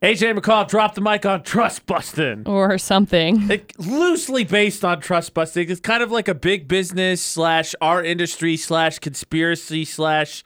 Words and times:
AJ 0.00 0.38
McCall 0.38 0.68
dropped 0.68 0.94
the 0.94 1.00
mic 1.00 1.26
on 1.26 1.42
trust 1.42 1.84
busting. 1.86 2.44
or 2.46 2.78
something. 2.78 3.50
It, 3.50 3.76
loosely 3.80 4.44
based 4.44 4.84
on 4.84 5.00
trust 5.00 5.34
busting. 5.34 5.68
It's 5.68 5.80
kind 5.80 6.02
of 6.04 6.12
like 6.12 6.28
a 6.28 6.34
big 6.34 6.68
business 6.68 7.20
slash 7.20 7.74
art 7.80 8.06
industry 8.06 8.56
slash 8.56 9.00
conspiracy 9.00 9.84
slash 9.84 10.44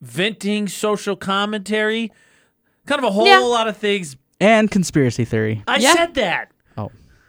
venting 0.00 0.68
social 0.68 1.16
commentary. 1.16 2.12
Kind 2.86 2.98
of 3.00 3.04
a 3.04 3.10
whole 3.10 3.26
Yeah. 3.26 3.38
lot 3.40 3.68
of 3.68 3.76
things. 3.76 4.16
And 4.40 4.70
conspiracy 4.70 5.24
theory. 5.26 5.62
I 5.68 5.76
Yeah. 5.76 5.92
said 5.94 6.14
that. 6.14 6.50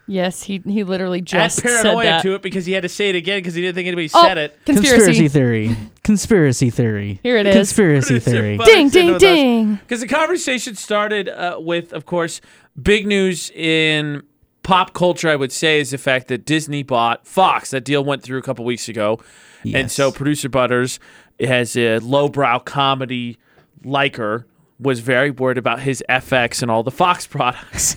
Yes, 0.08 0.44
he 0.44 0.62
he 0.66 0.84
literally 0.84 1.22
just 1.22 1.58
said 1.58 1.64
paranoia 1.64 2.04
that. 2.06 2.22
to 2.22 2.36
it 2.36 2.42
because 2.44 2.66
he 2.68 2.74
had 2.74 2.84
to 2.84 2.90
say 2.90 3.10
it 3.10 3.16
again 3.16 3.40
because 3.40 3.56
he 3.56 3.62
didn't 3.62 3.76
think 3.76 3.88
anybody 3.88 4.10
oh, 4.14 4.24
said 4.24 4.38
it. 4.38 4.60
Conspiracy. 4.66 5.28
theory. 5.28 5.76
Conspiracy 6.04 6.70
theory. 6.70 7.20
Here 7.24 7.38
it 7.38 7.48
is. 7.48 7.56
Conspiracy 7.56 8.20
theory. 8.20 8.58
Ding, 8.66 8.90
ding, 8.90 9.18
ding. 9.18 9.76
Because 9.76 10.02
the 10.02 10.08
conversation 10.08 10.76
started 10.76 11.28
uh, 11.30 11.58
with, 11.60 11.92
of 11.92 12.06
course, 12.06 12.40
big 12.80 13.08
news 13.08 13.50
in 13.52 14.22
pop 14.62 14.94
culture. 14.94 15.30
I 15.30 15.36
would 15.36 15.52
say 15.52 15.80
is 15.80 15.90
the 15.90 15.98
fact 15.98 16.28
that 16.28 16.46
Disney 16.46 16.84
bought 16.84 17.26
Fox. 17.26 17.72
That 17.72 17.84
deal 17.84 18.04
went 18.04 18.22
through 18.22 18.38
a 18.38 18.44
couple 18.44 18.64
weeks 18.64 18.88
ago, 18.88 19.20
and 19.64 19.72
Yes. 19.74 19.94
so 19.94 20.12
producer 20.12 20.50
Butterz 20.50 21.00
has 21.40 21.76
a 21.76 21.98
lowbrow 21.98 22.60
comedy 22.60 23.38
liker 23.84 24.46
was 24.80 25.00
very 25.00 25.32
worried 25.32 25.58
about 25.58 25.80
his 25.82 26.04
FX 26.10 26.62
and 26.62 26.70
all 26.70 26.84
the 26.84 26.92
Fox 26.92 27.26
products. 27.36 27.96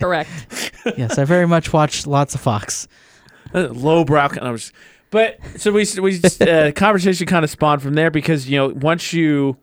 Correct. 0.00 0.72
yes, 0.96 1.18
I 1.18 1.24
very 1.24 1.46
much 1.46 1.72
watched 1.72 2.06
lots 2.06 2.34
of 2.34 2.40
Fox. 2.40 2.88
Uh, 3.54 3.68
lowbrow. 3.68 4.28
And 4.28 4.40
I 4.40 4.50
was, 4.50 4.72
but 5.10 5.38
so 5.56 5.72
we 5.72 5.86
we 6.00 6.20
uh, 6.40 6.72
conversation 6.76 7.26
kind 7.26 7.44
of 7.44 7.50
spawned 7.50 7.82
from 7.82 7.94
there 7.94 8.10
because 8.10 8.48
you 8.48 8.56
know 8.56 8.68
once 8.68 9.12
you, 9.12 9.56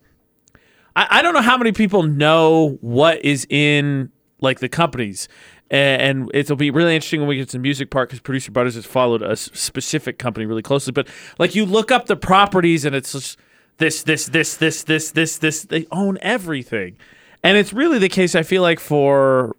I, 0.95 1.07
I 1.09 1.21
don't 1.21 1.33
know 1.33 1.41
how 1.41 1.57
many 1.57 1.71
people 1.71 2.03
know 2.03 2.77
what 2.81 3.23
is 3.23 3.47
in 3.49 4.11
like 4.39 4.59
the 4.59 4.69
companies. 4.69 5.27
And 5.69 6.01
and 6.01 6.31
it'll 6.33 6.55
be 6.55 6.71
really 6.71 6.95
interesting 6.95 7.19
when 7.19 7.27
we 7.27 7.37
get 7.37 7.49
to 7.49 7.57
the 7.57 7.61
music 7.61 7.89
part 7.89 8.07
because 8.07 8.21
producer 8.21 8.51
Butterz 8.51 8.75
has 8.75 8.85
followed 8.85 9.21
a 9.21 9.35
specific 9.35 10.17
company 10.17 10.45
really 10.45 10.61
closely. 10.61 10.93
But 10.93 11.09
like 11.39 11.55
you 11.55 11.65
look 11.65 11.91
up 11.91 12.05
the 12.05 12.15
properties 12.15 12.85
and 12.85 12.95
it's 12.95 13.11
just 13.11 13.37
this, 13.77 14.03
this, 14.03 14.25
this, 14.27 14.55
this, 14.55 14.83
this, 14.83 15.11
this, 15.11 15.37
this. 15.37 15.63
They 15.63 15.87
own 15.91 16.17
everything, 16.21 16.97
and 17.43 17.57
it's 17.57 17.73
really 17.73 17.99
the 17.99 18.09
case. 18.09 18.33
I 18.33 18.43
feel 18.43 18.61
like 18.61 18.79
for 18.79 19.55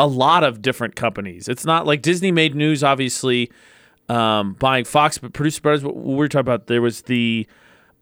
a 0.00 0.06
lot 0.06 0.44
of 0.44 0.62
different 0.62 0.96
companies. 0.96 1.48
It's 1.48 1.64
not 1.64 1.86
like 1.86 2.02
Disney 2.02 2.32
made 2.32 2.54
news, 2.54 2.82
obviously, 2.82 3.50
um, 4.08 4.54
buying 4.54 4.84
Fox, 4.84 5.18
but 5.18 5.32
Producer 5.32 5.60
Butterz. 5.60 5.82
What 5.82 5.96
we 5.96 6.14
were 6.14 6.28
talking 6.28 6.40
about 6.40 6.66
there 6.66 6.82
was 6.82 7.02
the 7.02 7.46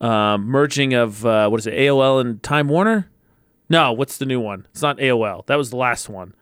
um, 0.01 0.47
merging 0.47 0.95
of 0.95 1.27
uh, 1.27 1.49
what 1.49 1.61
is 1.61 1.67
it, 1.67 1.75
AOL 1.75 2.21
and 2.21 2.43
Time 2.43 2.69
Warner? 2.69 3.11
No, 3.69 3.93
what's 3.93 4.19
the 4.19 4.27
new 4.27 4.41
one? 4.41 4.67
It's 4.71 4.83
not 4.83 4.99
AOL. 4.99 5.45
That 5.47 5.57
was 5.57 5.71
the 5.71 5.77
last 5.77 6.09
one. 6.09 6.35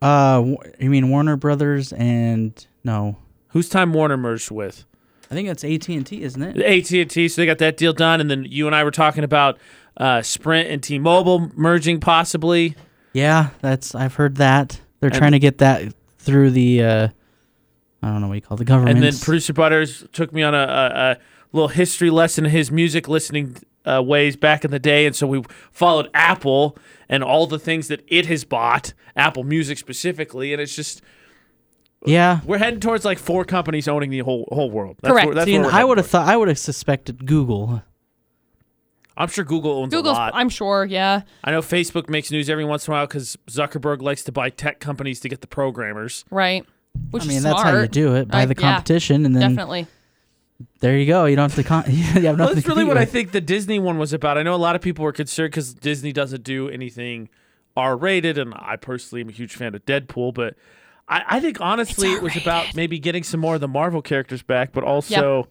Uh, 0.00 0.56
you 0.80 0.90
mean 0.90 1.10
Warner 1.10 1.36
Brothers 1.36 1.92
and 1.92 2.66
no? 2.82 3.18
Who's 3.48 3.68
Time 3.68 3.92
Warner 3.92 4.16
merged 4.16 4.50
with? 4.50 4.84
I 5.30 5.34
think 5.34 5.48
it's 5.48 5.64
AT 5.64 5.88
and 5.88 6.06
T, 6.06 6.22
isn't 6.22 6.42
it? 6.42 6.56
AT 6.58 6.90
and 6.90 7.10
T. 7.10 7.28
So 7.28 7.40
they 7.40 7.46
got 7.46 7.58
that 7.58 7.76
deal 7.76 7.92
done, 7.92 8.20
and 8.20 8.30
then 8.30 8.44
you 8.48 8.66
and 8.66 8.74
I 8.74 8.84
were 8.84 8.90
talking 8.90 9.24
about 9.24 9.58
uh, 9.96 10.22
Sprint 10.22 10.68
and 10.68 10.82
T-Mobile 10.82 11.52
merging 11.54 12.00
possibly. 12.00 12.74
Yeah, 13.12 13.50
that's 13.60 13.94
I've 13.94 14.14
heard 14.14 14.36
that 14.36 14.80
they're 15.00 15.10
And- 15.10 15.18
trying 15.18 15.32
to 15.32 15.38
get 15.38 15.58
that 15.58 15.92
through 16.18 16.50
the. 16.50 16.82
Uh, 16.82 17.08
I 18.04 18.08
don't 18.08 18.20
know 18.20 18.28
what 18.28 18.34
you 18.34 18.40
call 18.40 18.56
it, 18.56 18.58
the 18.58 18.64
government. 18.64 18.96
And 18.96 19.04
then 19.04 19.16
producer 19.18 19.52
Butterz 19.52 20.10
took 20.12 20.32
me 20.32 20.42
on 20.42 20.54
a, 20.54 20.58
a, 20.58 21.10
a 21.12 21.18
little 21.52 21.68
history 21.68 22.10
lesson 22.10 22.44
in 22.44 22.50
his 22.50 22.72
music 22.72 23.06
listening 23.06 23.56
uh, 23.84 24.02
ways 24.04 24.36
back 24.36 24.64
in 24.64 24.70
the 24.70 24.78
day, 24.78 25.06
and 25.06 25.14
so 25.14 25.26
we 25.26 25.42
followed 25.70 26.08
Apple 26.14 26.76
and 27.08 27.22
all 27.22 27.46
the 27.46 27.58
things 27.58 27.88
that 27.88 28.04
it 28.08 28.26
has 28.26 28.44
bought, 28.44 28.92
Apple 29.16 29.44
Music 29.44 29.78
specifically, 29.78 30.52
and 30.52 30.60
it's 30.62 30.74
just 30.74 31.02
yeah. 32.04 32.40
we're 32.44 32.58
heading 32.58 32.80
towards 32.80 33.04
like 33.04 33.18
four 33.18 33.44
companies 33.44 33.86
owning 33.88 34.10
the 34.10 34.20
whole 34.20 34.48
whole 34.52 34.70
world. 34.70 34.96
That's 35.00 35.12
Correct. 35.12 35.26
Where, 35.26 35.34
that's 35.34 35.46
See, 35.46 35.52
where 35.52 35.62
and 35.64 35.72
we're 35.72 35.78
I 35.80 35.84
would 35.84 35.98
have 35.98 36.06
thought 36.06 36.28
I 36.28 36.36
would 36.36 36.48
have 36.48 36.58
suspected 36.58 37.26
Google. 37.26 37.82
I'm 39.16 39.28
sure 39.28 39.44
Google 39.44 39.72
owns 39.72 39.92
Google's, 39.92 40.16
a 40.16 40.20
lot. 40.20 40.32
I'm 40.34 40.48
sure, 40.48 40.84
yeah. 40.84 41.22
I 41.44 41.50
know 41.50 41.60
Facebook 41.60 42.08
makes 42.08 42.30
news 42.30 42.48
every 42.48 42.64
once 42.64 42.86
in 42.88 42.92
a 42.92 42.96
while 42.96 43.06
because 43.06 43.36
Zuckerberg 43.50 44.00
likes 44.02 44.24
to 44.24 44.32
buy 44.32 44.48
tech 44.50 44.80
companies 44.80 45.20
to 45.20 45.28
get 45.28 45.40
the 45.42 45.46
programmers. 45.46 46.24
Right. 46.30 46.64
Which 47.10 47.24
I 47.24 47.26
mean, 47.26 47.36
is 47.38 47.42
that's 47.42 47.60
smart. 47.60 47.74
how 47.74 47.80
you 47.82 47.88
do 47.88 48.14
it 48.16 48.28
by 48.28 48.42
I- 48.42 48.46
the 48.46 48.54
yeah, 48.54 48.60
competition, 48.72 49.24
and 49.26 49.34
then 49.36 49.50
Definitely. 49.54 49.86
there 50.80 50.96
you 50.96 51.06
go. 51.06 51.24
You 51.26 51.36
don't 51.36 51.50
have 51.50 51.56
to. 51.56 51.64
Con- 51.68 51.84
you 51.88 52.02
have 52.02 52.22
Well, 52.24 52.36
nothing 52.36 52.54
that's 52.56 52.66
really 52.66 52.82
compete 52.82 52.88
what 52.88 52.98
I 52.98 53.04
think 53.04 53.32
the 53.32 53.40
Disney 53.40 53.78
one 53.78 53.98
was 53.98 54.12
about. 54.12 54.38
I 54.38 54.42
know 54.42 54.54
a 54.54 54.56
lot 54.56 54.76
of 54.76 54.82
people 54.82 55.04
were 55.04 55.12
concerned 55.12 55.50
because 55.52 55.74
Disney 55.74 56.12
doesn't 56.12 56.42
do 56.44 56.68
anything 56.68 57.28
R 57.76 57.96
rated, 57.96 58.36
and 58.38 58.52
I 58.54 58.76
personally 58.76 59.22
am 59.22 59.28
a 59.28 59.32
huge 59.32 59.54
fan 59.54 59.74
of 59.74 59.84
Deadpool, 59.86 60.34
but 60.34 60.54
I, 61.08 61.22
I 61.26 61.40
think 61.40 61.60
honestly 61.60 62.12
it 62.12 62.22
was 62.22 62.36
about 62.36 62.74
maybe 62.74 62.98
getting 62.98 63.22
some 63.22 63.40
more 63.40 63.54
of 63.54 63.60
the 63.62 63.68
Marvel 63.68 64.02
characters 64.02 64.42
back, 64.42 64.72
but 64.72 64.84
also 64.84 65.48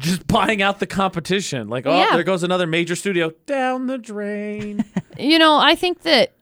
just 0.00 0.26
buying 0.26 0.60
out 0.62 0.80
the 0.80 0.86
competition. 0.86 1.68
Like, 1.68 1.86
oh, 1.86 1.96
Yeah. 1.96 2.14
there 2.14 2.24
goes 2.24 2.42
another 2.42 2.66
major 2.66 2.96
studio 2.96 3.32
down 3.46 3.86
the 3.86 3.98
drain. 3.98 4.84
You 5.18 5.38
know, 5.38 5.58
I 5.58 5.74
think 5.74 6.02
that 6.02 6.32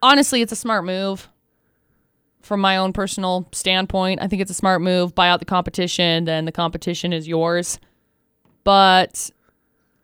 honestly, 0.00 0.42
it's 0.42 0.52
a 0.52 0.56
smart 0.56 0.84
move. 0.84 1.28
From 2.40 2.60
my 2.60 2.76
own 2.76 2.92
personal 2.92 3.48
standpoint, 3.52 4.22
I 4.22 4.28
think 4.28 4.40
it's 4.40 4.50
a 4.50 4.54
smart 4.54 4.80
move. 4.80 5.12
Buy 5.14 5.28
out 5.28 5.40
the 5.40 5.44
competition, 5.44 6.24
then 6.24 6.44
the 6.44 6.52
competition 6.52 7.12
is 7.12 7.26
yours. 7.26 7.80
But 8.64 9.30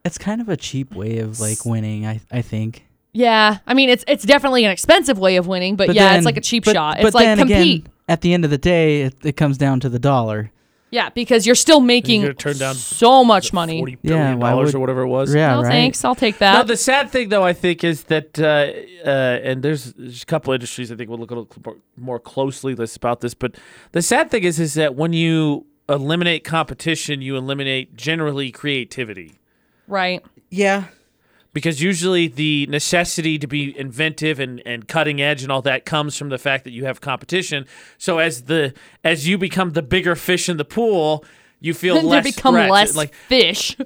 It's 0.05 0.19
kind 0.19 0.41
of 0.41 0.49
a 0.49 0.57
cheap 0.57 0.95
way 0.95 1.19
of 1.19 1.39
like 1.41 1.65
winning. 1.65 2.07
I 2.07 2.21
I 2.33 2.43
think. 2.43 2.85
yeah, 3.13 3.59
I 3.69 3.75
mean, 3.75 3.89
it's 3.89 4.05
it's 4.09 4.25
definitely 4.25 4.65
an 4.65 4.71
expensive 4.73 5.19
way 5.19 5.37
of 5.37 5.47
winning. 5.47 5.77
But, 5.77 5.87
But 5.89 5.97
yeah, 5.97 6.09
then- 6.09 6.17
it's 6.17 6.27
like 6.27 6.37
a 6.37 6.41
cheap 6.43 6.65
but- 6.65 6.75
shot. 6.75 6.97
but 6.99 7.07
It's 7.07 7.15
like 7.15 7.25
then 7.27 7.39
compete. 7.39 7.83
Again, 7.85 7.93
at 8.09 8.21
the 8.21 8.35
end 8.35 8.45
of 8.45 8.51
the 8.51 8.59
day, 8.59 9.03
it, 9.03 9.15
it 9.25 9.37
comes 9.37 9.57
down 9.59 9.81
to 9.81 9.89
the 9.89 9.99
dollar. 10.01 10.51
Yeah, 10.95 11.09
because 11.11 11.45
you're 11.47 11.55
still 11.67 11.81
making 11.81 12.23
gonna 12.23 12.35
turn 12.35 12.57
down 12.57 12.75
so 12.77 13.25
much 13.25 13.53
money. 13.53 13.79
Forty 13.81 13.99
Yeah, 14.03 14.11
billion 14.11 14.39
dollars 14.39 14.67
would- 14.67 14.77
or 14.77 14.81
whatever 14.81 15.03
it 15.03 15.09
was. 15.09 15.35
Yeah, 15.35 15.55
no 15.57 15.63
right. 15.63 15.69
thanks, 15.71 16.05
I'll 16.05 16.15
take 16.15 16.37
No, 16.41 16.47
that. 16.53 16.67
the 16.69 16.77
sad 16.77 17.11
thing 17.11 17.29
though, 17.31 17.43
I 17.43 17.53
think, 17.53 17.83
is 17.85 18.05
that, 18.05 18.39
uh, 18.39 18.45
uh, 19.05 19.41
and 19.49 19.63
there's, 19.63 19.93
there's 19.95 20.23
a 20.23 20.27
couple 20.27 20.53
industries 20.53 20.93
I 20.93 20.97
think 20.97 21.11
we'll 21.11 21.19
look 21.19 21.31
a 21.31 21.35
little 21.35 21.51
more- 21.65 21.77
more 21.97 22.19
closely 22.21 22.75
this 22.75 22.95
about 22.97 23.21
this, 23.21 23.35
but 23.35 23.57
the 23.93 24.03
sad 24.03 24.31
thing 24.31 24.45
is, 24.45 24.59
is 24.61 24.75
that 24.75 24.95
when 24.95 25.13
you 25.13 25.67
eliminate 25.89 26.45
competition, 26.45 27.21
you 27.23 27.37
eliminate 27.37 27.97
generally 27.97 28.51
creativity. 28.51 29.33
right. 29.89 30.23
Yeah. 30.51 30.85
Because 31.55 31.81
usually 31.81 32.27
the 32.29 32.67
necessity 32.67 33.39
to 33.39 33.47
be 33.47 33.79
inventive 33.79 34.39
and, 34.41 34.61
and 34.67 34.87
cutting 34.87 35.23
edge 35.23 35.43
and 35.43 35.51
all 35.51 35.63
that 35.63 35.87
comes 35.87 36.19
from 36.19 36.29
the 36.29 36.37
fact 36.37 36.65
that 36.65 36.73
you 36.73 36.85
have 36.85 37.01
competition. 37.01 37.65
So 37.97 38.19
as 38.19 38.43
the 38.43 38.75
as 39.03 39.27
you 39.27 39.39
become 39.39 39.71
the 39.71 39.83
bigger 39.83 40.17
fish 40.17 40.51
in 40.51 40.59
the 40.59 40.65
pool, 40.67 41.25
you 41.61 41.73
feel 41.73 41.95
Then 41.95 42.07
less 42.07 42.25
they 42.25 42.31
become 42.33 42.55
threat. 42.55 42.71
less 42.71 42.95
like 42.97 43.15
fish. 43.15 43.77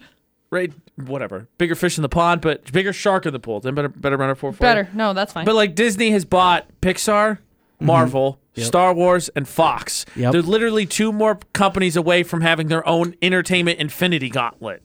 right 0.50 0.72
whatever 0.96 1.46
bigger 1.58 1.74
fish 1.74 1.98
in 1.98 2.02
the 2.02 2.08
pond, 2.08 2.40
but 2.40 2.72
bigger 2.72 2.92
shark 2.92 3.26
in 3.26 3.32
the 3.32 3.38
pool. 3.38 3.60
Then 3.60 3.74
better 3.74 3.88
better 3.88 4.16
runner 4.16 4.34
for 4.34 4.50
it. 4.50 4.58
Better. 4.58 4.88
No, 4.94 5.12
that's 5.12 5.32
fine. 5.32 5.44
But 5.44 5.54
like 5.54 5.74
Disney 5.74 6.10
has 6.10 6.24
bought 6.24 6.66
Pixar, 6.80 7.32
mm-hmm. 7.36 7.86
Marvel, 7.86 8.40
Star 8.56 8.94
Wars, 8.94 9.28
and 9.36 9.46
Fox. 9.46 10.06
Yep. 10.16 10.32
They're 10.32 10.42
literally 10.42 10.86
two 10.86 11.12
more 11.12 11.38
companies 11.52 11.96
away 11.96 12.22
from 12.22 12.40
having 12.40 12.68
their 12.68 12.86
own 12.88 13.14
entertainment 13.22 13.78
infinity 13.78 14.30
gauntlet. 14.30 14.82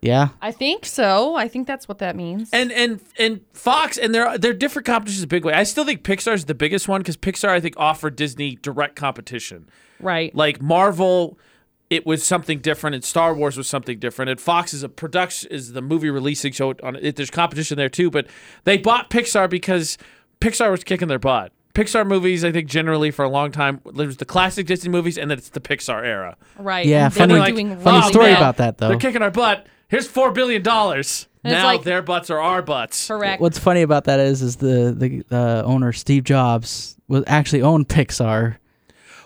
Yeah. 0.00 0.28
I 0.40 0.52
think 0.52 0.86
so. 0.86 1.34
I 1.34 1.48
think 1.48 1.66
that's 1.66 1.88
what 1.88 1.98
that 1.98 2.14
means. 2.14 2.50
And 2.52 2.70
and 2.70 3.00
and 3.18 3.40
Fox 3.52 3.98
and 3.98 4.14
they're 4.14 4.38
they're 4.38 4.52
different 4.52 4.86
competitions 4.86 5.24
a 5.24 5.26
big 5.26 5.44
way. 5.44 5.52
I 5.52 5.64
still 5.64 5.84
think 5.84 6.02
Pixar 6.04 6.34
is 6.34 6.44
the 6.44 6.54
biggest 6.54 6.86
one 6.86 7.00
because 7.00 7.16
Pixar 7.16 7.48
I 7.48 7.60
think 7.60 7.74
offered 7.76 8.14
Disney 8.16 8.54
direct 8.56 8.94
competition. 8.96 9.68
right. 10.00 10.32
Like 10.34 10.62
Marvel, 10.62 11.36
it 11.90 12.06
was 12.06 12.22
something 12.24 12.60
different, 12.60 12.94
and 12.94 13.02
Star 13.04 13.34
Wars 13.34 13.56
was 13.56 13.66
something 13.66 13.98
different, 13.98 14.30
and 14.30 14.40
Fox 14.40 14.72
is 14.72 14.82
a 14.84 14.88
production 14.88 15.50
is 15.50 15.72
the 15.72 15.82
movie 15.82 16.10
releasing, 16.10 16.52
so 16.52 16.74
on 16.82 16.94
it, 16.96 17.16
there's 17.16 17.30
competition 17.30 17.76
there 17.76 17.88
too. 17.88 18.10
But 18.10 18.26
they 18.64 18.76
bought 18.78 19.10
Pixar 19.10 19.50
because 19.50 19.98
Pixar 20.40 20.70
was 20.70 20.84
kicking 20.84 21.08
their 21.08 21.18
butt. 21.18 21.50
Pixar 21.74 22.06
movies, 22.06 22.44
I 22.44 22.50
think, 22.52 22.68
generally 22.68 23.10
for 23.10 23.24
a 23.24 23.28
long 23.28 23.50
time, 23.52 23.80
there's 23.94 24.16
the 24.18 24.24
classic 24.24 24.66
Disney 24.66 24.90
movies, 24.90 25.16
and 25.18 25.30
then 25.30 25.38
it's 25.38 25.48
the 25.50 25.60
Pixar 25.60 26.04
era. 26.04 26.36
right. 26.56 26.86
Yeah, 26.86 27.08
they 27.08 27.18
funny- 27.18 27.34
were 27.34 27.40
like, 27.40 27.54
doing 27.54 27.78
Funny 27.80 28.06
story 28.08 28.26
well. 28.26 28.36
about 28.36 28.56
that 28.58 28.78
though. 28.78 28.88
They're 28.88 28.96
kicking 28.98 29.22
our 29.22 29.30
butt. 29.32 29.66
Here's 29.88 30.06
four 30.06 30.32
billion 30.32 30.62
dollars. 30.62 31.26
And 31.44 31.52
it's 31.52 31.58
Now 31.62 31.66
like- 31.66 31.82
their 31.84 32.02
butts 32.02 32.30
are 32.30 32.40
our 32.40 32.62
butts. 32.62 33.06
Correct. 33.08 33.40
What's 33.40 33.58
funny 33.58 33.82
about 33.82 34.04
that 34.04 34.20
is, 34.20 34.42
is 34.42 34.56
the 34.56 34.94
the 35.30 35.36
uh, 35.36 35.62
owner 35.64 35.92
Steve 35.92 36.24
Jobs 36.24 36.96
was 37.08 37.24
actually 37.26 37.62
owned 37.62 37.88
Pixar 37.88 38.56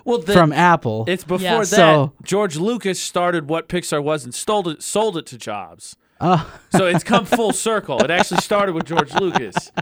Well, 0.05 0.19
the, 0.19 0.33
from 0.33 0.53
Apple. 0.53 1.05
it's 1.09 1.25
before 1.25 1.43
Yeah. 1.45 1.59
that. 1.59 1.67
So- 1.67 2.13
George 2.23 2.57
Lucas 2.57 3.01
started 3.01 3.49
what 3.49 3.69
Pixar 3.69 4.03
was 4.03 4.25
and 4.25 4.35
sold 4.35 4.69
it 4.69 4.83
sold 4.83 5.17
it 5.17 5.27
to 5.27 5.39
Jobs. 5.39 5.97
Oh, 6.21 6.49
So 6.71 6.87
it's 6.87 7.03
come 7.03 7.25
full 7.25 7.53
circle. 7.53 7.99
It 8.05 8.11
actually 8.11 8.43
started 8.43 8.75
with 8.77 8.85
George 8.85 9.13
Lucas. 9.15 9.73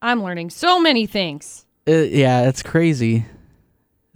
I'm 0.00 0.20
learning 0.22 0.50
so 0.50 0.80
many 0.80 1.06
things. 1.06 1.64
uh, 1.88 1.92
yeah, 1.92 2.48
it's 2.48 2.62
crazy. 2.62 3.26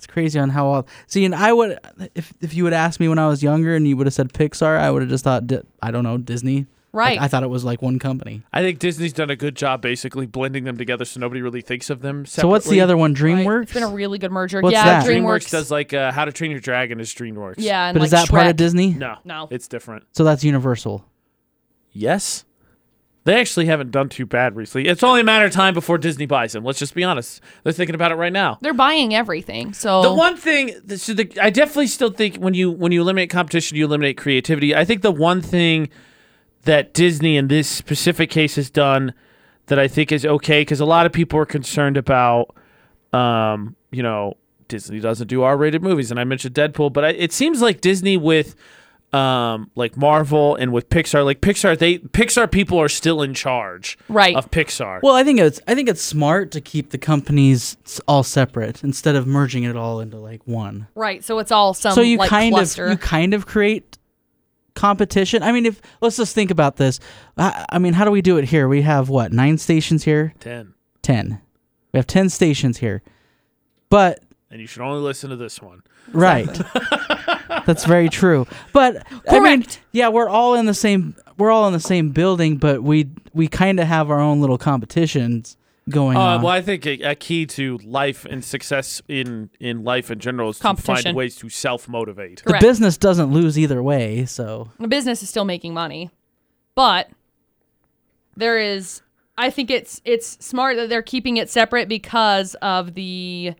It's 0.06 0.12
crazy 0.12 0.38
on 0.38 0.50
how 0.50 0.66
all. 0.66 0.86
See, 1.08 1.24
and 1.24 1.34
I 1.34 1.52
would 1.52 1.78
if 2.14 2.32
if 2.40 2.54
you 2.54 2.62
would 2.64 2.72
ask 2.72 3.00
me 3.00 3.08
when 3.08 3.18
I 3.18 3.26
was 3.26 3.42
younger 3.42 3.74
and 3.74 3.86
you 3.88 3.96
would 3.96 4.06
have 4.06 4.14
said 4.14 4.32
Pixar, 4.32 4.78
I 4.78 4.90
would 4.90 5.02
have 5.02 5.10
just 5.10 5.24
thought 5.24 5.46
Di- 5.48 5.62
I 5.82 5.90
don't 5.90 6.04
know 6.04 6.16
Disney. 6.16 6.66
Right. 6.92 7.18
Like, 7.18 7.24
I 7.24 7.28
thought 7.28 7.42
it 7.42 7.48
was 7.48 7.64
like 7.64 7.82
one 7.82 7.98
company. 7.98 8.42
I 8.54 8.62
think 8.62 8.78
Disney's 8.78 9.12
done 9.12 9.28
a 9.28 9.36
good 9.36 9.54
job 9.54 9.82
basically 9.82 10.24
blending 10.24 10.64
them 10.64 10.78
together 10.78 11.04
so 11.04 11.20
nobody 11.20 11.42
really 11.42 11.60
thinks 11.60 11.90
of 11.90 12.00
them 12.00 12.24
separately. 12.24 12.40
So 12.40 12.48
what's 12.48 12.68
the 12.70 12.80
other 12.80 12.96
one? 12.96 13.12
Right. 13.12 13.20
DreamWorks. 13.20 13.62
It's 13.64 13.72
been 13.74 13.82
a 13.82 13.88
really 13.88 14.18
good 14.18 14.32
merger. 14.32 14.62
What's 14.62 14.72
yeah, 14.72 14.84
that? 14.84 15.06
DreamWorks. 15.06 15.46
DreamWorks 15.46 15.50
does 15.50 15.70
like 15.70 15.92
uh, 15.92 16.12
How 16.12 16.24
to 16.24 16.32
Train 16.32 16.52
Your 16.52 16.60
Dragon 16.60 16.98
is 16.98 17.12
DreamWorks. 17.12 17.56
Yeah, 17.58 17.88
and 17.88 17.94
but 17.94 18.00
like 18.00 18.06
is 18.06 18.10
that 18.12 18.28
part 18.28 18.46
of 18.46 18.56
Disney? 18.56 18.94
No. 18.94 19.18
No. 19.24 19.48
It's 19.50 19.68
different. 19.68 20.04
So 20.12 20.24
that's 20.24 20.42
Universal. 20.42 21.04
Yes. 21.92 22.46
They 23.26 23.40
actually 23.40 23.66
haven't 23.66 23.90
done 23.90 24.08
too 24.08 24.24
bad 24.24 24.54
recently. 24.54 24.88
It's 24.88 25.02
only 25.02 25.20
a 25.20 25.24
matter 25.24 25.46
of 25.46 25.50
time 25.50 25.74
before 25.74 25.98
Disney 25.98 26.26
buys 26.26 26.52
them. 26.52 26.64
Let's 26.64 26.78
just 26.78 26.94
be 26.94 27.02
honest. 27.02 27.40
They're 27.64 27.72
thinking 27.72 27.96
about 27.96 28.12
it 28.12 28.14
right 28.14 28.32
now. 28.32 28.56
They're 28.60 28.72
buying 28.72 29.16
everything. 29.16 29.74
So 29.74 30.00
The 30.02 30.14
one 30.14 30.36
thing, 30.36 30.76
so 30.96 31.12
the, 31.12 31.28
I 31.42 31.50
definitely 31.50 31.88
still 31.88 32.10
think 32.10 32.36
when 32.36 32.54
you 32.54 32.70
when 32.70 32.92
you 32.92 33.00
eliminate 33.00 33.28
competition, 33.28 33.76
you 33.76 33.84
eliminate 33.84 34.16
creativity. 34.16 34.76
I 34.76 34.84
think 34.84 35.02
the 35.02 35.10
one 35.10 35.42
thing 35.42 35.88
that 36.66 36.94
Disney 36.94 37.36
in 37.36 37.48
this 37.48 37.68
specific 37.68 38.30
case 38.30 38.54
has 38.54 38.70
done 38.70 39.12
that 39.66 39.80
I 39.80 39.88
think 39.88 40.12
is 40.12 40.24
okay 40.24 40.60
because 40.60 40.78
a 40.78 40.86
lot 40.86 41.04
of 41.04 41.12
people 41.12 41.36
are 41.40 41.46
concerned 41.46 41.96
about, 41.96 42.54
um, 43.12 43.74
you 43.90 44.04
know, 44.04 44.34
Disney 44.68 45.00
doesn't 45.00 45.26
do 45.26 45.42
R-rated 45.42 45.82
movies, 45.82 46.12
and 46.12 46.20
I 46.20 46.24
mentioned 46.24 46.54
Deadpool, 46.54 46.92
but 46.92 47.04
I, 47.04 47.08
it 47.08 47.32
seems 47.32 47.60
like 47.60 47.80
Disney 47.80 48.16
with. 48.16 48.54
Um, 49.12 49.70
like 49.76 49.96
Marvel 49.96 50.56
and 50.56 50.72
with 50.72 50.90
Pixar, 50.90 51.24
like 51.24 51.40
Pixar, 51.40 51.78
they 51.78 51.98
Pixar 51.98 52.50
people 52.50 52.78
are 52.78 52.88
still 52.88 53.22
in 53.22 53.32
charge 53.34 53.96
Right. 54.08 54.34
of 54.36 54.50
Pixar. 54.50 55.00
Well, 55.02 55.14
I 55.14 55.22
think 55.24 55.38
it's 55.40 55.60
I 55.66 55.74
think 55.74 55.88
it's 55.88 56.02
smart 56.02 56.50
to 56.50 56.60
keep 56.60 56.90
the 56.90 56.98
companies 56.98 57.78
s- 57.86 58.00
all 58.08 58.22
separate 58.24 58.82
instead 58.84 59.14
of 59.16 59.26
merging 59.26 59.62
it 59.62 59.74
all 59.76 60.00
into 60.00 60.18
like 60.18 60.42
one. 60.46 60.88
right. 60.94 61.24
So 61.24 61.38
it's 61.38 61.50
all 61.52 61.72
some 61.72 61.94
so 61.94 62.02
you 62.02 62.18
like 62.18 62.28
kind 62.28 62.52
cluster. 62.52 62.86
of 62.86 62.90
you 62.90 62.96
kind 62.98 63.32
of 63.32 63.46
create 63.46 63.96
competition. 64.74 65.42
I 65.42 65.52
mean, 65.52 65.64
if 65.66 65.80
let's 66.02 66.16
just 66.16 66.34
think 66.34 66.50
about 66.50 66.76
this. 66.76 67.00
I, 67.38 67.64
I 67.70 67.78
mean, 67.78 67.94
how 67.94 68.04
do 68.04 68.10
we 68.10 68.20
do 68.20 68.36
it 68.36 68.44
here? 68.46 68.68
We 68.68 68.82
have 68.82 69.08
what 69.08 69.32
nine 69.32 69.56
stations 69.56 70.04
here, 70.04 70.34
Ten, 70.40 70.74
ten. 71.00 71.40
We 71.92 71.98
have 71.98 72.06
ten 72.08 72.28
stations 72.28 72.78
here, 72.78 73.02
but 73.88 74.22
and 74.50 74.60
you 74.60 74.66
should 74.66 74.82
only 74.82 75.00
listen 75.00 75.30
to 75.30 75.36
this 75.36 75.62
one. 75.62 75.82
right. 76.12 76.48
That's 77.66 77.84
very 77.84 78.08
true. 78.08 78.46
But 78.72 79.06
I 79.28 79.40
mean, 79.40 79.60
Correct. 79.62 79.80
yeah, 79.92 80.08
we're 80.08 80.28
all 80.28 80.54
in 80.54 80.64
the 80.66 80.74
same 80.74 81.14
we're 81.36 81.50
all 81.50 81.66
in 81.66 81.74
the 81.74 81.80
same 81.80 82.10
building, 82.10 82.56
but 82.56 82.82
we 82.82 83.10
we 83.34 83.46
kind 83.48 83.78
of 83.78 83.86
have 83.86 84.10
our 84.10 84.20
own 84.20 84.40
little 84.40 84.56
competitions 84.58 85.56
going 85.90 86.16
Uh, 86.16 86.20
on. 86.20 86.42
well, 86.42 86.52
I 86.52 86.62
think 86.62 86.84
a, 86.86 87.00
a 87.02 87.14
key 87.14 87.46
to 87.46 87.78
life 87.84 88.24
and 88.24 88.44
success 88.44 89.02
in 89.08 89.50
in 89.60 89.84
life 89.84 90.10
in 90.10 90.18
general 90.18 90.50
is 90.50 90.58
to 90.60 90.74
find 90.76 91.14
ways 91.14 91.36
to 91.36 91.48
self 91.48 91.88
motivate. 91.88 92.42
the 92.46 92.56
business 92.60 92.96
doesn't 92.96 93.30
lose 93.32 93.58
either 93.58 93.82
way, 93.82 94.24
so 94.24 94.70
the 94.80 94.88
business 94.88 95.22
is 95.22 95.28
still 95.28 95.44
making 95.44 95.74
money, 95.74 96.10
but 96.74 97.08
there 98.36 98.58
is. 98.58 99.02
I 99.38 99.50
think 99.50 99.70
it's 99.70 100.00
it's 100.04 100.42
smart 100.44 100.76
that 100.76 100.88
they're 100.88 101.02
keeping 101.02 101.36
it 101.36 101.50
separate 101.50 101.88
because 101.88 102.54
of 102.62 102.94
the 102.94 103.52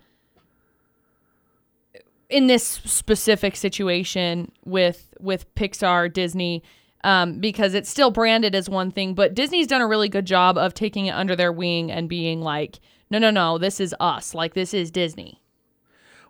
in 2.29 2.47
this 2.47 2.65
specific 2.67 3.57
situation 3.57 4.51
with 4.65 5.15
with 5.21 5.53
Pixar, 5.55 6.13
Disney, 6.13 6.63
um, 7.05 7.39
because 7.41 7.75
it's 7.75 7.89
still 7.89 8.11
branded 8.11 8.55
as 8.55 8.69
one 8.69 8.91
thing, 8.91 9.15
but 9.15 9.35
Disney's 9.35 9.67
done 9.67 9.81
a 9.81 9.87
really 9.87 10.09
good 10.09 10.27
job 10.27 10.59
of 10.59 10.75
taking 10.75 11.07
it 11.07 11.13
under 11.13 11.37
their 11.37 11.53
wing 11.53 11.91
and 11.91 12.09
being 12.09 12.41
like, 12.41 12.81
no, 13.11 13.19
no, 13.19 13.31
no, 13.31 13.59
this 13.59 13.79
is 13.81 13.95
us. 14.01 14.35
Like 14.35 14.55
this 14.55 14.75
is 14.75 14.91
Disney. 14.91 15.41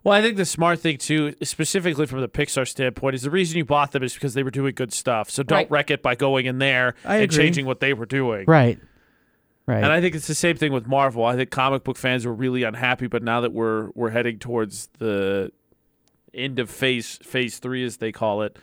Well, 0.05 0.15
I 0.17 0.23
think 0.23 0.37
the 0.37 0.45
smart 0.45 0.79
thing 0.79 0.99
too, 0.99 1.35
specifically 1.43 2.07
from 2.07 2.21
the 2.21 2.29
Pixar 2.29 2.69
standpoint, 2.69 3.17
is 3.17 3.23
the 3.23 3.31
reason 3.31 3.59
you 3.59 3.65
bought 3.65 3.91
them 3.91 4.05
is 4.05 4.15
because 4.15 4.35
they 4.35 4.45
were 4.45 4.53
doing 4.53 4.73
good 4.75 4.93
stuff. 4.93 5.31
So 5.31 5.43
don't 5.43 5.57
Right. 5.57 5.71
wreck 5.71 5.91
it 5.91 6.01
by 6.01 6.15
going 6.15 6.47
in 6.47 6.59
there 6.59 6.95
I 7.05 7.17
and 7.17 7.25
agree. 7.25 7.37
changing 7.45 7.67
what 7.67 7.81
they 7.81 7.93
were 7.93 8.07
doing. 8.07 8.45
right. 8.47 8.79
Right. 9.69 9.83
And 9.83 9.93
I 9.93 10.01
think 10.01 10.15
it's 10.15 10.29
the 10.29 10.35
same 10.37 10.57
thing 10.57 10.73
with 10.73 10.87
Marvel. 10.87 11.25
I 11.25 11.35
think 11.35 11.51
comic 11.51 11.83
book 11.83 11.97
fans 11.97 12.25
were 12.25 12.33
really 12.33 12.63
unhappy, 12.63 13.09
but 13.09 13.25
now 13.25 13.41
that 13.41 13.53
we're 13.53 13.89
we're 13.97 14.11
heading 14.11 14.39
towards 14.39 14.89
the 15.01 15.51
end 16.37 16.59
of 16.59 16.71
phase 16.71 17.19
phase 17.23 17.59
three, 17.59 17.85
as 17.85 17.97
they 17.97 18.13
call 18.13 18.43
it, 18.43 18.59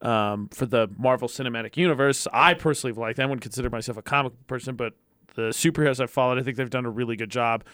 um, 0.00 0.48
for 0.48 0.66
the 0.66 0.88
Marvel 0.96 1.28
Cinematic 1.28 1.76
Universe, 1.76 2.26
I 2.32 2.54
personally 2.54 2.94
like. 2.94 3.16
that. 3.16 3.22
I 3.22 3.26
wouldn't 3.26 3.42
consider 3.42 3.70
myself 3.70 3.98
a 3.98 4.02
comic 4.02 4.32
person, 4.46 4.76
but 4.76 4.94
the 5.34 5.50
superheroes 5.50 6.00
I've 6.00 6.10
followed, 6.10 6.38
I 6.38 6.42
think 6.42 6.56
they've 6.56 6.70
done 6.70 6.86
a 6.86 6.90
really 6.90 7.16
good 7.16 7.30
job 7.30 7.64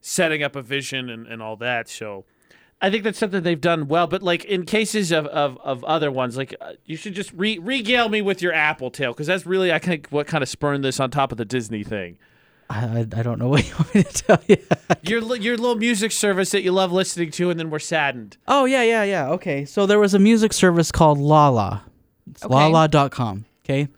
setting 0.00 0.42
up 0.42 0.56
a 0.56 0.62
vision 0.62 1.08
and, 1.10 1.26
and 1.26 1.42
all 1.42 1.56
that. 1.56 1.88
So. 1.88 2.24
I 2.80 2.90
think 2.90 3.02
that's 3.02 3.18
something 3.18 3.42
they've 3.42 3.60
done 3.60 3.88
well, 3.88 4.06
but 4.06 4.22
like 4.22 4.44
in 4.44 4.64
cases 4.64 5.10
of, 5.10 5.26
of, 5.26 5.58
of 5.64 5.82
other 5.82 6.12
ones, 6.12 6.36
like 6.36 6.54
uh, 6.60 6.74
you 6.84 6.96
should 6.96 7.12
just 7.12 7.32
re- 7.32 7.58
regale 7.58 8.08
me 8.08 8.22
with 8.22 8.40
your 8.40 8.52
Apple 8.52 8.92
tale 8.92 9.12
because 9.12 9.26
that's 9.26 9.44
really 9.44 9.72
I 9.72 9.80
think 9.80 10.06
what 10.10 10.28
kind 10.28 10.42
of 10.42 10.48
spurned 10.48 10.84
this 10.84 11.00
on 11.00 11.10
top 11.10 11.32
of 11.32 11.38
the 11.38 11.44
Disney 11.44 11.82
thing. 11.82 12.18
I, 12.70 12.84
I 12.86 12.98
I 13.00 13.22
don't 13.22 13.38
know 13.38 13.48
what 13.48 13.66
you 13.68 13.74
want 13.78 13.94
me 13.94 14.02
to 14.02 14.12
tell 14.12 14.40
you. 14.46 14.56
your 15.02 15.36
your 15.36 15.56
little 15.56 15.76
music 15.76 16.12
service 16.12 16.50
that 16.50 16.62
you 16.62 16.72
love 16.72 16.92
listening 16.92 17.30
to, 17.32 17.50
and 17.50 17.58
then 17.58 17.70
we're 17.70 17.78
saddened. 17.78 18.36
oh 18.46 18.64
yeah, 18.64 18.82
yeah, 18.82 19.02
yeah. 19.04 19.28
Okay. 19.30 19.64
So 19.64 19.86
there 19.86 19.98
was 19.98 20.14
a 20.14 20.18
music 20.18 20.52
service 20.52 20.92
called 20.92 21.18
Lala. 21.18 21.84
It's 22.30 22.44
Okay. 22.44 22.54
lala.com. 22.54 23.46
Okay. 23.64 23.88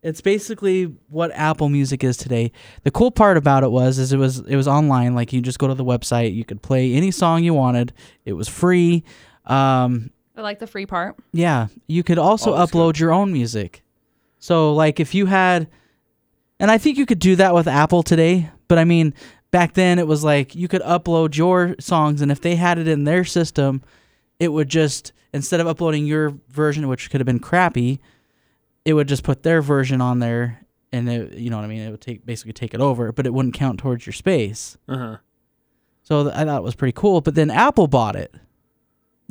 It's 0.00 0.20
basically 0.20 0.84
what 1.08 1.32
Apple 1.32 1.68
Music 1.68 2.04
is 2.04 2.16
today. 2.16 2.52
The 2.84 2.90
cool 2.92 3.10
part 3.10 3.36
about 3.36 3.64
it 3.64 3.70
was 3.72 3.98
is 3.98 4.12
it 4.12 4.16
was 4.18 4.38
it 4.40 4.54
was 4.56 4.68
online. 4.68 5.14
Like 5.14 5.32
you 5.32 5.40
just 5.40 5.58
go 5.58 5.66
to 5.66 5.74
the 5.74 5.84
website, 5.84 6.34
you 6.34 6.44
could 6.44 6.62
play 6.62 6.92
any 6.94 7.10
song 7.10 7.42
you 7.42 7.52
wanted. 7.54 7.92
It 8.24 8.34
was 8.34 8.46
free. 8.48 9.02
Um, 9.46 10.10
I 10.36 10.42
like 10.42 10.60
the 10.60 10.66
free 10.68 10.86
part. 10.86 11.16
Yeah, 11.32 11.66
you 11.88 12.04
could 12.04 12.18
also 12.18 12.52
Oh, 12.54 12.58
that's 12.58 12.70
upload 12.70 12.98
your 12.98 13.10
own 13.12 13.32
music. 13.32 13.82
So 14.38 14.72
like 14.74 15.00
if 15.00 15.14
you 15.14 15.26
had 15.26 15.68
and 16.60 16.70
I 16.70 16.78
think 16.78 16.98
you 16.98 17.06
could 17.06 17.18
do 17.18 17.36
that 17.36 17.54
with 17.54 17.68
Apple 17.68 18.02
today, 18.02 18.50
but 18.68 18.78
I 18.78 18.84
mean 18.84 19.14
back 19.50 19.74
then 19.74 19.98
it 19.98 20.06
was 20.06 20.22
like 20.22 20.54
you 20.54 20.68
could 20.68 20.82
upload 20.82 21.36
your 21.36 21.74
songs 21.80 22.20
and 22.20 22.30
if 22.30 22.40
they 22.40 22.56
had 22.56 22.78
it 22.78 22.88
in 22.88 23.04
their 23.04 23.24
system, 23.24 23.82
it 24.38 24.52
would 24.52 24.68
just 24.68 25.12
instead 25.32 25.60
of 25.60 25.66
uploading 25.66 26.06
your 26.06 26.34
version 26.48 26.88
which 26.88 27.10
could 27.10 27.20
have 27.20 27.26
been 27.26 27.38
crappy, 27.38 28.00
it 28.84 28.94
would 28.94 29.08
just 29.08 29.24
put 29.24 29.42
their 29.42 29.62
version 29.62 30.00
on 30.00 30.18
there 30.18 30.64
and 30.92 31.08
it, 31.08 31.34
you 31.34 31.50
know 31.50 31.56
what 31.56 31.64
I 31.64 31.68
mean, 31.68 31.82
it 31.82 31.90
would 31.90 32.00
take 32.00 32.24
basically 32.24 32.52
take 32.52 32.74
it 32.74 32.80
over, 32.80 33.12
but 33.12 33.26
it 33.26 33.34
wouldn't 33.34 33.54
count 33.54 33.78
towards 33.78 34.06
your 34.06 34.12
space. 34.14 34.76
Uh 34.88 34.96
huh. 34.96 35.16
So 36.02 36.24
th- 36.24 36.34
I 36.34 36.44
thought 36.44 36.60
it 36.60 36.64
was 36.64 36.74
pretty 36.74 36.92
cool, 36.92 37.20
but 37.20 37.34
then 37.34 37.50
Apple 37.50 37.86
bought 37.86 38.16
it. 38.16 38.34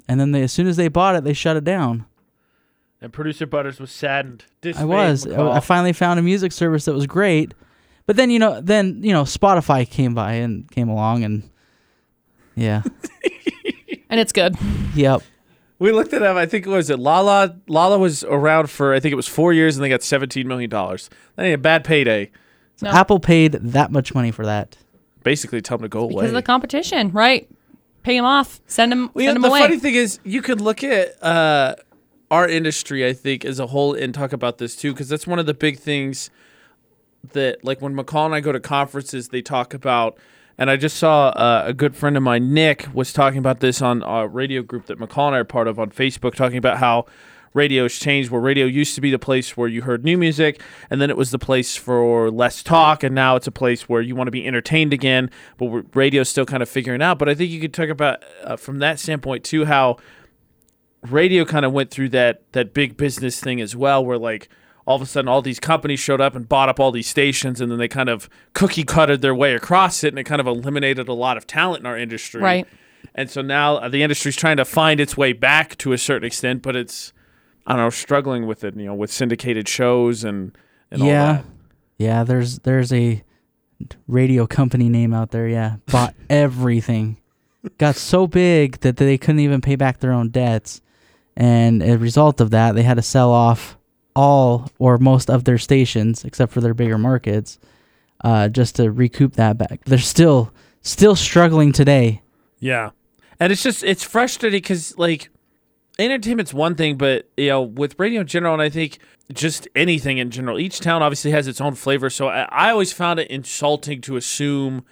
And 0.08 0.20
then 0.20 0.32
they, 0.32 0.44
as 0.44 0.52
soon 0.52 0.68
as 0.68 0.78
they 0.78 0.88
bought 0.88 1.16
it, 1.16 1.24
they 1.24 1.34
shut 1.34 1.58
it 1.58 1.64
down. 1.64 2.06
And 3.02 3.14
producer 3.14 3.46
Butterz 3.46 3.80
was 3.80 3.92
saddened. 3.92 4.46
I 4.76 4.84
was. 4.86 5.28
I 5.28 5.30
McCall. 5.32 5.52
I 5.52 5.60
finally 5.60 5.94
found 5.94 6.20
a 6.20 6.24
music 6.24 6.52
service 6.52 6.86
that 6.86 6.94
was 6.94 7.06
great. 7.06 7.54
But 8.08 8.16
then 8.16 8.30
you 8.32 8.40
know, 8.40 8.60
then 8.62 9.04
you 9.04 9.12
know, 9.14 9.24
Spotify 9.24 9.88
came 9.90 10.14
by 10.16 10.34
and 10.34 10.70
came 10.72 10.90
along, 10.90 11.24
and 11.24 11.50
yeah, 12.56 12.82
And 14.10 14.20
it's 14.20 14.32
good. 14.32 14.56
yep, 14.96 15.22
we 15.80 15.92
looked 15.92 16.14
at 16.14 16.22
them. 16.22 16.38
I 16.38 16.46
think 16.46 16.66
it 16.66 16.70
was 16.70 16.90
it 16.90 16.98
Lala. 17.00 17.58
Lala 17.68 18.00
was 18.00 18.24
around 18.24 18.70
for 18.70 18.94
I 18.94 19.00
think 19.00 19.12
it 19.12 19.16
was 19.18 19.28
four 19.28 19.54
years, 19.54 19.76
and 19.78 19.84
they 19.84 19.90
got 19.90 20.04
seventeen 20.04 20.48
million 20.48 20.70
dollars. 20.70 21.10
That 21.36 21.44
ain't 21.46 21.56
a 21.56 21.58
bad 21.60 21.84
payday. 21.84 22.32
No. 22.82 22.90
Apple 22.92 23.20
paid 23.20 23.54
that 23.54 23.92
much 23.92 24.16
money 24.16 24.32
for 24.32 24.46
that. 24.46 24.78
Basically, 25.24 25.62
tell 25.62 25.78
them 25.78 25.84
to 25.86 25.90
go 25.90 26.02
away. 26.02 26.14
Because 26.16 26.30
of 26.30 26.36
the 26.36 26.42
competition, 26.42 27.12
right? 27.12 27.50
Pay 28.04 28.16
them 28.16 28.24
off. 28.24 28.62
Send 28.68 28.92
them, 28.92 29.10
Well, 29.14 29.26
yeah, 29.26 29.34
them 29.34 29.42
the 29.42 29.50
away. 29.50 29.60
funny 29.60 29.80
thing 29.80 29.96
is, 29.96 30.20
you 30.24 30.42
could 30.42 30.62
look 30.62 30.84
at 30.84 31.22
uh, 31.22 31.76
our 32.30 32.48
industry, 32.48 33.06
I 33.06 33.14
think, 33.14 33.46
as 33.46 33.60
a 33.60 33.68
whole, 33.68 33.94
and 33.94 34.14
talk 34.14 34.34
about 34.34 34.58
this 34.58 34.76
too, 34.76 34.94
because 34.94 35.10
that's 35.10 35.28
one 35.28 35.40
of 35.40 35.46
the 35.46 35.54
big 35.54 35.80
things 35.80 36.30
that, 37.34 37.64
like, 37.64 37.82
when 37.82 37.96
McCall 37.96 38.26
and 38.26 38.36
I 38.36 38.40
go 38.40 38.52
to 38.52 38.60
conferences, 38.60 39.30
they 39.30 39.42
talk 39.42 39.74
about. 39.74 40.18
And 40.60 40.72
I 40.72 40.76
just 40.76 40.98
saw 40.98 41.28
uh, 41.30 41.64
a 41.68 41.74
good 41.74 41.96
friend 41.96 42.18
of 42.18 42.24
mine, 42.24 42.52
Nick, 42.54 42.88
was 42.92 43.14
talking 43.14 43.38
about 43.38 43.60
this 43.60 43.80
on 43.82 44.02
a 44.04 44.28
radio 44.28 44.64
group 44.64 44.88
that 44.88 44.98
McCall 44.98 45.28
and 45.28 45.36
I 45.36 45.40
are 45.40 45.44
part 45.44 45.68
of 45.68 45.80
on 45.80 45.92
Facebook, 45.92 46.34
talking 46.34 46.58
about 46.58 46.80
how 46.80 47.06
radio's 47.54 47.98
changed. 47.98 48.32
Where 48.32 48.42
radio 48.42 48.66
used 48.66 48.96
to 48.96 49.02
be 49.02 49.12
the 49.12 49.20
place 49.20 49.56
where 49.56 49.68
you 49.68 49.84
heard 49.84 50.04
new 50.04 50.18
music, 50.18 50.60
and 50.90 51.00
then 51.00 51.12
it 51.12 51.18
was 51.18 51.30
the 51.30 51.38
place 51.38 51.76
for 51.76 52.32
less 52.32 52.64
talk, 52.64 53.04
and 53.04 53.14
now 53.14 53.36
it's 53.36 53.46
a 53.46 53.52
place 53.52 53.88
where 53.88 54.02
you 54.02 54.16
want 54.16 54.28
to 54.28 54.32
be 54.32 54.48
entertained 54.48 54.94
again. 54.94 55.30
But 55.58 55.96
radio's 55.96 56.30
still 56.30 56.46
kind 56.46 56.64
of 56.64 56.70
figuring 56.70 57.04
out. 57.04 57.20
But 57.20 57.30
I 57.30 57.36
think 57.36 57.52
you 57.52 57.60
could 57.60 57.74
talk 57.74 57.90
about 57.90 58.24
uh, 58.44 58.56
from 58.56 58.80
that 58.80 59.00
standpoint 59.00 59.44
too 59.44 59.66
how 59.66 59.98
radio 61.12 61.46
kind 61.46 61.66
of 61.66 61.74
went 61.74 61.92
through 61.92 62.10
that 62.10 62.52
that 62.54 62.74
big 62.74 62.98
business 62.98 63.40
thing 63.40 63.62
as 63.62 63.76
well, 63.76 64.04
where 64.04 64.18
like 64.18 64.50
all 64.86 64.96
of 64.96 65.02
a 65.02 65.06
sudden 65.06 65.28
all 65.28 65.42
these 65.42 65.60
companies 65.60 66.00
showed 66.00 66.22
up 66.22 66.36
and 66.36 66.48
bought 66.48 66.70
up 66.70 66.80
all 66.80 66.92
these 66.92 67.08
stations, 67.08 67.60
and 67.60 67.72
then 67.72 67.78
they 67.78 67.88
kind 67.88 68.10
of 68.10 68.30
cookie 68.54 68.84
cutted 68.84 69.22
their 69.22 69.36
way 69.36 69.54
across 69.54 70.04
it, 70.04 70.10
and 70.10 70.20
it 70.20 70.24
kind 70.24 70.40
of 70.40 70.48
eliminated 70.48 71.08
a 71.08 71.14
lot 71.14 71.38
of 71.38 71.46
talent 71.46 71.82
in 71.82 71.86
our 71.86 71.98
industry. 71.98 72.42
Right. 72.42 72.68
And 73.14 73.30
so 73.30 73.42
now 73.42 73.78
uh, 73.78 73.90
the 73.90 74.04
industry's 74.04 74.36
trying 74.36 74.58
to 74.58 74.66
find 74.66 75.00
its 75.00 75.18
way 75.18 75.34
back 75.34 75.78
to 75.80 75.92
a 75.92 75.98
certain 75.98 76.26
extent, 76.26 76.62
but 76.62 76.76
it's 76.76 77.14
I 77.66 77.74
don't 77.74 77.82
know 77.86 77.90
struggling 77.90 78.48
with 78.48 78.64
it, 78.64 78.76
you 78.76 78.86
know, 78.86 78.96
with 78.96 79.12
syndicated 79.12 79.68
shows 79.68 80.24
and 80.24 80.58
and 80.90 81.02
all 81.02 81.08
yeah, 81.08 81.34
that. 81.34 81.46
yeah. 81.98 82.24
There's 82.24 82.60
there's 82.60 82.94
a 82.94 83.24
radio 84.08 84.48
company 84.48 84.90
name 84.90 85.14
out 85.14 85.32
there. 85.32 85.48
Yeah, 85.48 85.78
bought 85.88 86.16
everything. 86.30 87.18
Got 87.78 87.96
so 87.96 88.28
big 88.28 88.80
that 88.80 88.96
they 88.96 89.18
couldn't 89.18 89.40
even 89.40 89.60
pay 89.60 89.76
back 89.76 90.00
their 90.00 90.14
own 90.14 90.30
debts, 90.30 90.82
and 91.38 91.84
as 91.84 91.96
a 91.96 91.98
result 92.00 92.42
of 92.42 92.50
that, 92.50 92.74
they 92.74 92.82
had 92.82 92.96
to 92.96 93.04
sell 93.04 93.32
off 93.32 93.78
all 94.16 94.72
or 94.80 94.98
most 94.98 95.30
of 95.30 95.44
their 95.44 95.60
stations 95.60 96.26
except 96.26 96.52
for 96.52 96.60
their 96.60 96.74
bigger 96.74 96.98
markets 96.98 97.60
uh, 98.24 98.50
just 98.50 98.76
to 98.78 98.92
recoup 98.92 99.34
that 99.34 99.56
back. 99.56 99.86
They're 99.86 100.00
still 100.00 100.52
still 100.82 101.16
struggling 101.16 101.72
today. 101.72 102.24
Yeah, 102.60 102.90
and 103.40 103.54
it's 103.54 103.62
just 103.62 103.84
it's 103.84 104.04
frustrating 104.04 104.58
because 104.58 104.98
like 104.98 105.30
entertainment's 106.00 106.56
one 106.56 106.74
thing, 106.74 106.98
but 106.98 107.30
you 107.38 107.50
know 107.50 107.62
with 107.62 108.00
radio 108.00 108.22
in 108.22 108.28
general, 108.28 108.54
and 108.54 108.62
I 108.62 108.70
think 108.70 108.98
just 109.32 109.68
anything 109.76 110.18
in 110.18 110.32
general, 110.32 110.58
each 110.58 110.80
town 110.80 111.04
obviously 111.04 111.30
has 111.32 111.48
its 111.48 111.62
own 111.62 111.76
flavor. 111.76 112.10
So 112.10 112.30
I, 112.30 112.48
I 112.50 112.72
always 112.72 112.92
found 112.92 113.20
it 113.20 113.30
insulting 113.30 114.02
to 114.02 114.16
assume 114.16 114.84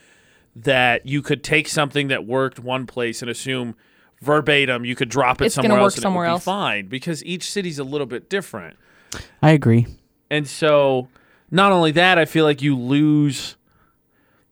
that 0.56 1.08
you 1.08 1.24
could 1.24 1.44
take 1.44 1.68
something 1.68 2.08
that 2.10 2.28
worked 2.28 2.60
one 2.60 2.86
place 2.86 3.24
and 3.24 3.32
assume 3.32 3.76
verbatim 4.22 4.86
you 4.86 4.96
could 4.96 5.10
drop 5.10 5.42
it 5.42 5.46
It's 5.46 5.56
gonna 5.56 5.68
somewhere 5.68 5.80
work 5.82 5.84
else 5.86 5.96
and 5.96 6.02
somewhere 6.04 6.26
it 6.26 6.30
would 6.30 6.34
else. 6.34 6.42
be 6.44 6.46
fine 6.46 6.88
because 6.88 7.24
each 7.26 7.50
city's 7.52 7.80
a 7.80 7.84
little 7.84 8.08
bit 8.08 8.30
different. 8.30 8.76
I 9.42 9.52
agree. 9.52 9.86
And 10.32 10.48
so, 10.48 11.08
not 11.52 11.72
only 11.72 11.92
that, 11.92 12.18
I 12.18 12.26
feel 12.26 12.44
like 12.46 12.62
you 12.62 12.76
lose, 12.78 13.56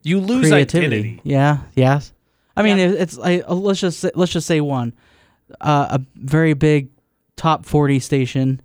you 0.03 0.19
lose 0.19 0.49
Creativity. 0.49 0.95
identity. 0.97 1.21
Yeah. 1.23 1.57
Yes. 1.75 2.13
I 2.55 2.61
mean, 2.61 2.77
Yeah. 2.77 2.89
it's 2.89 3.17
I, 3.17 3.39
uh, 3.39 3.55
let's 3.55 3.79
just 3.79 3.99
say, 3.99 4.11
let's 4.15 4.31
just 4.31 4.45
say 4.47 4.61
one, 4.61 4.93
uh, 5.59 5.97
a 5.99 6.01
very 6.15 6.53
big 6.53 6.89
top 7.35 7.65
forty 7.65 7.99
station 7.99 8.61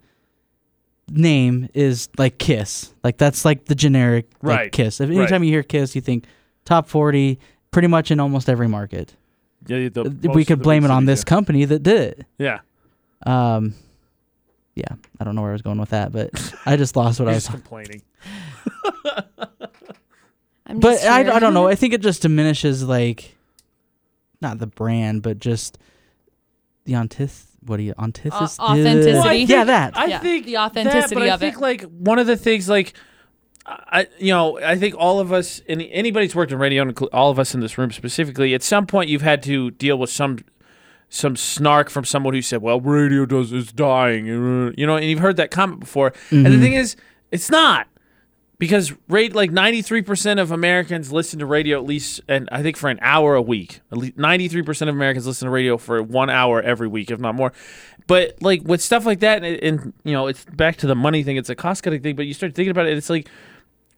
name 1.11 1.69
is 1.75 2.09
like 2.19 2.39
Kiss. 2.39 2.93
Like 3.03 3.17
that's 3.17 3.45
like 3.45 3.65
the 3.65 3.75
generic 3.75 4.27
like, 4.43 4.57
Right. 4.59 4.73
Kiss. 4.73 5.01
If 5.01 5.09
Right. 5.09 5.19
anytime 5.19 5.43
you 5.43 5.51
hear 5.51 5.63
Kiss, 5.63 5.95
you 5.95 6.03
think 6.03 6.25
top 6.67 6.87
forty, 6.89 7.39
pretty 7.71 7.89
much 7.89 8.11
in 8.11 8.21
almost 8.21 8.49
every 8.49 8.69
market. 8.69 9.15
Yeah, 9.67 9.89
the- 9.89 10.03
Uh, 10.29 10.33
we 10.33 10.45
could 10.45 10.63
blame 10.63 10.85
it 10.85 10.91
on 10.91 11.03
cities, 11.03 11.19
this 11.21 11.25
company 11.25 11.65
that 11.65 11.83
did 11.83 12.01
it. 12.01 12.27
Yeah, 12.39 12.61
Um, 13.27 13.75
yeah, 14.75 14.85
I 15.21 15.25
don't 15.25 15.35
know 15.35 15.43
where 15.43 15.51
I 15.51 15.55
was 15.55 15.63
going 15.63 15.79
with 15.79 15.91
that, 15.91 16.13
but 16.13 16.31
I 16.65 16.77
just 16.77 16.95
lost 16.97 17.19
what. 17.21 17.29
I 17.31 17.33
was. 17.33 17.45
just 17.49 17.51
complaining. 17.53 18.03
I'm 20.67 20.81
But 20.81 21.03
I. 21.05 21.21
I 21.35 21.39
don't 21.39 21.55
know. 21.55 21.67
I 21.67 21.75
think 21.75 21.95
it 21.95 22.01
just 22.03 22.23
diminishes 22.23 22.83
like, 22.85 23.37
not 24.41 24.59
the 24.59 24.67
brand, 24.67 25.23
but 25.23 25.39
just 25.39 25.79
the 26.85 26.93
antith. 26.93 27.45
What 27.65 27.79
do 27.79 27.83
you 27.83 27.95
antithesis? 27.99 28.59
Au- 28.61 28.65
authenticity. 28.73 29.13
Well, 29.15 29.27
I 29.27 29.33
yeah, 29.33 29.65
that. 29.65 29.97
I 29.97 30.07
Yeah, 30.07 30.19
think 30.21 30.45
the 30.47 30.53
that, 30.53 30.71
authenticity 30.71 31.15
but 31.15 31.25
I 31.25 31.35
of 31.35 31.41
think 31.41 31.57
it. 31.57 31.61
like 31.61 31.83
one 31.83 32.19
of 32.19 32.27
the 32.27 32.37
things 32.37 32.69
like. 32.69 32.95
I, 33.69 34.07
you 34.19 34.33
know, 34.33 34.59
I 34.61 34.77
think 34.77 34.95
all 34.97 35.21
of 35.21 35.33
us, 35.33 35.61
and 35.69 35.83
anybody's 35.91 36.35
worked 36.35 36.53
in 36.53 36.59
radio, 36.59 36.91
all 37.13 37.31
of 37.31 37.39
us 37.39 37.55
in 37.55 37.61
this 37.61 37.77
room 37.77 37.91
specifically, 37.91 38.55
at 38.55 38.63
some 38.63 38.87
point 38.87 39.11
you've 39.11 39.23
had 39.23 39.43
to 39.45 39.71
deal 39.73 39.99
with 39.99 40.11
some, 40.11 40.39
some 41.11 41.37
snark 41.37 41.91
from 41.91 42.05
someone 42.05 42.35
who 42.35 42.43
said, 42.43 42.63
"Well, 42.63 42.81
radio 42.81 43.27
does 43.27 43.53
is 43.53 43.73
dying," 43.73 44.27
you 44.27 44.87
know, 44.87 44.97
and 44.97 45.05
you've 45.07 45.19
heard 45.21 45.37
that 45.37 45.51
comment 45.51 45.81
before. 45.81 46.13
And 46.31 46.47
Mm-hmm. 46.47 46.53
the 46.53 46.61
thing 46.61 46.73
is, 46.75 46.97
it's 47.31 47.51
not 47.51 47.87
because 48.59 48.93
rate 49.09 49.35
like 49.35 49.51
93% 49.51 50.41
of 50.41 50.51
Americans 50.51 51.13
listen 51.13 51.39
to 51.39 51.47
radio 51.47 51.79
at 51.79 51.85
least 51.87 52.21
and 52.27 52.49
I 52.51 52.61
think 52.63 52.77
for 52.77 52.91
an 52.91 52.99
hour 53.03 53.35
a 53.37 53.43
week. 53.43 53.81
At 53.93 53.99
least 53.99 54.17
93% 54.17 54.83
of 54.83 54.89
Americans 54.89 55.27
listen 55.29 55.47
to 55.47 55.51
radio 55.53 55.77
for 55.77 56.03
1 56.03 56.29
hour 56.31 56.61
every 56.61 56.89
week 56.89 57.11
if 57.11 57.21
not 57.21 57.37
more. 57.37 57.53
But 58.09 58.37
like 58.43 58.63
with 58.65 58.83
stuff 58.83 59.07
like 59.07 59.21
that 59.21 59.45
and, 59.45 59.63
and 59.63 59.93
you 60.03 60.13
know, 60.13 60.27
it's 60.27 60.45
back 60.47 60.77
to 60.79 60.87
the 60.89 60.97
money 60.97 61.23
thing, 61.23 61.37
it's 61.37 61.51
a 61.51 61.55
cost-cutting 61.55 62.03
thing, 62.03 62.17
but 62.17 62.27
you 62.27 62.35
start 62.35 62.55
thinking 62.55 62.71
about 62.73 62.87
it 62.87 62.97
it's 62.99 63.09
like 63.11 63.29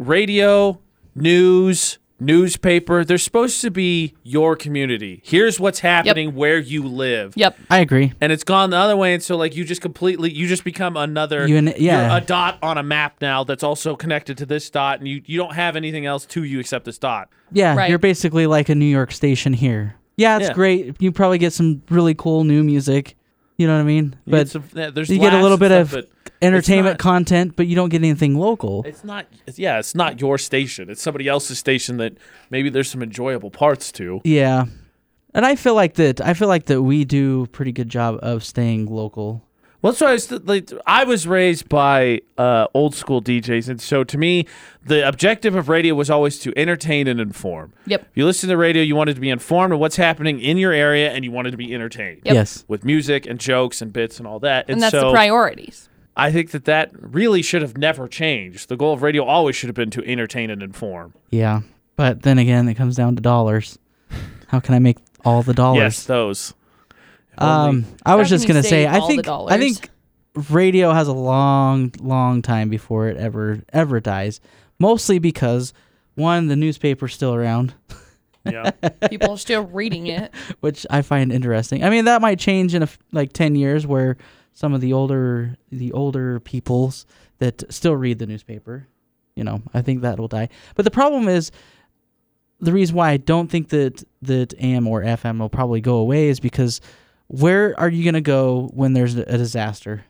radio, 0.00 0.80
news, 1.14 1.99
newspaper, 2.19 3.04
they're 3.04 3.19
supposed 3.19 3.61
to 3.62 3.71
be 3.71 4.14
your 4.23 4.57
community. 4.57 5.21
Here's 5.25 5.59
what's 5.59 5.80
happening 5.80 6.35
where 6.35 6.59
you 6.59 6.83
live. 6.87 7.33
Yep. 7.37 7.59
I 7.71 7.78
agree. 7.80 8.12
And 8.21 8.30
it's 8.33 8.45
gone 8.45 8.71
the 8.71 8.76
other 8.76 8.97
way, 8.97 9.14
and 9.14 9.23
so 9.23 9.37
like 9.37 9.57
you 9.57 9.64
just 9.64 9.80
completely, 9.80 10.30
you 10.33 10.47
just 10.47 10.64
become 10.64 10.97
another. 10.97 11.47
You 11.47 11.57
in- 11.57 11.75
yeah. 11.78 12.16
a 12.16 12.21
dot 12.21 12.59
on 12.62 12.78
a 12.78 12.83
map 12.83 13.16
now 13.21 13.45
that's 13.45 13.62
also 13.62 13.97
connected 13.97 14.37
to 14.38 14.47
this 14.47 14.69
dot, 14.71 14.99
and 14.99 15.09
you 15.09 15.23
you 15.26 15.38
don't 15.38 15.54
have 15.54 15.76
anything 15.76 16.07
else 16.07 16.26
to 16.26 16.45
you 16.45 16.61
except 16.61 16.85
this 16.85 16.99
dot. 16.99 17.28
Yeah, 17.52 17.75
Right. 17.76 17.90
you're 17.90 17.99
basically 17.99 18.47
like 18.47 18.69
a 18.69 18.75
New 18.75 18.85
York 18.87 19.12
station 19.12 19.52
here. 19.52 19.97
Yeah, 20.16 20.37
it's 20.38 20.49
Yeah. 20.49 20.54
great. 20.54 20.97
You 21.00 21.12
probably 21.12 21.38
get 21.38 21.52
some 21.52 21.83
really 21.90 22.14
cool 22.14 22.45
new 22.45 22.62
music. 22.62 23.16
You 23.61 23.67
know 23.67 23.75
what 23.75 23.81
I 23.83 23.85
mean? 23.85 24.17
But 24.26 24.37
get 24.38 24.49
some, 24.49 24.64
yeah, 24.73 24.88
there's 24.88 25.11
you 25.11 25.19
get 25.19 25.35
a 25.35 25.43
little 25.43 25.59
bit 25.59 25.69
stuff, 25.69 25.93
of 25.93 26.09
entertainment 26.40 26.95
not- 26.95 26.99
content, 26.99 27.57
but 27.57 27.67
you 27.67 27.76
don't 27.76 27.90
get 27.90 27.99
anything 27.99 28.35
local. 28.35 28.85
it's 28.87 29.05
not. 29.05 29.26
It's, 29.47 29.59
yeah, 29.59 29.79
it's 29.79 29.95
not 29.95 30.19
your 30.19 30.38
station. 30.38 30.88
It's 30.88 31.02
somebody 31.02 31.29
else's 31.29 31.59
station 31.59 31.99
that 31.99 32.17
maybe 32.49 32.71
there's 32.71 32.88
some 32.88 33.02
enjoyable 33.02 33.50
parts 33.50 33.93
to. 33.93 34.23
Yeah. 34.25 34.64
And 35.35 35.45
I 35.45 35.57
feel 35.57 35.75
like 35.75 35.97
that 35.97 36.23
I 36.23 36.33
feel 36.33 36.49
like 36.49 36.64
that 36.67 36.81
we 36.81 37.05
do 37.05 37.43
a 37.43 37.47
pretty 37.49 37.73
good 37.73 37.90
job 37.90 38.19
of 38.23 38.45
staying 38.45 38.87
local. 38.87 39.45
Well, 39.82 39.92
that's 39.92 40.00
why 40.02 40.08
I 40.10 40.12
was 40.12 40.30
like, 40.30 40.70
I 40.87 41.04
was 41.04 41.26
raised 41.26 41.68
by 41.68 42.20
uh, 42.37 42.66
old 42.75 42.94
school 42.94 43.22
DJs, 43.22 43.68
and 43.68 43.80
so 43.80 44.04
to 44.04 44.18
me, 44.18 44.46
the 44.84 45.06
objective 45.08 45.54
of 45.54 45.70
radio 45.70 45.94
was 45.94 46.10
always 46.10 46.38
to 46.40 46.52
entertain 46.56 47.06
and 47.08 47.18
inform. 47.18 47.72
Yep. 47.87 48.02
If 48.02 48.08
you 48.16 48.26
listen 48.26 48.50
to 48.50 48.56
radio, 48.58 48.82
you 48.82 48.94
wanted 48.94 49.14
to 49.14 49.20
be 49.22 49.30
informed 49.30 49.72
of 49.72 49.78
what's 49.78 49.96
happening 49.96 50.38
in 50.38 50.58
your 50.58 50.72
area, 50.72 51.10
and 51.10 51.25
you 51.25 51.30
wanted 51.30 51.52
to 51.52 51.56
be 51.56 51.75
entertained 51.75 52.20
Yep. 52.25 52.34
Yes. 52.34 52.64
with 52.68 52.84
music 52.84 53.25
and 53.26 53.40
jokes 53.40 53.80
and 53.80 53.90
bits 53.90 54.18
and 54.18 54.26
all 54.26 54.38
that. 54.40 54.66
And 54.68 54.82
that's 54.82 54.92
so 54.92 55.06
the 55.06 55.12
priorities. 55.12 55.88
I 56.14 56.30
think 56.30 56.50
that 56.50 56.66
that 56.66 56.90
really 57.00 57.40
should 57.40 57.62
have 57.62 57.78
never 57.78 58.06
changed. 58.06 58.68
The 58.68 58.76
goal 58.76 58.92
of 58.92 59.02
radio 59.02 59.25
always 59.25 59.56
should 59.56 59.68
have 59.68 59.76
been 59.76 59.90
to 59.92 60.04
entertain 60.04 60.50
and 60.50 60.62
inform. 60.62 61.14
Yeah. 61.30 61.62
But 61.96 62.22
then 62.22 62.37
again, 62.38 62.68
it 62.68 62.75
comes 62.75 62.96
down 62.96 63.16
to 63.16 63.22
dollars. 63.22 63.78
How 64.49 64.60
can 64.60 64.75
I 64.75 64.78
make 64.78 64.99
all 65.25 65.42
the 65.42 65.54
dollars? 65.54 65.78
Yes, 65.78 66.04
those. 66.04 66.52
If 67.40 67.47
only- 67.47 67.68
Um, 67.85 67.87
I 68.04 68.16
was 68.16 68.28
just 68.28 68.47
gonna 68.47 68.62
say, 68.62 68.87
I 68.87 69.00
think, 69.06 69.26
I 69.28 69.59
think 69.59 69.90
radio 70.50 70.92
has 70.92 71.09
a 71.09 71.12
long, 71.12 71.92
long 72.00 72.42
time 72.42 72.68
before 72.68 73.09
it 73.09 73.16
ever, 73.16 73.62
ever 73.73 74.00
dies. 74.00 74.40
Mostly 74.78 75.18
because 75.18 75.73
one, 76.14 76.49
the 76.49 76.56
newspaper's 76.56 77.14
still 77.14 77.35
around, 77.35 77.75
yeah. 78.44 78.70
People 79.11 79.32
are 79.32 79.38
still 79.38 79.62
reading 79.64 80.06
it. 80.06 80.32
which 80.61 80.87
I 80.90 81.02
find 81.02 81.32
interesting. 81.32 81.85
I 81.85 81.90
mean, 81.90 82.04
that 82.06 82.20
might 82.20 82.38
change 82.38 82.75
in 82.75 82.82
a, 82.82 82.88
like 83.12 83.32
ten 83.32 83.54
years, 83.54 83.87
where 83.87 84.16
some 84.52 84.73
of 84.75 84.80
the 84.80 84.92
older, 84.92 85.56
the 85.70 85.92
older 85.92 86.40
peoples 86.40 87.06
that 87.38 87.62
still 87.73 87.97
read 87.97 88.18
the 88.18 88.26
newspaper, 88.26 88.87
you 89.37 89.44
know, 89.44 89.62
I 89.73 89.80
think 89.82 90.02
that 90.02 90.18
will 90.18 90.28
die. 90.28 90.49
But 90.75 90.85
the 90.85 90.90
problem 90.90 91.28
is, 91.28 91.50
the 92.61 92.73
reason 92.73 92.97
why 92.97 93.11
I 93.11 93.16
don't 93.16 93.50
think 93.50 93.68
that 93.70 94.02
that 94.23 94.52
AM 94.59 94.87
or 94.87 95.02
FM 95.02 95.38
will 95.38 95.49
probably 95.49 95.80
go 95.80 95.97
away 95.97 96.28
is 96.28 96.40
because 96.40 96.80
where 97.30 97.78
are 97.78 97.88
you 97.88 98.04
gonna 98.04 98.20
go 98.20 98.70
when 98.75 98.92
there's 98.92 99.14
a 99.14 99.38
disaster? 99.38 100.04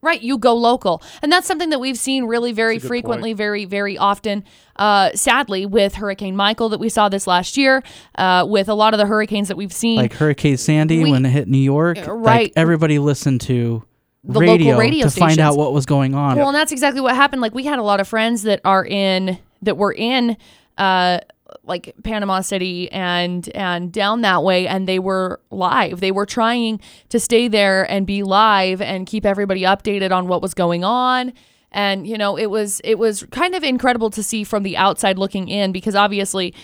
Right, 0.00 0.22
you 0.22 0.38
go 0.38 0.54
local. 0.54 1.02
And 1.22 1.32
that's 1.32 1.46
something 1.46 1.70
that 1.70 1.80
we've 1.80 1.98
seen 1.98 2.24
really 2.24 2.52
very 2.52 2.76
That's 2.76 2.84
a 2.84 2.86
good 2.86 2.88
frequently, 2.88 3.32
very, 3.32 3.64
very 3.64 3.98
often. 3.98 4.44
Uh, 4.76 5.10
sadly, 5.14 5.66
with 5.66 5.96
Hurricane 5.96 6.36
Michael 6.36 6.68
that 6.68 6.78
we 6.78 6.88
saw 6.88 7.08
this 7.08 7.26
last 7.26 7.56
year, 7.56 7.82
uh, 8.16 8.46
with 8.48 8.68
a 8.68 8.74
lot 8.74 8.94
of 8.94 8.98
the 8.98 9.06
hurricanes 9.06 9.48
that 9.48 9.56
we've 9.56 9.72
seen, 9.72 9.96
like 9.96 10.12
Hurricane 10.12 10.56
Sandy 10.56 11.02
We- 11.02 11.10
when 11.10 11.26
it 11.26 11.30
hit 11.30 11.48
New 11.48 11.58
York. 11.58 11.98
Uh, 11.98 12.14
like, 12.14 12.26
right. 12.26 12.52
everybody 12.54 13.00
listened 13.00 13.40
to 13.42 13.82
The 14.22 14.38
local 14.38 14.54
radio, 14.54 14.78
radio 14.78 15.08
to 15.08 15.10
find 15.10 15.40
out 15.40 15.56
what 15.56 15.72
was 15.72 15.84
going 15.84 16.14
on. 16.14 16.36
Well, 16.38 16.48
and 16.48 16.54
that's 16.54 16.70
exactly 16.70 17.00
what 17.00 17.16
happened. 17.16 17.42
Like 17.42 17.54
we 17.54 17.64
had 17.64 17.80
a 17.80 17.82
lot 17.82 17.98
of 17.98 18.06
friends 18.06 18.42
that 18.42 18.60
are 18.64 18.86
in 18.86 19.38
that 19.62 19.76
were 19.76 19.92
in 19.92 20.36
uh 20.78 21.18
like 21.62 21.94
Panama 22.02 22.40
City 22.40 22.90
and 22.92 23.48
and 23.54 23.92
down 23.92 24.22
that 24.22 24.42
way 24.42 24.66
and 24.66 24.86
they 24.88 24.98
were 24.98 25.40
live. 25.50 26.00
They 26.00 26.12
were 26.12 26.26
trying 26.26 26.80
to 27.08 27.20
stay 27.20 27.48
there 27.48 27.90
and 27.90 28.06
be 28.06 28.22
live 28.22 28.80
and 28.80 29.06
keep 29.06 29.24
everybody 29.24 29.62
updated 29.62 30.10
on 30.10 30.28
what 30.28 30.42
was 30.42 30.54
going 30.54 30.84
on. 30.84 31.32
And 31.70 32.06
you 32.06 32.18
know, 32.18 32.36
it 32.36 32.46
was 32.46 32.80
it 32.84 32.98
was 32.98 33.24
kind 33.30 33.54
of 33.54 33.62
incredible 33.62 34.10
to 34.10 34.22
see 34.22 34.44
from 34.44 34.62
the 34.62 34.76
outside 34.76 35.18
looking 35.18 35.48
in 35.48 35.72
because 35.72 35.94
obviously 35.94 36.54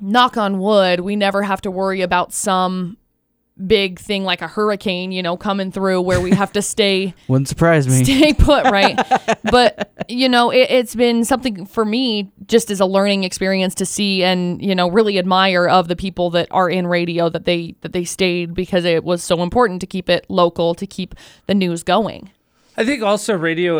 knock 0.00 0.36
on 0.36 0.58
wood, 0.58 1.00
we 1.00 1.16
never 1.16 1.42
have 1.42 1.60
to 1.62 1.70
worry 1.70 2.02
about 2.02 2.32
some 2.32 2.96
big 3.66 3.98
thing 3.98 4.24
like 4.24 4.42
a 4.42 4.48
hurricane, 4.48 5.12
you 5.12 5.22
know, 5.22 5.36
coming 5.36 5.72
through 5.72 6.02
where 6.02 6.20
we 6.20 6.30
have 6.30 6.52
to 6.52 6.62
stay 6.62 7.14
Wouldn't 7.28 7.48
surprise 7.48 7.86
me. 7.88 8.04
stay 8.04 8.34
put 8.34 8.64
right 8.64 8.98
but 9.44 9.92
you 10.08 10.28
know 10.28 10.50
it, 10.50 10.66
it's 10.70 10.94
been 10.94 11.24
something 11.24 11.64
for 11.64 11.84
me 11.84 12.30
just 12.46 12.70
as 12.70 12.80
a 12.80 12.86
learning 12.86 13.24
experience 13.24 13.74
to 13.76 13.86
see 13.86 14.22
and 14.22 14.60
you 14.62 14.74
know 14.74 14.90
really 14.90 15.18
admire 15.18 15.66
of 15.68 15.88
the 15.88 15.96
people 15.96 16.30
that 16.30 16.48
are 16.50 16.68
in 16.68 16.86
radio 16.86 17.28
that 17.28 17.44
they 17.44 17.74
that 17.80 17.92
they 17.92 18.04
stayed 18.04 18.54
because 18.54 18.84
it 18.84 19.04
was 19.04 19.22
so 19.22 19.42
important 19.42 19.80
to 19.80 19.86
keep 19.86 20.08
it 20.08 20.26
local 20.28 20.74
to 20.74 20.86
keep 20.86 21.14
the 21.46 21.54
news 21.54 21.82
going 21.82 22.30
I 22.78 22.84
think 22.84 23.02
also 23.02 23.34
radio 23.34 23.78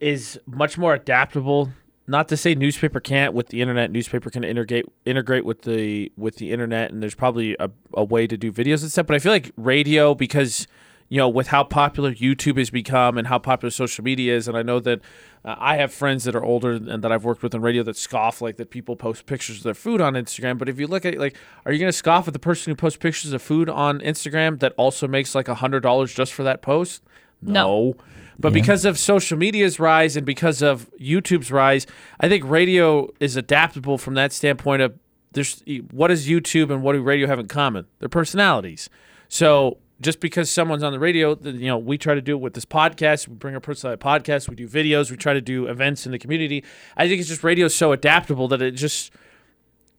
is 0.00 0.38
much 0.46 0.78
more 0.78 0.94
adaptable. 0.94 1.70
Not 2.10 2.26
to 2.28 2.38
say 2.38 2.54
newspaper 2.54 3.00
can't 3.00 3.34
with 3.34 3.48
the 3.48 3.60
internet. 3.60 3.90
Newspaper 3.90 4.30
can 4.30 4.42
integrate 4.42 4.86
integrate 5.04 5.44
with 5.44 5.62
the 5.62 6.10
with 6.16 6.36
the 6.36 6.52
internet, 6.52 6.90
and 6.90 7.02
there's 7.02 7.14
probably 7.14 7.54
a, 7.60 7.70
a 7.92 8.02
way 8.02 8.26
to 8.26 8.38
do 8.38 8.50
videos 8.50 8.80
and 8.80 8.90
stuff. 8.90 9.06
But 9.06 9.16
I 9.16 9.18
feel 9.18 9.30
like 9.30 9.52
radio 9.58 10.14
because 10.14 10.66
you 11.10 11.18
know 11.18 11.28
with 11.28 11.48
how 11.48 11.64
popular 11.64 12.14
YouTube 12.14 12.56
has 12.56 12.70
become 12.70 13.18
and 13.18 13.26
how 13.26 13.38
popular 13.38 13.70
social 13.70 14.02
media 14.02 14.34
is, 14.34 14.48
and 14.48 14.56
I 14.56 14.62
know 14.62 14.80
that 14.80 15.02
uh, 15.44 15.56
I 15.58 15.76
have 15.76 15.92
friends 15.92 16.24
that 16.24 16.34
are 16.34 16.42
older 16.42 16.72
and 16.72 17.04
that 17.04 17.12
I've 17.12 17.26
worked 17.26 17.42
with 17.42 17.54
in 17.54 17.60
radio 17.60 17.82
that 17.82 17.96
scoff 17.98 18.40
like 18.40 18.56
that 18.56 18.70
people 18.70 18.96
post 18.96 19.26
pictures 19.26 19.58
of 19.58 19.64
their 19.64 19.74
food 19.74 20.00
on 20.00 20.14
Instagram. 20.14 20.56
But 20.56 20.70
if 20.70 20.80
you 20.80 20.86
look 20.86 21.04
at 21.04 21.12
it, 21.12 21.20
like, 21.20 21.36
are 21.66 21.72
you 21.72 21.78
going 21.78 21.92
to 21.92 21.96
scoff 21.96 22.26
at 22.26 22.32
the 22.32 22.38
person 22.38 22.70
who 22.70 22.74
posts 22.74 22.96
pictures 22.96 23.34
of 23.34 23.42
food 23.42 23.68
on 23.68 24.00
Instagram 24.00 24.60
that 24.60 24.72
also 24.78 25.06
makes 25.06 25.34
like 25.34 25.48
a 25.48 25.56
hundred 25.56 25.80
dollars 25.80 26.14
just 26.14 26.32
for 26.32 26.42
that 26.44 26.62
post? 26.62 27.02
No. 27.42 27.96
But 28.38 28.52
Yeah. 28.52 28.60
because 28.60 28.84
of 28.84 28.98
social 28.98 29.36
media's 29.36 29.80
rise 29.80 30.16
and 30.16 30.24
because 30.24 30.62
of 30.62 30.88
YouTube's 31.00 31.50
rise, 31.50 31.86
I 32.20 32.28
think 32.28 32.44
radio 32.44 33.08
is 33.20 33.36
adaptable 33.36 33.98
from 33.98 34.14
that 34.14 34.32
standpoint 34.32 34.82
of 34.82 34.94
there's 35.32 35.62
what 35.90 36.08
does 36.08 36.26
YouTube 36.28 36.70
and 36.70 36.82
what 36.82 36.92
do 36.94 37.02
radio 37.02 37.26
have 37.26 37.38
in 37.38 37.48
common? 37.48 37.86
Their 37.98 38.08
personalities. 38.08 38.88
So 39.28 39.78
just 40.00 40.20
because 40.20 40.48
someone's 40.50 40.82
on 40.84 40.92
the 40.92 40.98
radio, 41.00 41.36
you 41.42 41.66
know, 41.66 41.76
we 41.76 41.98
try 41.98 42.14
to 42.14 42.22
do 42.22 42.32
it 42.36 42.40
with 42.40 42.54
this 42.54 42.64
podcast. 42.64 43.26
We 43.28 43.34
bring 43.34 43.54
our 43.54 43.60
personality 43.60 44.00
podcast. 44.00 44.48
We 44.48 44.54
do 44.54 44.68
videos. 44.68 45.10
We 45.10 45.16
try 45.16 45.34
to 45.34 45.40
do 45.40 45.66
events 45.66 46.06
in 46.06 46.12
the 46.12 46.18
community. 46.18 46.64
I 46.96 47.08
think 47.08 47.18
it's 47.20 47.28
just 47.28 47.42
radio 47.42 47.66
is 47.66 47.74
so 47.74 47.90
adaptable 47.92 48.46
that 48.48 48.62
it 48.62 48.70
just 48.72 49.12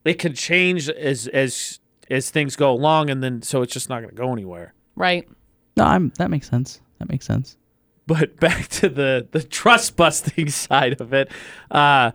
it 0.05 0.13
can 0.15 0.34
change 0.34 0.89
as 0.89 1.27
as 1.27 1.79
as 2.10 2.31
things 2.31 2.55
go 2.55 2.72
along, 2.72 3.10
and 3.10 3.22
then 3.22 3.41
so 3.41 3.62
it's 3.62 3.74
just 3.74 3.89
not 3.89 3.98
going 4.00 4.10
to 4.10 4.15
go 4.15 4.31
anywhere. 4.31 4.74
Right. 4.96 5.27
No, 5.77 5.84
I'm. 5.84 6.12
That 6.17 6.31
makes 6.31 6.50
sense. 6.50 6.79
That 7.00 7.10
makes 7.10 7.25
sense. 7.25 7.58
But 8.09 8.39
back 8.39 8.67
to 8.67 8.89
the 8.89 9.27
the 9.31 9.43
trust 9.43 9.95
busting 9.95 10.49
side 10.49 10.99
of 10.99 11.13
it, 11.13 11.31
uh, 11.69 12.11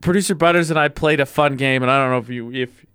producer 0.00 0.34
Butterz 0.34 0.70
and 0.70 0.78
I 0.78 0.88
played 0.88 1.20
a 1.20 1.26
fun 1.26 1.56
game, 1.56 1.82
and 1.82 1.90
I 1.90 1.98
don't 1.98 2.10
know 2.10 2.18
if 2.18 2.30
you 2.30 2.50
if 2.52 2.86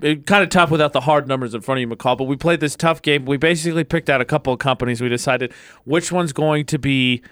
it 0.00 0.26
kind 0.26 0.42
of 0.42 0.50
tough 0.50 0.70
without 0.70 0.92
the 0.92 1.00
hard 1.00 1.26
numbers 1.28 1.54
in 1.54 1.60
front 1.60 1.78
of 1.78 1.82
you, 1.82 1.94
McCall. 1.94 2.16
But 2.16 2.24
we 2.24 2.36
played 2.36 2.60
this 2.60 2.76
tough 2.76 3.02
game. 3.02 3.24
We 3.24 3.36
basically 3.36 3.84
picked 3.84 4.08
out 4.08 4.20
a 4.20 4.24
couple 4.24 4.52
of 4.52 4.60
companies. 4.60 5.00
We 5.00 5.08
decided 5.08 5.52
which 5.84 6.12
one's 6.12 6.32
going 6.32 6.64
to 6.66 6.78
be 6.78 7.22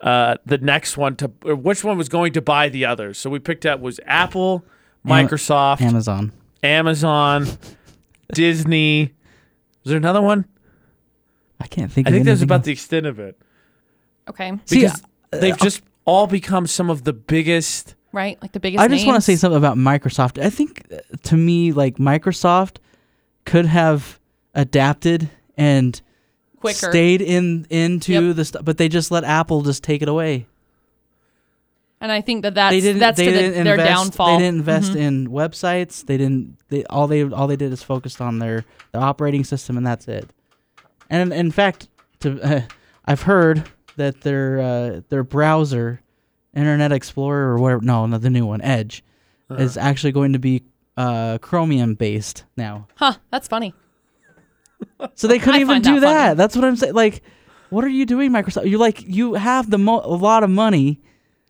uh, 0.00 0.36
the 0.44 0.58
next 0.58 0.96
one 0.96 1.16
to, 1.16 1.30
or 1.44 1.54
which 1.54 1.84
one 1.84 1.96
was 1.96 2.08
going 2.08 2.32
to 2.34 2.42
buy 2.42 2.68
the 2.68 2.84
others. 2.84 3.18
So 3.18 3.30
we 3.30 3.38
picked 3.38 3.64
out 3.64 3.80
was 3.80 4.00
Apple, 4.04 4.64
Microsoft, 5.06 5.80
Amazon. 5.80 6.32
Amazon, 6.62 7.46
Disney. 8.32 9.14
Was 9.82 9.90
there 9.90 9.98
another 9.98 10.22
one? 10.22 10.46
I 11.60 11.66
can't 11.66 11.90
think. 11.90 12.06
I 12.06 12.10
of 12.10 12.14
think 12.14 12.26
that's 12.26 12.42
about 12.42 12.56
else. 12.56 12.64
the 12.66 12.72
extent 12.72 13.06
of 13.06 13.18
it. 13.18 13.38
Okay. 14.28 14.52
See, 14.66 14.80
because 14.80 15.02
uh, 15.32 15.38
they've 15.38 15.58
just 15.58 15.82
all 16.04 16.26
become 16.26 16.66
some 16.66 16.90
of 16.90 17.04
the 17.04 17.12
biggest. 17.12 17.94
Right. 18.12 18.38
Like 18.42 18.52
the 18.52 18.60
biggest. 18.60 18.80
I 18.82 18.88
just 18.88 19.06
want 19.06 19.16
to 19.16 19.20
say 19.22 19.36
something 19.36 19.56
about 19.58 19.76
Microsoft. 19.76 20.42
I 20.42 20.50
think 20.50 20.86
uh, 20.92 20.98
to 21.24 21.36
me, 21.36 21.72
like 21.72 21.96
Microsoft 21.96 22.76
could 23.44 23.66
have 23.66 24.18
adapted 24.54 25.30
and 25.56 26.00
quicker. 26.60 26.90
stayed 26.90 27.20
in 27.22 27.66
into 27.70 28.12
Yep. 28.12 28.36
the 28.36 28.44
stuff, 28.44 28.64
but 28.64 28.78
they 28.78 28.88
just 28.88 29.10
let 29.10 29.24
Apple 29.24 29.62
just 29.62 29.82
take 29.82 30.00
it 30.02 30.08
away. 30.08 30.46
and 32.00 32.12
I 32.12 32.20
think 32.20 32.42
that 32.42 32.54
that's 32.54 32.72
they 32.72 32.80
didn't. 32.80 33.00
that's 33.00 33.16
they 33.16 33.26
to 33.26 33.32
the, 33.32 33.38
didn't 33.38 33.64
their 33.64 33.74
invest, 33.74 33.88
downfall. 33.90 34.38
They 34.38 34.44
didn't 34.44 34.58
invest 34.60 34.92
Mhm. 34.92 34.96
in 34.96 35.28
websites. 35.28 36.04
They 36.06 36.16
didn't. 36.16 36.56
They 36.68 36.84
all 36.84 37.06
they 37.08 37.22
all 37.24 37.46
they 37.46 37.56
did 37.56 37.72
is 37.72 37.82
focused 37.82 38.20
on 38.20 38.38
their 38.38 38.64
their 38.92 39.00
operating 39.02 39.44
system, 39.44 39.76
and 39.76 39.86
that's 39.86 40.06
it. 40.08 40.28
And 41.10 41.32
in 41.32 41.50
fact, 41.50 41.88
to 42.20 42.40
uh, 42.42 42.60
I've 43.04 43.22
heard 43.22 43.64
that 43.96 44.22
their 44.22 44.60
uh, 44.60 45.00
their 45.08 45.22
browser, 45.24 46.00
Internet 46.54 46.92
Explorer 46.92 47.52
or 47.54 47.58
whatever. 47.58 47.82
No, 47.82 48.06
not 48.06 48.22
the 48.22 48.30
new 48.30 48.46
one, 48.46 48.60
Edge, 48.62 49.02
Uh-huh. 49.50 49.62
is 49.62 49.76
actually 49.76 50.12
going 50.12 50.32
to 50.32 50.38
be 50.38 50.62
uh, 50.96 51.38
Chromium 51.38 51.94
based 51.94 52.44
now. 52.56 52.86
Huh. 52.96 53.14
That's 53.30 53.48
funny. 53.48 53.74
So 55.14 55.28
they 55.28 55.38
couldn't 55.38 55.60
even 55.60 55.80
do 55.82 56.00
that 56.00 56.00
that. 56.00 56.36
That's 56.36 56.54
what 56.56 56.64
I'm 56.64 56.76
saying. 56.76 56.94
Like, 56.94 57.22
what 57.70 57.84
are 57.84 57.88
you 57.88 58.04
doing, 58.06 58.30
Microsoft? 58.32 58.68
You're 58.68 58.78
like 58.78 59.02
you 59.06 59.34
have 59.34 59.70
the 59.70 59.78
mo- 59.78 60.02
a 60.04 60.14
lot 60.16 60.44
of 60.44 60.50
money. 60.50 61.00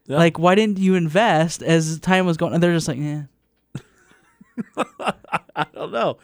Yeah. 0.07 0.19
Like, 0.19 0.39
why 0.39 0.55
didn't 0.55 0.79
you 0.79 0.95
invest 0.95 1.63
as 1.63 1.99
time 2.01 2.27
was 2.27 2.37
going? 2.37 2.53
And 2.55 2.63
they're 2.63 2.75
just 2.75 2.87
like, 2.89 2.99
yeah. 2.99 3.23
I 5.57 5.67
don't 5.75 5.93
know. 5.93 6.19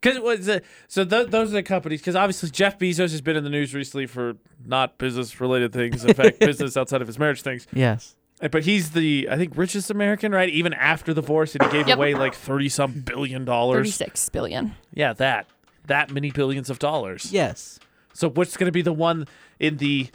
Because 0.00 0.16
it 0.16 0.22
was 0.22 0.48
uh, 0.48 0.60
so 0.88 1.04
th- 1.04 1.28
those 1.28 1.50
are 1.50 1.54
the 1.54 1.62
companies. 1.62 2.00
Because 2.00 2.16
obviously 2.16 2.50
Jeff 2.50 2.78
Bezos 2.78 3.10
has 3.10 3.20
been 3.20 3.36
in 3.36 3.44
the 3.44 3.50
news 3.50 3.74
recently 3.74 4.06
for 4.06 4.34
not 4.64 4.96
business 4.98 5.40
related 5.40 5.72
things. 5.72 6.04
In 6.04 6.14
fact, 6.14 6.38
business 6.40 6.76
outside 6.76 7.02
of 7.02 7.06
his 7.06 7.18
marriage 7.18 7.42
things. 7.42 7.66
Yes. 7.72 8.16
Uh, 8.42 8.48
But 8.48 8.64
he's 8.64 8.92
the 8.92 9.28
I 9.30 9.36
think 9.36 9.52
richest 9.56 9.90
American, 9.90 10.32
right? 10.32 10.48
Even 10.48 10.72
after 10.72 11.12
the 11.12 11.20
divorce, 11.20 11.54
and 11.54 11.62
he 11.66 11.70
gave 11.70 11.86
Yep. 11.88 11.98
away 11.98 12.14
like 12.14 12.34
thirty 12.34 12.68
some 12.70 13.00
billion 13.00 13.44
dollars. 13.44 13.78
Thirty-six 13.78 14.28
billion. 14.30 14.74
Yeah, 14.94 15.12
that 15.14 15.46
that 15.86 16.10
many 16.10 16.30
billions 16.30 16.70
of 16.70 16.78
dollars. 16.78 17.30
Yes. 17.32 17.78
So 18.14 18.30
what's 18.30 18.56
going 18.56 18.68
to 18.68 18.72
be 18.72 18.82
the 18.82 18.92
one 18.92 19.26
in 19.58 19.76
the 19.76 20.08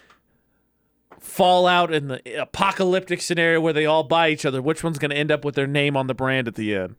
fallout 1.20 1.94
in 1.94 2.08
the 2.08 2.42
apocalyptic 2.42 3.22
scenario 3.22 3.60
where 3.62 3.74
they 3.74 3.86
all 3.86 4.04
buy 4.04 4.30
each 4.30 4.46
other? 4.46 4.62
Which 4.62 4.84
one's 4.84 4.98
going 5.00 5.12
to 5.12 5.18
end 5.18 5.32
up 5.32 5.46
with 5.46 5.56
their 5.56 5.68
name 5.68 5.96
on 5.96 6.08
the 6.08 6.14
brand 6.14 6.48
at 6.48 6.56
the 6.56 6.76
end? 6.76 6.96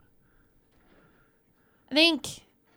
I 1.90 1.94
think 1.94 2.26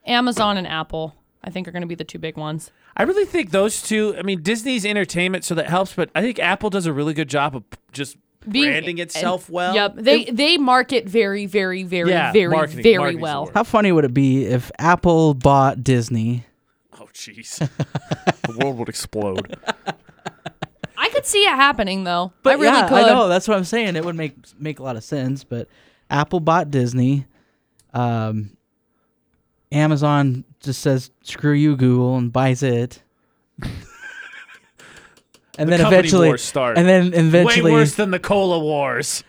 Amazon 0.05 0.57
and 0.57 0.67
Apple. 0.67 1.15
I 1.43 1.49
think 1.51 1.67
are 1.67 1.71
going 1.71 1.81
to 1.83 1.87
be 1.87 1.95
the 1.95 2.03
two 2.03 2.19
big 2.19 2.35
ones. 2.35 2.69
I 2.97 3.03
really 3.03 3.23
think 3.25 3.51
those 3.51 3.81
two. 3.81 4.13
I 4.17 4.23
mean, 4.23 4.41
Disney's 4.43 4.85
entertainment, 4.85 5.45
so 5.45 5.55
that 5.55 5.67
helps. 5.69 5.93
But 5.93 6.09
I 6.13 6.21
think 6.21 6.37
Apple 6.37 6.69
does 6.69 6.85
a 6.85 6.91
really 6.91 7.13
good 7.13 7.29
job 7.29 7.55
of 7.55 7.63
just 7.93 8.17
Being- 8.47 8.65
branding 8.71 8.97
itself 8.97 9.47
and- 9.47 9.53
well. 9.55 9.73
Yep. 9.75 9.95
They 9.97 10.19
It- 10.21 10.35
they 10.35 10.57
market 10.57 11.07
very 11.07 11.45
very 11.45 11.83
very 11.83 12.09
Yeah, 12.09 12.33
very 12.33 12.51
marketing- 12.53 12.83
very 12.83 12.97
marketing's 12.97 13.19
the 13.19 13.23
well. 13.23 13.45
word. 13.45 13.53
How 13.53 13.63
funny 13.63 13.91
would 13.93 14.03
it 14.03 14.13
be 14.13 14.45
if 14.45 14.69
Apple 14.79 15.33
bought 15.33 15.81
Disney? 15.83 16.43
oh, 16.99 17.07
jeez, 17.13 17.57
the 18.43 18.57
world 18.57 18.77
would 18.77 18.89
explode. 18.89 19.55
I 20.97 21.09
could 21.09 21.25
see 21.25 21.43
it 21.45 21.55
happening 21.55 22.03
though. 22.03 22.33
But 22.43 22.49
I 22.51 22.53
really 22.55 22.65
yeah, 22.79 22.89
could. 22.89 22.97
I 23.05 23.07
know 23.13 23.29
that's 23.29 23.47
what 23.47 23.55
I'm 23.55 23.63
saying. 23.63 23.95
It 23.95 24.03
would 24.03 24.15
make 24.17 24.33
make 24.59 24.79
a 24.79 24.83
lot 24.83 24.97
of 24.97 25.03
sense. 25.05 25.45
But 25.45 25.69
Apple 26.09 26.41
bought 26.41 26.69
Disney. 26.69 27.25
Um, 27.93 28.51
Amazon 29.71 30.43
just 30.61 30.81
says 30.81 31.11
screw 31.23 31.53
you, 31.53 31.75
Google, 31.75 32.17
and 32.17 32.31
buys 32.33 32.63
it. 32.63 33.01
and 35.57 35.69
The 35.69 35.77
then 35.77 35.81
eventually, 35.85 36.27
wars 36.29 36.43
start. 36.43 36.77
and 36.77 36.87
then 36.87 37.13
eventually, 37.13 37.71
Way 37.71 37.71
worse 37.79 37.95
than 37.95 38.11
the 38.11 38.19
cola 38.19 38.59
wars. 38.59 39.23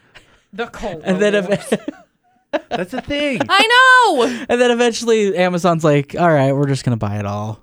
The 0.53 0.67
cold. 0.67 1.03
and 1.05 1.21
then 1.21 1.35
ev- 1.35 1.95
That's 2.69 2.93
a 2.95 3.01
thing. 3.01 3.41
I 3.49 3.67
know. 4.17 4.45
and 4.49 4.61
then 4.61 4.71
eventually, 4.73 5.37
Amazon's 5.37 5.85
like, 5.85 6.17
all 6.19 6.29
right, 6.31 6.53
we're 6.53 6.67
just 6.67 6.85
gonna 6.85 6.97
buy 6.97 7.19
it 7.19 7.27
all. 7.27 7.63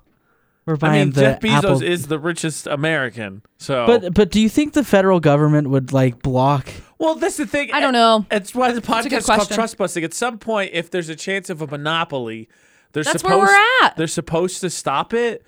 We're 0.66 0.74
I 0.74 0.76
buying 0.76 1.04
mean, 1.06 1.12
the 1.12 1.20
Jeff 1.22 1.40
Bezos 1.40 1.56
Apple. 1.58 1.82
is 1.82 2.06
the 2.08 2.18
richest 2.18 2.66
American. 2.66 3.42
So, 3.58 3.86
but 3.86 4.12
but 4.14 4.30
do 4.30 4.40
you 4.40 4.48
think 4.50 4.74
the 4.74 4.84
federal 4.84 5.18
government 5.20 5.68
would 5.70 5.92
like 5.92 6.22
block? 6.22 6.68
well, 6.98 7.14
that's 7.14 7.36
the 7.38 7.46
thing. 7.46 7.70
I 7.72 7.80
don't 7.80 7.92
know. 7.94 8.26
It's 8.30 8.54
why 8.54 8.72
the 8.72 8.80
podcast 8.82 9.12
is 9.18 9.26
called 9.26 9.50
trust 9.50 9.78
busting. 9.78 10.04
At 10.04 10.12
some 10.14 10.38
point, 10.38 10.70
if 10.74 10.90
there's 10.90 11.08
a 11.08 11.16
chance 11.16 11.48
of 11.48 11.62
a 11.62 11.66
monopoly, 11.66 12.48
they're 12.92 13.04
That's 13.04 13.20
supposed 13.20 13.36
where 13.48 13.58
we're 13.82 13.86
at. 13.86 13.96
they're 13.96 14.06
supposed 14.06 14.60
to 14.62 14.70
stop 14.70 15.12
it. 15.14 15.44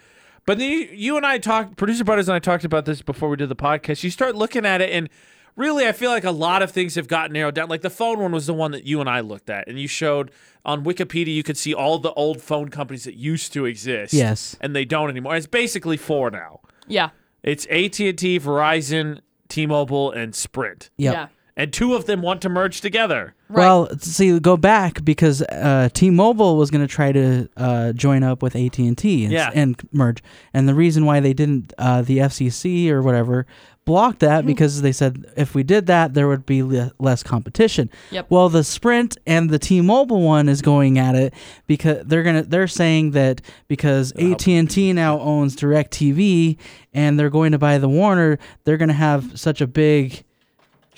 But 0.46 0.58
then 0.58 0.70
you, 0.70 0.78
you 0.92 1.16
and 1.16 1.24
I 1.26 1.38
talked, 1.38 1.76
producer 1.76 2.04
Butterz 2.04 2.20
and 2.28 2.30
I 2.32 2.38
talked 2.38 2.64
about 2.64 2.84
this 2.84 3.02
before 3.02 3.28
we 3.28 3.36
did 3.36 3.48
the 3.48 3.56
podcast. 3.56 4.02
You 4.02 4.10
start 4.10 4.34
looking 4.34 4.64
at 4.66 4.80
it, 4.80 4.90
and 4.90 5.08
really, 5.54 5.86
I 5.86 5.92
feel 5.92 6.10
like 6.10 6.24
a 6.24 6.30
lot 6.30 6.62
of 6.62 6.70
things 6.70 6.94
have 6.96 7.08
gotten 7.08 7.34
narrowed 7.34 7.54
down. 7.54 7.68
Like 7.68 7.82
the 7.82 7.90
phone 7.90 8.18
one 8.18 8.32
was 8.32 8.46
the 8.46 8.54
one 8.54 8.70
that 8.72 8.84
you 8.84 9.00
and 9.00 9.08
I 9.08 9.20
looked 9.20 9.50
at, 9.50 9.68
and 9.68 9.78
you 9.78 9.86
showed 9.86 10.30
on 10.64 10.84
Wikipedia. 10.84 11.34
You 11.34 11.42
could 11.42 11.58
see 11.58 11.74
all 11.74 11.98
the 11.98 12.12
old 12.14 12.40
phone 12.40 12.68
companies 12.70 13.04
that 13.04 13.14
used 13.14 13.52
to 13.52 13.64
exist. 13.66 14.12
Yes. 14.14 14.56
and 14.60 14.74
they 14.74 14.84
don't 14.84 15.10
anymore. 15.10 15.36
It's 15.36 15.46
basically 15.46 15.96
four 15.96 16.30
now. 16.30 16.60
Yeah. 16.88 17.10
It's 17.42 17.66
AT 17.66 18.00
and 18.00 18.18
T, 18.18 18.38
Verizon, 18.40 19.20
T-Mobile, 19.48 20.10
and 20.12 20.34
Sprint. 20.34 20.90
Yep. 20.96 21.14
Yeah. 21.14 21.26
And 21.60 21.72
two 21.72 21.94
of 21.94 22.06
them 22.06 22.22
want 22.22 22.40
to 22.42 22.48
merge 22.48 22.80
together. 22.80 23.34
Right. 23.50 23.58
Well, 23.66 23.88
see, 23.98 24.38
go 24.40 24.56
back 24.56 25.04
because 25.04 25.42
uh, 25.42 25.90
T-Mobile 25.92 26.56
was 26.56 26.70
going 26.70 26.86
to 26.86 26.92
try 26.92 27.12
to 27.12 27.48
uh, 27.56 27.92
join 27.92 28.22
up 28.22 28.42
with 28.42 28.56
AT 28.56 28.78
and 28.78 28.96
T 28.96 29.26
Yeah. 29.26 29.50
and 29.54 29.76
merge, 29.92 30.22
and 30.54 30.66
the 30.68 30.74
reason 30.74 31.04
why 31.04 31.20
they 31.20 31.34
didn't, 31.34 31.72
uh, 31.76 32.00
the 32.02 32.18
FCC 32.18 32.88
or 32.90 33.02
whatever, 33.02 33.46
blocked 33.84 34.20
that 34.20 34.46
because 34.46 34.82
they 34.82 34.92
said 34.92 35.26
if 35.36 35.54
we 35.54 35.62
did 35.64 35.86
that, 35.86 36.14
there 36.14 36.28
would 36.28 36.46
be 36.46 36.62
le- 36.62 36.92
less 36.98 37.22
competition. 37.22 37.90
Yep. 38.10 38.26
Well, 38.30 38.48
the 38.48 38.62
Sprint 38.62 39.18
and 39.26 39.50
the 39.50 39.58
T-Mobile 39.58 40.22
one 40.22 40.48
is 40.48 40.62
going 40.62 40.98
at 40.98 41.14
it 41.14 41.34
because 41.66 42.06
they're 42.06 42.22
gonna 42.22 42.42
they're 42.44 42.68
saying 42.68 43.10
that 43.12 43.40
because 43.68 44.12
AT 44.12 44.46
and 44.48 44.70
T 44.70 44.92
now 44.92 45.18
owns 45.18 45.56
DirecTV 45.56 46.56
and 46.94 47.18
they're 47.18 47.30
going 47.30 47.52
to 47.52 47.58
buy 47.58 47.78
the 47.78 47.88
Warner, 47.88 48.38
they're 48.64 48.76
going 48.76 48.88
to 48.88 48.94
have 48.94 49.38
such 49.38 49.60
a 49.60 49.66
big 49.66 50.22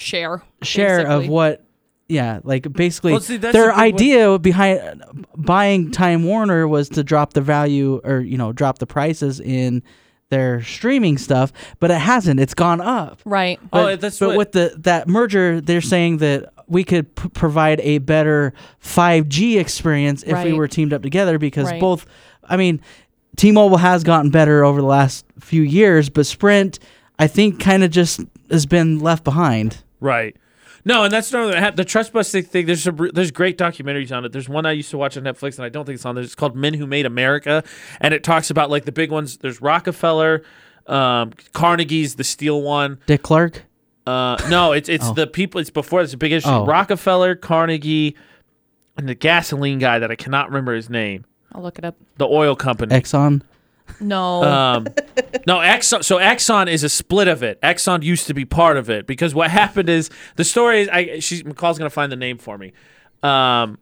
share. 0.02 0.42
share 0.62 1.06
of 1.06 1.28
what 1.28 1.64
yeah 2.08 2.40
like 2.44 2.70
basically 2.72 3.12
Well, 3.12 3.20
see, 3.20 3.36
their 3.36 3.52
the 3.52 3.58
thing 3.58 3.70
idea 3.70 4.38
behind 4.38 5.02
buying 5.36 5.90
time 5.90 6.24
warner 6.24 6.66
was 6.68 6.88
to 6.90 7.04
drop 7.04 7.32
the 7.32 7.40
value 7.40 8.00
or 8.04 8.20
you 8.20 8.36
know 8.36 8.52
drop 8.52 8.78
the 8.78 8.86
prices 8.86 9.40
in 9.40 9.82
their 10.28 10.62
streaming 10.62 11.18
stuff 11.18 11.52
but 11.78 11.90
it 11.90 11.98
hasn't 12.00 12.40
it's 12.40 12.54
gone 12.54 12.80
up 12.80 13.20
Right. 13.24 13.58
Oh, 13.72 13.84
but, 13.84 14.00
that's 14.00 14.18
but 14.18 14.28
what- 14.30 14.36
with 14.38 14.52
the 14.52 14.74
that 14.78 15.08
merger 15.08 15.60
they're 15.60 15.80
saying 15.80 16.18
that 16.18 16.52
we 16.66 16.84
could 16.84 17.14
p- 17.14 17.28
provide 17.28 17.80
a 17.80 17.98
better 17.98 18.52
5g 18.82 19.58
experience 19.58 20.22
if 20.26 20.42
we 20.42 20.52
were 20.54 20.68
teamed 20.68 20.92
up 20.92 21.02
together 21.02 21.38
because 21.38 21.70
Right. 21.70 21.80
both 21.80 22.04
i 22.44 22.56
mean 22.56 22.80
t-mobile 23.36 23.76
has 23.78 24.04
gotten 24.04 24.30
better 24.30 24.64
over 24.64 24.80
the 24.80 24.86
last 24.86 25.24
few 25.38 25.62
years 25.62 26.08
but 26.10 26.26
sprint 26.26 26.78
i 27.18 27.26
think 27.26 27.60
kind 27.60 27.84
of 27.84 27.90
just 27.90 28.20
has 28.50 28.66
been 28.66 28.98
left 29.00 29.24
behind 29.24 29.82
Right. 30.02 30.36
No, 30.84 31.04
and 31.04 31.12
that's 31.12 31.30
not 31.30 31.76
the 31.76 31.84
trust 31.84 32.12
busting 32.12 32.42
thing. 32.42 32.66
There's 32.66 32.82
some, 32.82 33.08
there's 33.14 33.30
great 33.30 33.56
documentaries 33.56 34.14
on 34.14 34.24
it. 34.24 34.32
There's 34.32 34.48
one 34.48 34.66
I 34.66 34.72
used 34.72 34.90
to 34.90 34.98
watch 34.98 35.16
on 35.16 35.22
Netflix, 35.22 35.56
and 35.56 35.64
I 35.64 35.68
don't 35.68 35.84
think 35.84 35.94
it's 35.94 36.04
on 36.04 36.16
there. 36.16 36.24
It's 36.24 36.34
called 36.34 36.56
Men 36.56 36.74
Who 36.74 36.86
Made 36.88 37.06
America, 37.06 37.62
and 38.00 38.12
it 38.12 38.24
talks 38.24 38.50
about 38.50 38.68
like 38.68 38.84
the 38.84 38.90
big 38.92 39.12
ones. 39.12 39.36
There's 39.36 39.62
Rockefeller, 39.62 40.42
Um, 40.88 41.30
Carnegie's 41.52 42.16
the 42.16 42.24
steel 42.24 42.62
one. 42.62 42.98
Dick 43.06 43.22
Clark. 43.22 43.62
Uh, 44.08 44.36
no, 44.50 44.72
it's 44.72 44.88
it's 44.88 45.06
Oh. 45.08 45.12
the 45.14 45.28
people. 45.28 45.60
It's 45.60 45.70
before. 45.70 46.00
It's 46.02 46.14
a 46.14 46.16
big 46.16 46.32
issue. 46.32 46.48
Oh. 46.48 46.66
Rockefeller, 46.66 47.36
Carnegie, 47.36 48.16
and 48.96 49.08
the 49.08 49.14
gasoline 49.14 49.78
guy 49.78 50.00
that 50.00 50.10
I 50.10 50.16
cannot 50.16 50.48
remember 50.48 50.74
his 50.74 50.90
name. 50.90 51.24
I'll 51.52 51.62
look 51.62 51.78
it 51.78 51.84
up. 51.84 51.94
The 52.16 52.26
oil 52.26 52.56
company. 52.56 52.92
Exxon. 52.92 53.42
No. 54.00 54.42
Um, 54.42 54.86
no, 55.46 55.58
Exxon. 55.58 56.04
So 56.04 56.18
Exxon 56.18 56.70
is 56.70 56.82
a 56.82 56.88
split 56.88 57.28
of 57.28 57.42
it. 57.42 57.60
Exxon 57.60 58.02
used 58.02 58.26
to 58.26 58.34
be 58.34 58.44
part 58.44 58.76
of 58.76 58.90
it 58.90 59.06
because 59.06 59.34
what 59.34 59.50
happened 59.62 59.88
is 59.88 60.10
the 60.36 60.44
story 60.44 60.82
is 60.82 60.88
I. 60.88 61.18
She 61.20 61.42
McCall's 61.44 61.78
gonna 61.78 61.90
find 61.90 62.10
the 62.10 62.16
name 62.16 62.38
for 62.38 62.58
me. 62.58 62.72
Um, 63.22 63.78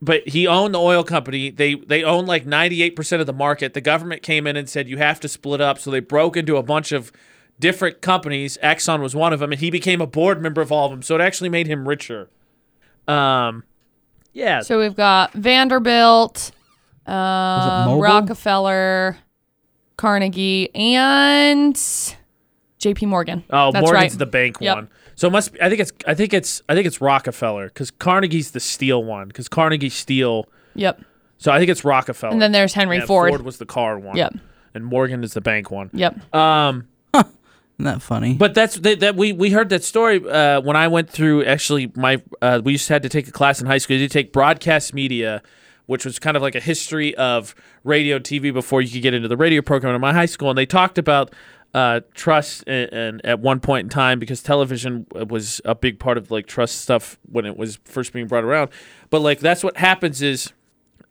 but 0.00 0.28
he 0.28 0.46
owned 0.46 0.74
the 0.74 0.80
oil 0.80 1.02
company. 1.02 1.50
They 1.50 1.74
they 1.74 2.04
owned 2.04 2.28
like 2.28 2.46
ninety 2.46 2.82
eight 2.82 2.96
percent 2.96 3.20
of 3.20 3.26
the 3.26 3.32
market. 3.32 3.74
The 3.74 3.80
government 3.80 4.22
came 4.22 4.46
in 4.46 4.56
and 4.56 4.68
said 4.68 4.88
you 4.88 4.98
have 4.98 5.20
to 5.20 5.28
split 5.28 5.60
up. 5.60 5.78
So 5.78 5.90
they 5.90 6.00
broke 6.00 6.36
into 6.36 6.56
a 6.56 6.62
bunch 6.62 6.92
of 6.92 7.10
different 7.58 8.00
companies. 8.02 8.58
Exxon 8.62 9.00
was 9.00 9.14
one 9.14 9.32
of 9.32 9.40
them, 9.40 9.52
and 9.52 9.60
he 9.60 9.70
became 9.70 10.00
a 10.00 10.06
board 10.06 10.42
member 10.42 10.60
of 10.60 10.70
all 10.70 10.86
of 10.86 10.90
them. 10.90 11.02
So 11.02 11.14
it 11.14 11.20
actually 11.20 11.48
made 11.48 11.66
him 11.66 11.88
richer. 11.88 12.28
Um, 13.08 13.64
yeah. 14.32 14.60
so 14.60 14.78
we've 14.80 14.96
got 14.96 15.32
Vanderbilt, 15.32 16.50
um, 17.06 17.14
Mobil? 17.14 18.02
Rockefeller, 18.02 19.16
Carnegie, 19.96 20.70
and 20.74 21.78
J.P. 22.78 23.06
Morgan. 23.06 23.44
Oh, 23.50 23.72
That's 23.72 23.82
Morgan's 23.84 24.12
right. 24.12 24.18
the 24.18 24.26
bank 24.26 24.58
Yep. 24.60 24.76
one. 24.76 24.88
So 25.14 25.28
it 25.28 25.30
must 25.30 25.54
be, 25.54 25.62
I 25.62 25.68
think 25.70 25.80
it's 25.80 25.92
I 26.06 26.14
think 26.14 26.34
it's 26.34 26.60
I 26.68 26.74
think 26.74 26.86
it's 26.86 27.00
Rockefeller 27.00 27.68
because 27.68 27.90
Carnegie's 27.90 28.50
the 28.50 28.60
steel 28.60 29.02
one 29.02 29.28
because 29.28 29.48
Carnegie 29.48 29.88
Steel. 29.88 30.46
Yep. 30.74 31.00
So 31.38 31.50
I 31.52 31.58
think 31.58 31.70
it's 31.70 31.84
Rockefeller. 31.84 32.32
And 32.32 32.42
then 32.42 32.52
there's 32.52 32.74
Henry 32.74 32.98
Yeah, 32.98 33.06
Ford. 33.06 33.30
Ford 33.30 33.42
was 33.42 33.56
the 33.58 33.64
car 33.66 33.98
one. 33.98 34.16
Yep. 34.16 34.34
And 34.74 34.84
Morgan 34.84 35.24
is 35.24 35.32
the 35.32 35.40
bank 35.40 35.70
one. 35.70 35.88
Yep. 35.94 36.34
Um, 36.34 36.86
Isn't 37.14 37.84
that 37.84 38.02
funny? 38.02 38.34
but 38.34 38.54
that's 38.54 38.76
that, 38.80 39.00
that 39.00 39.16
we 39.16 39.32
we 39.32 39.50
heard 39.50 39.70
that 39.70 39.84
story 39.84 40.22
uh, 40.28 40.60
when 40.60 40.76
I 40.76 40.88
went 40.88 41.08
through. 41.08 41.44
Actually, 41.46 41.90
my 41.94 42.22
uh, 42.42 42.60
we 42.62 42.74
just 42.74 42.90
had 42.90 43.02
to 43.02 43.08
take 43.08 43.26
a 43.26 43.32
class 43.32 43.58
in 43.60 43.66
high 43.66 43.78
school. 43.78 43.96
You 43.96 44.08
take 44.08 44.32
broadcast 44.34 44.92
media, 44.92 45.42
which 45.86 46.04
was 46.04 46.18
kind 46.18 46.36
of 46.36 46.42
like 46.42 46.54
a 46.54 46.60
history 46.60 47.14
of 47.16 47.54
radio, 47.84 48.18
TV 48.18 48.52
before 48.52 48.82
you 48.82 48.90
could 48.90 49.02
get 49.02 49.14
into 49.14 49.28
the 49.28 49.36
radio 49.36 49.62
program 49.62 49.94
in 49.94 50.00
my 50.00 50.12
high 50.12 50.26
school, 50.26 50.50
and 50.50 50.58
they 50.58 50.66
talked 50.66 50.98
about. 50.98 51.34
Uh, 51.74 52.00
trust 52.14 52.64
and, 52.66 52.90
and 52.90 53.26
at 53.26 53.38
one 53.40 53.60
point 53.60 53.84
in 53.84 53.90
time 53.90 54.18
because 54.18 54.42
television 54.42 55.04
was 55.28 55.60
a 55.66 55.74
big 55.74 55.98
part 55.98 56.16
of 56.16 56.30
like 56.30 56.46
trust 56.46 56.80
stuff 56.80 57.18
when 57.30 57.44
it 57.44 57.54
was 57.54 57.78
first 57.84 58.14
being 58.14 58.26
brought 58.26 58.44
around. 58.44 58.70
But 59.10 59.20
like 59.20 59.40
that's 59.40 59.62
what 59.62 59.76
happens 59.76 60.22
is 60.22 60.54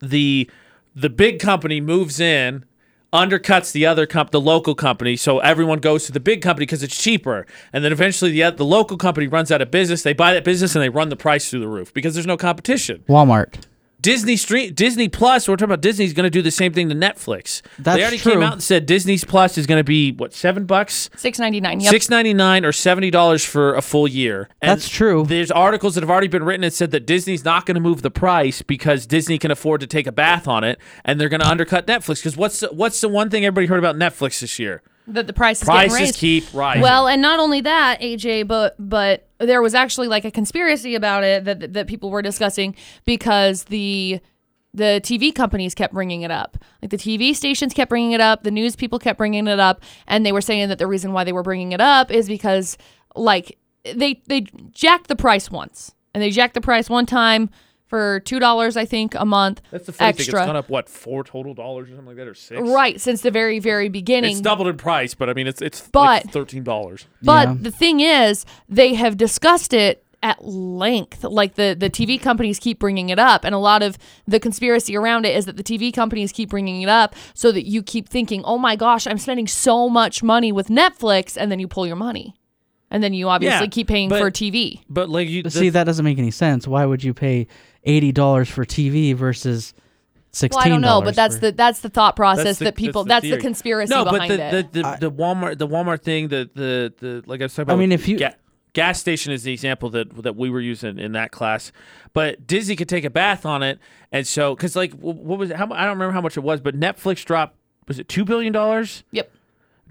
the 0.02 0.50
the 0.92 1.10
big 1.10 1.38
company 1.38 1.80
moves 1.80 2.18
in 2.18 2.64
undercuts 3.12 3.72
the 3.72 3.86
other 3.86 4.06
comp 4.06 4.30
the 4.30 4.40
local 4.40 4.74
company. 4.74 5.16
So 5.16 5.38
everyone 5.38 5.78
goes 5.78 6.06
to 6.06 6.12
the 6.12 6.20
big 6.20 6.42
company 6.42 6.66
because 6.66 6.82
it's 6.82 6.96
cheaper. 6.96 7.46
And 7.72 7.84
then 7.84 7.92
eventually 7.92 8.30
the 8.30 8.50
the 8.50 8.64
local 8.64 8.96
company 8.96 9.26
runs 9.26 9.50
out 9.52 9.62
of 9.62 9.70
business. 9.70 10.02
They 10.02 10.12
buy 10.12 10.34
that 10.34 10.44
business 10.44 10.74
and 10.74 10.82
they 10.82 10.88
run 10.88 11.08
the 11.08 11.16
price 11.16 11.48
through 11.48 11.60
the 11.60 11.68
roof 11.68 11.92
because 11.94 12.14
there's 12.14 12.26
no 12.26 12.36
competition. 12.36 13.04
Walmart. 13.08 13.64
Disney 14.06 14.36
Stream 14.36 14.72
Disney 14.72 15.08
Plus 15.08 15.48
we're 15.48 15.56
talking 15.56 15.64
about 15.64 15.80
Disney's 15.80 16.12
going 16.12 16.24
to 16.24 16.30
do 16.30 16.42
the 16.42 16.50
same 16.50 16.72
thing 16.72 16.88
to 16.88 16.94
Netflix 16.94 17.62
That's 17.78 17.96
they 17.96 18.02
already 18.02 18.18
true. 18.18 18.32
came 18.32 18.42
out 18.42 18.52
and 18.52 18.62
said 18.62 18.86
Disney's 18.86 19.24
Plus 19.24 19.58
is 19.58 19.66
going 19.66 19.80
to 19.80 19.84
be 19.84 20.12
what 20.12 20.32
7 20.32 20.64
bucks 20.64 21.10
Six 21.16 21.38
ninety 21.38 21.60
nine. 21.60 21.80
Yep. 21.80 21.90
Six 21.90 22.08
ninety 22.08 22.32
nine 22.34 22.64
or 22.64 22.72
seventy 22.72 23.10
dollars 23.10 23.44
for 23.44 23.74
a 23.74 23.82
full 23.82 24.06
year. 24.06 24.48
And 24.62 24.70
That's 24.70 24.88
true. 24.88 25.24
There's 25.26 25.50
articles 25.50 25.94
that 25.96 26.02
have 26.02 26.10
already 26.10 26.28
been 26.28 26.44
written 26.44 26.60
that 26.62 26.72
said 26.72 26.90
that 26.92 27.06
Disney's 27.06 27.44
not 27.44 27.66
going 27.66 27.74
to 27.74 27.80
move 27.80 28.02
the 28.02 28.10
price 28.10 28.62
because 28.62 29.06
Disney 29.06 29.38
can 29.38 29.50
afford 29.50 29.80
to 29.80 29.86
take 29.86 30.06
a 30.06 30.12
bath 30.12 30.46
on 30.46 30.62
it, 30.62 30.78
and 31.04 31.20
they're 31.20 31.28
going 31.28 31.40
to 31.40 31.48
undercut 31.48 31.86
Netflix. 31.86 32.16
Because 32.18 32.36
what's 32.36 32.60
the, 32.60 32.68
what's 32.68 33.00
the 33.00 33.08
one 33.08 33.30
thing 33.30 33.44
everybody 33.44 33.66
heard 33.66 33.78
about 33.78 33.96
Netflix 33.96 34.40
this 34.40 34.58
year? 34.58 34.82
That 35.08 35.26
the 35.26 35.32
price 35.32 35.62
is 35.62 35.68
getting 35.68 35.90
Prices 35.90 36.00
raised. 36.00 36.18
keep 36.18 36.44
rising. 36.54 36.82
Well, 36.82 37.06
and 37.08 37.22
not 37.22 37.38
only 37.38 37.60
that, 37.62 38.00
AJ, 38.00 38.46
but 38.48 38.74
but 38.78 39.28
there 39.38 39.62
was 39.62 39.74
actually 39.74 40.08
like 40.08 40.24
a 40.24 40.30
conspiracy 40.30 40.94
about 40.94 41.24
it 41.24 41.44
that 41.44 41.72
that 41.74 41.86
people 41.86 42.10
were 42.10 42.22
discussing 42.22 42.74
because 43.04 43.64
the 43.64 44.20
the 44.74 45.00
TV 45.02 45.34
companies 45.34 45.74
kept 45.74 45.94
bringing 45.94 46.22
it 46.22 46.30
up. 46.30 46.58
Like 46.82 46.90
the 46.90 46.98
TV 46.98 47.34
stations 47.34 47.72
kept 47.72 47.88
bringing 47.88 48.12
it 48.12 48.20
up, 48.20 48.42
the 48.42 48.50
news 48.50 48.76
people 48.76 48.98
kept 48.98 49.18
bringing 49.18 49.46
it 49.46 49.58
up, 49.58 49.82
and 50.06 50.24
they 50.26 50.32
were 50.32 50.42
saying 50.42 50.68
that 50.68 50.78
the 50.78 50.86
reason 50.86 51.12
why 51.12 51.24
they 51.24 51.32
were 51.32 51.42
bringing 51.42 51.72
it 51.72 51.80
up 51.80 52.10
is 52.10 52.28
because 52.28 52.76
like 53.14 53.58
they 53.84 54.22
they 54.26 54.42
jacked 54.70 55.08
the 55.08 55.16
price 55.16 55.50
once. 55.50 55.92
And 56.14 56.22
they 56.22 56.30
jacked 56.30 56.54
the 56.54 56.62
price 56.62 56.88
one 56.88 57.04
time 57.04 57.50
for 57.86 58.20
$2 58.24 58.76
I 58.76 58.84
think 58.84 59.14
a 59.14 59.24
month 59.24 59.62
that's 59.70 59.86
the 59.86 59.92
funny 59.92 60.12
thing. 60.12 60.20
extra. 60.20 60.40
It's 60.40 60.46
gone 60.46 60.56
up 60.56 60.68
what 60.68 60.88
four 60.88 61.22
total 61.24 61.54
dollars 61.54 61.88
or 61.88 61.90
something 61.92 62.06
like 62.08 62.16
that, 62.16 62.26
or 62.28 62.34
six. 62.34 62.60
right, 62.68 63.00
since 63.00 63.20
the 63.22 63.30
very 63.30 63.58
very 63.58 63.88
beginning. 63.88 64.32
It's 64.32 64.40
doubled 64.40 64.68
in 64.68 64.76
price, 64.76 65.14
but 65.14 65.30
I 65.30 65.34
mean 65.34 65.46
it's 65.46 65.62
it's 65.62 65.80
But- 65.92 66.24
like 66.24 66.32
thirteen 66.32 66.62
dollars. 66.64 67.06
But 67.22 67.48
Yeah. 67.48 67.54
the 67.60 67.70
thing 67.70 68.00
is, 68.00 68.44
they 68.68 68.94
have 68.94 69.16
discussed 69.16 69.72
it 69.72 70.02
at 70.22 70.44
length. 70.44 71.22
Like 71.22 71.54
the 71.54 71.76
the 71.78 71.88
TV 71.90 72.20
companies 72.20 72.58
keep 72.58 72.78
bringing 72.80 73.10
it 73.10 73.18
up, 73.18 73.44
and 73.44 73.54
a 73.54 73.58
lot 73.58 73.82
of 73.82 73.96
the 74.26 74.40
conspiracy 74.40 74.96
around 74.96 75.24
it 75.26 75.36
is 75.36 75.44
that 75.44 75.56
the 75.56 75.62
TV 75.62 75.92
companies 75.92 76.32
keep 76.32 76.48
bringing 76.50 76.82
it 76.82 76.88
up 76.88 77.14
so 77.34 77.52
that 77.52 77.66
you 77.66 77.82
keep 77.82 78.08
thinking, 78.08 78.42
"Oh 78.44 78.58
my 78.58 78.74
gosh, 78.74 79.06
I'm 79.06 79.18
spending 79.18 79.46
so 79.46 79.88
much 79.88 80.22
money 80.24 80.50
with 80.50 80.68
Netflix," 80.68 81.36
and 81.38 81.52
then 81.52 81.60
you 81.60 81.68
pull 81.68 81.86
your 81.86 81.96
money, 81.96 82.34
and 82.90 83.02
then 83.02 83.12
you 83.12 83.28
obviously 83.28 83.66
Yeah, 83.66 83.70
keep 83.70 83.86
paying 83.88 84.08
but- 84.08 84.18
for 84.18 84.30
TV. 84.30 84.80
But 84.88 85.08
like 85.10 85.28
you 85.28 85.42
But 85.44 85.52
the- 85.52 85.58
see, 85.60 85.68
that 85.68 85.84
doesn't 85.84 86.04
make 86.04 86.18
any 86.18 86.30
sense. 86.32 86.66
Why 86.66 86.86
would 86.86 87.04
you 87.04 87.12
pay 87.14 87.46
eighty 87.86 88.12
dollars 88.12 88.48
for 88.48 88.64
TV 88.64 89.14
versus 89.14 89.72
sixteen? 90.32 90.58
Well, 90.58 90.66
I 90.66 90.68
don't 90.68 90.80
know, 90.82 91.00
but 91.00 91.14
that's 91.14 91.38
the 91.38 91.52
that's 91.52 91.80
the 91.80 91.88
thought 91.88 92.16
process 92.16 92.58
the- 92.58 92.66
that 92.66 92.76
people 92.76 93.04
that's 93.04 93.22
that's 93.22 93.30
the 93.30 93.36
the, 93.36 93.42
conspiracy 93.42 93.94
no, 93.94 94.04
but 94.04 94.12
behind 94.12 94.32
the, 94.32 94.42
it. 94.58 94.72
the, 94.72 94.82
the, 94.82 94.96
the 95.08 95.10
Walmart 95.10 95.58
the 95.58 95.66
Walmart 95.68 96.02
thing 96.02 96.28
the 96.28 96.50
the 96.54 96.92
the 96.98 97.22
like 97.26 97.40
I 97.40 97.44
was 97.44 97.52
talking 97.52 97.62
about. 97.62 97.74
I 97.74 97.76
mean, 97.76 97.92
if 97.92 98.06
you- 98.08 98.18
ga- 98.18 98.34
gas 98.72 99.00
station 99.00 99.32
is 99.32 99.42
the 99.44 99.52
example 99.52 99.88
that 99.90 100.22
that 100.22 100.36
we 100.36 100.50
were 100.50 100.60
using 100.60 100.98
in 100.98 101.12
that 101.12 101.30
class, 101.30 101.72
but 102.12 102.46
Disney 102.46 102.76
could 102.76 102.88
take 102.88 103.04
a 103.04 103.10
bath 103.10 103.46
on 103.46 103.62
it, 103.62 103.78
and 104.12 104.26
so 104.26 104.54
because 104.54 104.76
like 104.76 104.92
what 104.92 105.38
was 105.38 105.50
it, 105.50 105.56
how 105.56 105.64
I 105.72 105.82
don't 105.86 105.90
remember 105.96 106.12
how 106.12 106.20
much 106.20 106.36
it 106.36 106.42
was, 106.42 106.60
but 106.60 106.78
Netflix 106.78 107.24
dropped 107.24 107.56
was 107.88 107.98
it 107.98 108.08
two 108.08 108.24
billion 108.24 108.52
dollars? 108.52 109.04
yep. 109.12 109.30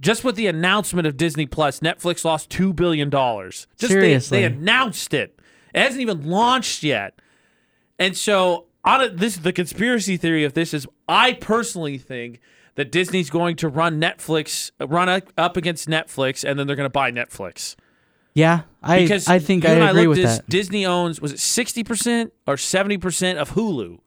Just 0.02 0.26
with 0.26 0.36
the 0.36 0.48
announcement 0.48 1.08
of 1.08 1.16
Disney 1.16 1.46
Plus, 1.46 1.80
Netflix 1.80 2.26
lost 2.26 2.50
two 2.50 2.74
billion 2.74 3.10
dollars. 3.10 3.66
Just 3.78 3.94
they- 3.94 4.00
Seriously. 4.02 4.40
they, 4.40 4.44
announced 4.44 5.14
it. 5.14 5.40
It 5.74 5.80
hasn't 5.80 6.02
even 6.02 6.30
launched 6.30 6.84
yet. 6.84 7.18
And 7.98 8.16
so 8.16 8.66
on 8.84 9.02
a, 9.02 9.10
this 9.10 9.38
the 9.38 9.54
conspiracy 9.54 10.18
theory 10.18 10.44
of 10.44 10.54
this 10.54 10.74
is 10.74 10.88
I 11.08 11.34
personally 11.34 11.98
think 11.98 12.40
that 12.76 12.92
Disney's 12.92 13.30
going 13.30 13.56
to 13.58 13.70
run 13.70 14.00
Netflix 14.00 14.72
run 14.80 15.10
up, 15.38 15.58
against 15.58 15.88
Netflix 15.88 16.48
and 16.48 16.60
then 16.60 16.68
they're 16.68 16.76
going 16.76 16.86
to 16.86 16.90
buy 16.90 17.12
Netflix. 17.12 17.76
yeah. 18.34 18.62
I 18.84 19.00
Because 19.00 19.28
I 19.28 19.40
think 19.40 19.66
I 19.66 19.72
agree 19.72 20.02
looked 20.02 20.10
with 20.10 20.18
this, 20.18 20.38
that. 20.38 20.50
Disney 20.50 20.86
owns 20.86 21.20
was 21.20 21.34
it 21.34 21.38
60% 21.38 22.32
or 22.46 22.56
70% 22.56 23.38
of 23.38 23.52
Hulu? 23.52 24.00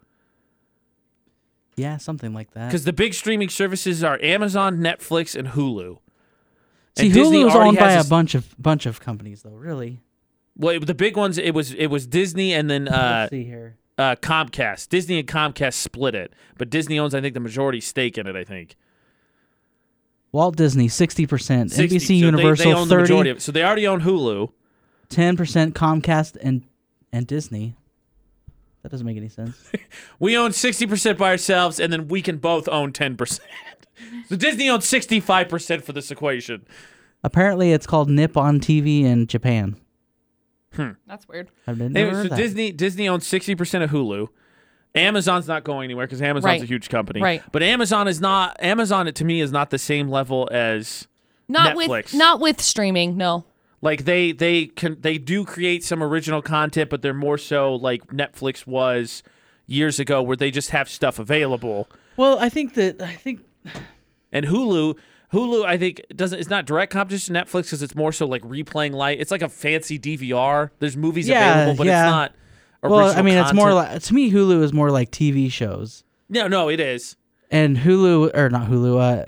yeah, 1.79 1.96
something 1.96 2.35
like 2.35 2.53
that. 2.53 2.66
Because 2.66 2.85
the 2.85 2.92
big 2.92 3.14
streaming 3.14 3.48
services 3.48 4.03
are 4.05 4.18
Amazon, 4.20 4.79
Netflix, 4.79 5.37
and 5.37 5.48
Hulu. 5.48 5.98
See, 6.96 7.07
and 7.07 7.14
Disney 7.14 7.44
Hulu 7.44 7.48
is 7.48 7.55
owned 7.55 7.79
by 7.79 7.92
has 7.92 8.07
a 8.07 8.11
bunch 8.11 8.35
of 8.35 8.55
bunch 8.59 8.85
of 8.85 9.01
companies, 9.01 9.42
though. 9.42 9.51
Really. 9.51 10.01
Well, 10.59 10.77
it- 10.77 10.87
the 10.87 10.94
big 10.94 11.16
ones 11.16 11.38
it 11.38 11.55
was 11.55 11.73
it 11.75 11.87
was 11.87 12.07
Disney 12.07 12.53
and 12.53 12.68
then 12.68 12.88
uh, 12.88 13.21
Let's 13.23 13.31
see 13.31 13.44
here. 13.44 13.77
uh, 13.97 14.16
Comcast. 14.16 14.88
Disney 14.88 15.18
and 15.21 15.29
Comcast 15.29 15.75
split 15.75 16.14
it, 16.14 16.33
but 16.59 16.68
Disney 16.71 16.99
owns 16.99 17.14
I 17.14 17.21
think 17.21 17.35
the 17.35 17.40
majority 17.40 17.81
stake 17.81 18.18
in 18.18 18.27
it. 18.27 18.37
I 18.37 18.44
think 18.44 18.77
Walt 20.33 20.57
Disney, 20.57 20.88
sixty 20.88 21.27
percent. 21.27 21.71
60. 21.73 21.97
NBC 21.97 22.01
So 22.03 22.09
they- 22.09 22.14
Universal, 22.16 22.64
they, 22.64 22.73
own 22.77 22.88
the 22.88 22.97
majority 22.97 23.14
thirty. 23.14 23.31
of 23.31 23.37
it. 23.38 23.40
So 23.40 23.53
they 23.53 23.64
already 23.64 23.87
own 23.87 24.03
Hulu. 24.03 24.53
Ten 25.09 25.37
percent 25.37 25.75
Comcast 25.75 26.37
and 26.42 26.64
and 27.12 27.27
Disney. 27.27 27.75
That 28.83 28.90
doesn't 28.90 29.07
make 29.07 29.16
any 29.16 29.29
sense. 29.29 29.57
We 30.21 30.37
own 30.37 30.53
sixty 30.53 30.87
percent 30.87 31.18
by 31.18 31.31
ourselves, 31.31 31.81
and 31.81 31.92
then 31.92 32.09
we 32.09 32.21
can 32.23 32.37
both 32.38 32.68
own 32.68 32.92
ten 32.92 33.16
percent. 33.16 33.49
So 34.29 34.37
Disney 34.37 34.68
owns 34.68 34.87
sixty-five 34.87 35.49
percent 35.49 35.83
for 35.85 35.92
this 35.92 36.11
equation. 36.12 36.64
Apparently, 37.25 37.73
it's 37.73 37.85
called 37.87 38.09
Nippon 38.09 38.61
TV 38.61 39.03
in 39.03 39.27
Japan. 39.27 39.77
Hmm. 40.79 40.91
That's 41.07 41.27
weird. 41.27 41.49
I've 41.67 41.77
never 41.79 41.99
Anyway, 41.99 42.23
so 42.23 42.29
that. 42.29 42.37
Disney 42.37 42.71
Disney 42.73 43.09
owns 43.09 43.27
sixty 43.27 43.55
percent 43.55 43.83
of 43.85 43.91
Hulu. 43.91 44.29
Amazon's 44.95 45.47
not 45.47 45.64
going 45.64 45.85
anywhere 45.85 46.07
because 46.07 46.23
Amazon's 46.23 46.45
Right. 46.45 46.62
a 46.62 46.67
huge 46.67 46.88
company. 46.88 47.21
Right. 47.21 47.43
But 47.53 47.62
Amazon 47.62 48.09
is 48.09 48.21
not. 48.21 48.57
Amazon 48.62 49.12
to 49.12 49.25
me 49.25 49.41
is 49.41 49.53
not 49.53 49.71
the 49.71 49.79
same 49.79 50.09
level 50.09 50.49
as 50.51 51.07
Not 51.49 51.77
Netflix. 51.77 51.88
with 51.88 52.14
not 52.14 52.41
with 52.41 52.61
streaming. 52.61 53.17
No. 53.17 53.45
like 53.83 54.05
they 54.05 54.33
they 54.33 54.67
can 54.67 54.97
they 55.01 55.19
do 55.19 55.45
create 55.45 55.85
some 55.85 56.03
original 56.03 56.43
content, 56.43 56.91
but 56.91 57.03
they're 57.03 57.12
more 57.14 57.38
so 57.38 57.75
like 57.75 58.07
Netflix 58.09 58.67
was 58.67 59.23
years 59.67 60.01
ago, 60.01 60.23
where 60.23 60.37
they 60.37 60.51
just 60.51 60.71
have 60.71 60.88
stuff 60.88 61.19
available. 61.19 61.88
Well, 62.17 62.38
I 62.38 62.49
think 62.49 62.75
that 62.75 63.03
I 63.03 63.12
think 63.14 63.41
And 64.33 64.47
Hulu, 64.47 64.97
Hulu, 65.33 65.64
I 65.67 65.77
think 65.77 66.01
doesn't. 66.14 66.38
It's 66.38 66.49
not 66.49 66.64
direct 66.67 66.93
competition 66.93 67.35
to 67.35 67.43
Netflix 67.45 67.64
because 67.64 67.83
it's 67.83 67.95
more 67.95 68.12
so 68.12 68.27
like 68.27 68.43
replaying 68.43 68.93
light. 68.93 69.21
It's 69.21 69.31
like 69.31 69.43
a 69.43 69.49
fancy 69.49 69.99
DVR. 69.99 70.71
There's 70.79 70.97
movies 70.97 71.29
Yeah, 71.29 71.53
available, 71.62 71.77
but 71.79 71.87
yeah. 71.87 72.05
it's 72.07 72.11
not. 72.11 72.35
well, 72.83 72.95
I 73.01 73.05
original 73.07 73.25
mean, 73.25 73.38
it's 73.38 73.53
more 73.53 73.71
content. 73.71 73.93
like 73.95 74.03
to 74.05 74.14
me. 74.14 74.31
Hulu 74.33 74.62
is 74.62 74.73
more 74.73 74.91
like 74.91 75.11
TV 75.11 75.51
shows, 75.53 76.05
no, 76.31 76.49
no, 76.49 76.69
it 76.71 76.81
is. 76.81 77.17
and 77.51 77.77
Hulu 77.77 78.35
or 78.37 78.49
not 78.49 78.69
Hulu. 78.71 78.99
Uh, 79.01 79.25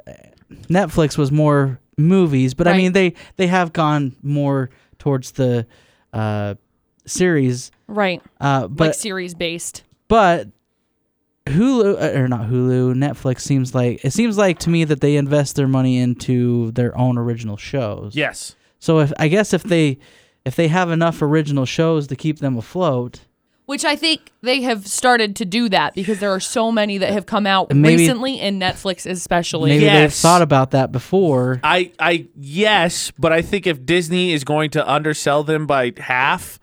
Netflix 0.69 1.19
was 1.19 1.31
more 1.31 1.79
movies, 1.99 2.55
but 2.55 2.67
I 2.67 2.71
Right. 2.71 2.77
mean 2.79 2.93
they 2.93 3.15
they 3.37 3.47
have 3.49 3.73
gone 3.75 4.17
more 4.23 4.71
towards 4.99 5.33
the 5.33 5.67
uh, 6.15 6.55
series. 7.07 7.71
Right. 7.89 8.23
Uh, 8.41 8.63
like 8.63 8.77
but 8.77 8.97
series 8.97 9.35
based. 9.35 9.85
but 10.09 10.49
Hulu 11.51 12.01
uh, 12.01 12.19
or 12.19 12.29
not 12.29 12.43
Hulu, 12.49 12.95
Netflix 12.95 13.41
seems 13.41 13.75
like 13.75 14.05
it 14.05 14.13
seems 14.13 14.37
like 14.39 14.59
to 14.61 14.71
me 14.71 14.85
that 14.85 15.01
they 15.01 15.17
invest 15.17 15.57
their 15.57 15.69
money 15.69 15.99
into 15.99 16.71
their 16.73 16.97
own 16.97 17.19
original 17.19 17.57
shows. 17.57 18.15
Yes. 18.17 18.55
So 18.79 19.01
if 19.01 19.13
I 19.19 19.29
guess 19.29 19.53
if 19.53 19.63
they 19.65 19.99
if 20.45 20.57
they 20.57 20.69
have 20.69 20.91
enough 20.91 21.21
original 21.23 21.67
shows 21.67 22.07
to 22.09 22.17
keep 22.17 22.39
them 22.39 22.57
afloat, 22.57 23.21
Which 23.67 23.85
I 23.85 23.95
think 23.97 24.33
they 24.43 24.63
have 24.63 24.87
started 24.87 25.37
to 25.37 25.45
do 25.45 25.69
that 25.69 25.95
because 25.95 26.19
there 26.19 26.31
are 26.33 26.41
so 26.41 26.73
many 26.73 26.99
that 26.99 27.13
have 27.13 27.27
come 27.27 27.47
out 27.47 27.75
Maybe- 27.75 27.97
recently, 28.03 28.41
and 28.41 28.61
Netflix 28.61 29.05
especially. 29.09 29.71
maybe 29.71 29.85
they've 29.85 30.13
thought 30.13 30.43
about 30.43 30.71
that 30.73 30.93
before. 30.93 31.61
I, 31.63 31.93
I, 31.99 32.27
yes, 32.37 33.13
but 33.19 33.33
I 33.33 33.43
think 33.43 33.67
if 33.67 33.85
Disney 33.85 34.33
is 34.33 34.45
going 34.45 34.71
to 34.71 34.91
undersell 34.91 35.45
them 35.45 35.67
by 35.67 35.93
half, 35.99 36.59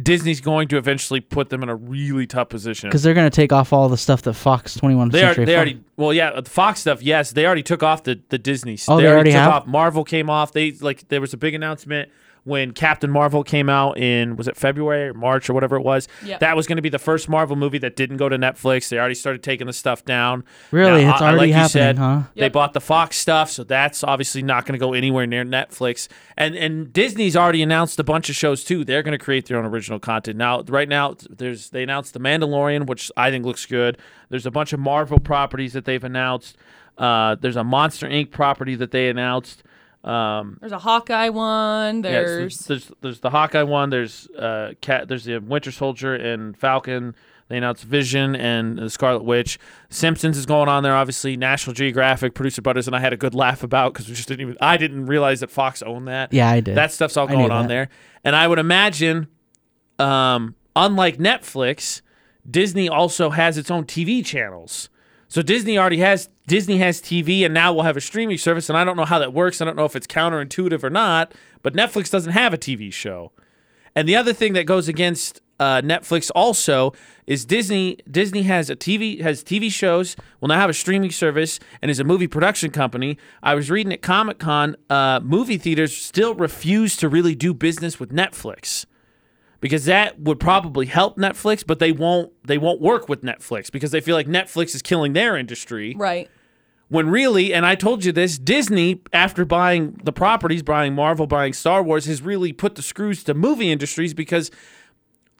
Disney's 0.00 0.40
going 0.40 0.68
to 0.68 0.76
eventually 0.76 1.20
put 1.20 1.50
them 1.50 1.62
in 1.62 1.68
a 1.68 1.74
really 1.74 2.26
tough 2.26 2.48
position. 2.48 2.88
Because 2.88 3.02
they're 3.02 3.14
going 3.14 3.30
to 3.30 3.34
take 3.34 3.52
off 3.52 3.72
all 3.72 3.88
the 3.88 3.96
stuff 3.96 4.22
that 4.22 4.34
Fox 4.34 4.74
21 4.74 5.10
They, 5.10 5.22
are, 5.22 5.26
Century 5.28 5.44
they 5.44 5.52
Fox- 5.52 5.56
already 5.56 5.80
well 5.96 6.12
yeah 6.12 6.40
the 6.40 6.48
Fox 6.48 6.80
stuff 6.80 7.02
yes 7.02 7.32
they 7.32 7.44
already 7.44 7.62
took 7.62 7.82
off 7.82 8.04
the 8.04 8.20
the 8.28 8.38
Disney. 8.38 8.78
Oh, 8.88 8.96
they, 8.96 9.02
they 9.02 9.08
already 9.08 9.30
took 9.30 9.40
have? 9.40 9.52
off. 9.52 9.66
Marvel 9.66 10.04
came 10.04 10.30
off. 10.30 10.52
They 10.52 10.72
like 10.72 11.08
there 11.08 11.20
was 11.20 11.32
a 11.32 11.36
big 11.36 11.54
announcement 11.54 12.10
when 12.44 12.72
Captain 12.72 13.10
Marvel 13.10 13.44
came 13.44 13.68
out 13.68 13.98
in 13.98 14.36
was 14.36 14.48
it 14.48 14.56
February 14.56 15.08
or 15.08 15.14
March 15.14 15.50
or 15.50 15.54
whatever 15.54 15.76
it 15.76 15.82
was 15.82 16.08
Yep. 16.24 16.40
that 16.40 16.56
was 16.56 16.66
going 16.66 16.76
to 16.76 16.82
be 16.82 16.88
the 16.88 16.98
first 16.98 17.28
Marvel 17.28 17.54
movie 17.56 17.78
that 17.78 17.96
didn't 17.96 18.16
go 18.16 18.28
to 18.28 18.36
Netflix 18.38 18.88
they 18.88 18.98
already 18.98 19.14
started 19.14 19.42
taking 19.42 19.66
the 19.66 19.72
stuff 19.72 20.04
down 20.04 20.44
Really? 20.70 21.04
Now, 21.04 21.12
It's 21.12 21.20
I- 21.20 21.24
I- 21.26 21.28
already 21.28 21.38
like 21.38 21.48
you 21.48 21.54
happening, 21.54 21.68
said, 21.70 21.98
huh? 21.98 22.20
they 22.34 22.42
Yep. 22.42 22.52
bought 22.52 22.72
the 22.72 22.80
Fox 22.80 23.16
stuff 23.16 23.50
so 23.50 23.62
that's 23.64 24.02
obviously 24.02 24.42
not 24.42 24.64
going 24.66 24.78
to 24.78 24.84
go 24.84 24.92
anywhere 24.94 25.26
near 25.26 25.44
Netflix 25.44 26.08
and 26.36 26.54
and 26.56 26.92
Disney's 26.92 27.36
already 27.36 27.62
announced 27.62 27.98
a 27.98 28.04
bunch 28.04 28.28
of 28.30 28.36
shows 28.36 28.64
too 28.64 28.84
they're 28.84 29.02
going 29.02 29.18
to 29.18 29.22
create 29.24 29.46
their 29.46 29.58
own 29.58 29.66
original 29.66 29.98
content 29.98 30.38
now 30.38 30.62
right 30.68 30.88
now 30.88 31.14
there's 31.28 31.70
they 31.70 31.82
announced 31.82 32.14
the 32.14 32.20
Mandalorian 32.20 32.86
which 32.86 33.10
I 33.16 33.30
think 33.30 33.44
looks 33.44 33.66
good 33.66 33.98
there's 34.30 34.46
a 34.46 34.50
bunch 34.50 34.72
of 34.72 34.80
Marvel 34.80 35.18
properties 35.18 35.72
that 35.74 35.84
they've 35.84 36.02
announced 36.04 36.56
uh, 36.98 37.34
there's 37.40 37.56
a 37.56 37.64
Monster 37.64 38.06
Inc. 38.08 38.30
property 38.30 38.74
that 38.74 38.90
they 38.90 39.08
announced. 39.08 39.62
Um, 40.02 40.56
There's 40.60 40.72
a 40.72 40.78
Hawkeye 40.78 41.28
one. 41.28 42.02
yeah, 42.02 42.10
There's 42.10 42.58
so 42.58 42.74
there's 42.74 42.92
there's 43.02 43.20
the 43.20 43.30
Hawkeye 43.30 43.62
one. 43.64 43.90
There's 43.90 44.28
uh, 44.30 44.72
cat. 44.80 45.08
There's 45.08 45.24
the 45.24 45.38
Winter 45.38 45.70
Soldier 45.70 46.14
and 46.14 46.56
Falcon. 46.56 47.14
They 47.48 47.58
announced 47.58 47.82
Vision 47.82 48.36
and 48.36 48.78
the 48.78 48.88
Scarlet 48.88 49.24
Witch. 49.24 49.58
Simpsons 49.88 50.38
is 50.38 50.46
going 50.46 50.68
on 50.68 50.84
there. 50.84 50.94
Obviously, 50.94 51.36
National 51.36 51.74
Geographic, 51.74 52.32
Producer 52.32 52.62
Butterz, 52.62 52.86
and 52.86 52.94
I 52.94 53.00
had 53.00 53.12
a 53.12 53.16
good 53.16 53.34
laugh 53.34 53.64
about 53.64 53.92
because 53.92 54.08
we 54.08 54.14
just 54.14 54.28
didn't 54.28 54.42
even. 54.42 54.56
I 54.60 54.76
didn't 54.76 55.06
realize 55.06 55.40
that 55.40 55.50
Fox 55.50 55.82
owned 55.82 56.06
that. 56.08 56.32
Yeah, 56.32 56.48
I 56.48 56.60
did. 56.60 56.76
That 56.76 56.92
stuff's 56.92 57.16
all 57.16 57.26
going 57.26 57.50
on 57.50 57.64
that. 57.64 57.68
there. 57.68 57.88
And 58.24 58.36
I 58.36 58.46
would 58.46 58.60
imagine, 58.60 59.26
um, 59.98 60.54
unlike 60.76 61.18
Netflix, 61.18 62.02
Disney 62.48 62.88
also 62.88 63.30
has 63.30 63.58
its 63.58 63.70
own 63.70 63.84
TV 63.84 64.24
channels. 64.24 64.88
So 65.30 65.42
Disney 65.42 65.78
already 65.78 65.98
has 65.98 66.28
Disney 66.48 66.78
has 66.78 67.00
TV, 67.00 67.44
and 67.44 67.54
now 67.54 67.72
we'll 67.72 67.84
have 67.84 67.96
a 67.96 68.00
streaming 68.00 68.36
service. 68.36 68.68
And 68.68 68.76
I 68.76 68.82
don't 68.82 68.96
know 68.96 69.04
how 69.04 69.20
that 69.20 69.32
works. 69.32 69.60
I 69.60 69.64
don't 69.64 69.76
know 69.76 69.84
if 69.84 69.94
it's 69.94 70.08
counterintuitive 70.08 70.82
or 70.82 70.90
not. 70.90 71.32
But 71.62 71.72
Netflix 71.72 72.10
doesn't 72.10 72.32
have 72.32 72.52
a 72.52 72.58
TV 72.58 72.92
show. 72.92 73.30
And 73.94 74.08
the 74.08 74.16
other 74.16 74.32
thing 74.32 74.54
that 74.54 74.64
goes 74.64 74.88
against 74.88 75.40
uh, 75.60 75.82
Netflix 75.82 76.32
also 76.34 76.92
is 77.28 77.44
Disney. 77.44 77.98
Disney 78.10 78.42
has 78.42 78.70
a 78.70 78.76
TV 78.76 79.20
has 79.20 79.44
TV 79.44 79.70
shows. 79.70 80.16
Will 80.40 80.48
now 80.48 80.58
have 80.58 80.70
a 80.70 80.74
streaming 80.74 81.12
service 81.12 81.60
and 81.80 81.92
is 81.92 82.00
a 82.00 82.04
movie 82.04 82.26
production 82.26 82.72
company. 82.72 83.16
I 83.40 83.54
was 83.54 83.70
reading 83.70 83.92
at 83.92 84.02
Comic 84.02 84.40
Con, 84.40 84.74
uh, 84.88 85.20
movie 85.22 85.58
theaters 85.58 85.96
still 85.96 86.34
refuse 86.34 86.96
to 86.96 87.08
really 87.08 87.36
do 87.36 87.54
business 87.54 88.00
with 88.00 88.10
Netflix 88.10 88.84
because 89.60 89.84
that 89.84 90.18
would 90.20 90.40
probably 90.40 90.86
help 90.86 91.16
Netflix, 91.16 91.64
but 91.66 91.78
they 91.78 91.92
won't. 91.92 92.32
They 92.44 92.58
won't 92.58 92.80
work 92.80 93.08
with 93.08 93.22
Netflix 93.22 93.70
because 93.70 93.90
they 93.90 94.00
feel 94.00 94.16
like 94.16 94.26
Netflix 94.26 94.74
is 94.74 94.82
killing 94.82 95.12
their 95.12 95.36
industry 95.36 95.94
right. 95.96 96.28
when 96.88 97.10
really, 97.10 97.54
and 97.54 97.64
I 97.64 97.74
told 97.74 98.04
you 98.04 98.12
this, 98.12 98.38
Disney, 98.38 99.02
after 99.12 99.44
buying 99.44 100.00
the 100.02 100.12
properties, 100.12 100.62
buying 100.62 100.94
Marvel, 100.94 101.26
buying 101.26 101.52
Star 101.52 101.82
Wars, 101.82 102.06
has 102.06 102.22
really 102.22 102.52
put 102.52 102.74
the 102.74 102.82
screws 102.82 103.22
to 103.24 103.34
movie 103.34 103.70
industries 103.70 104.14
because 104.14 104.50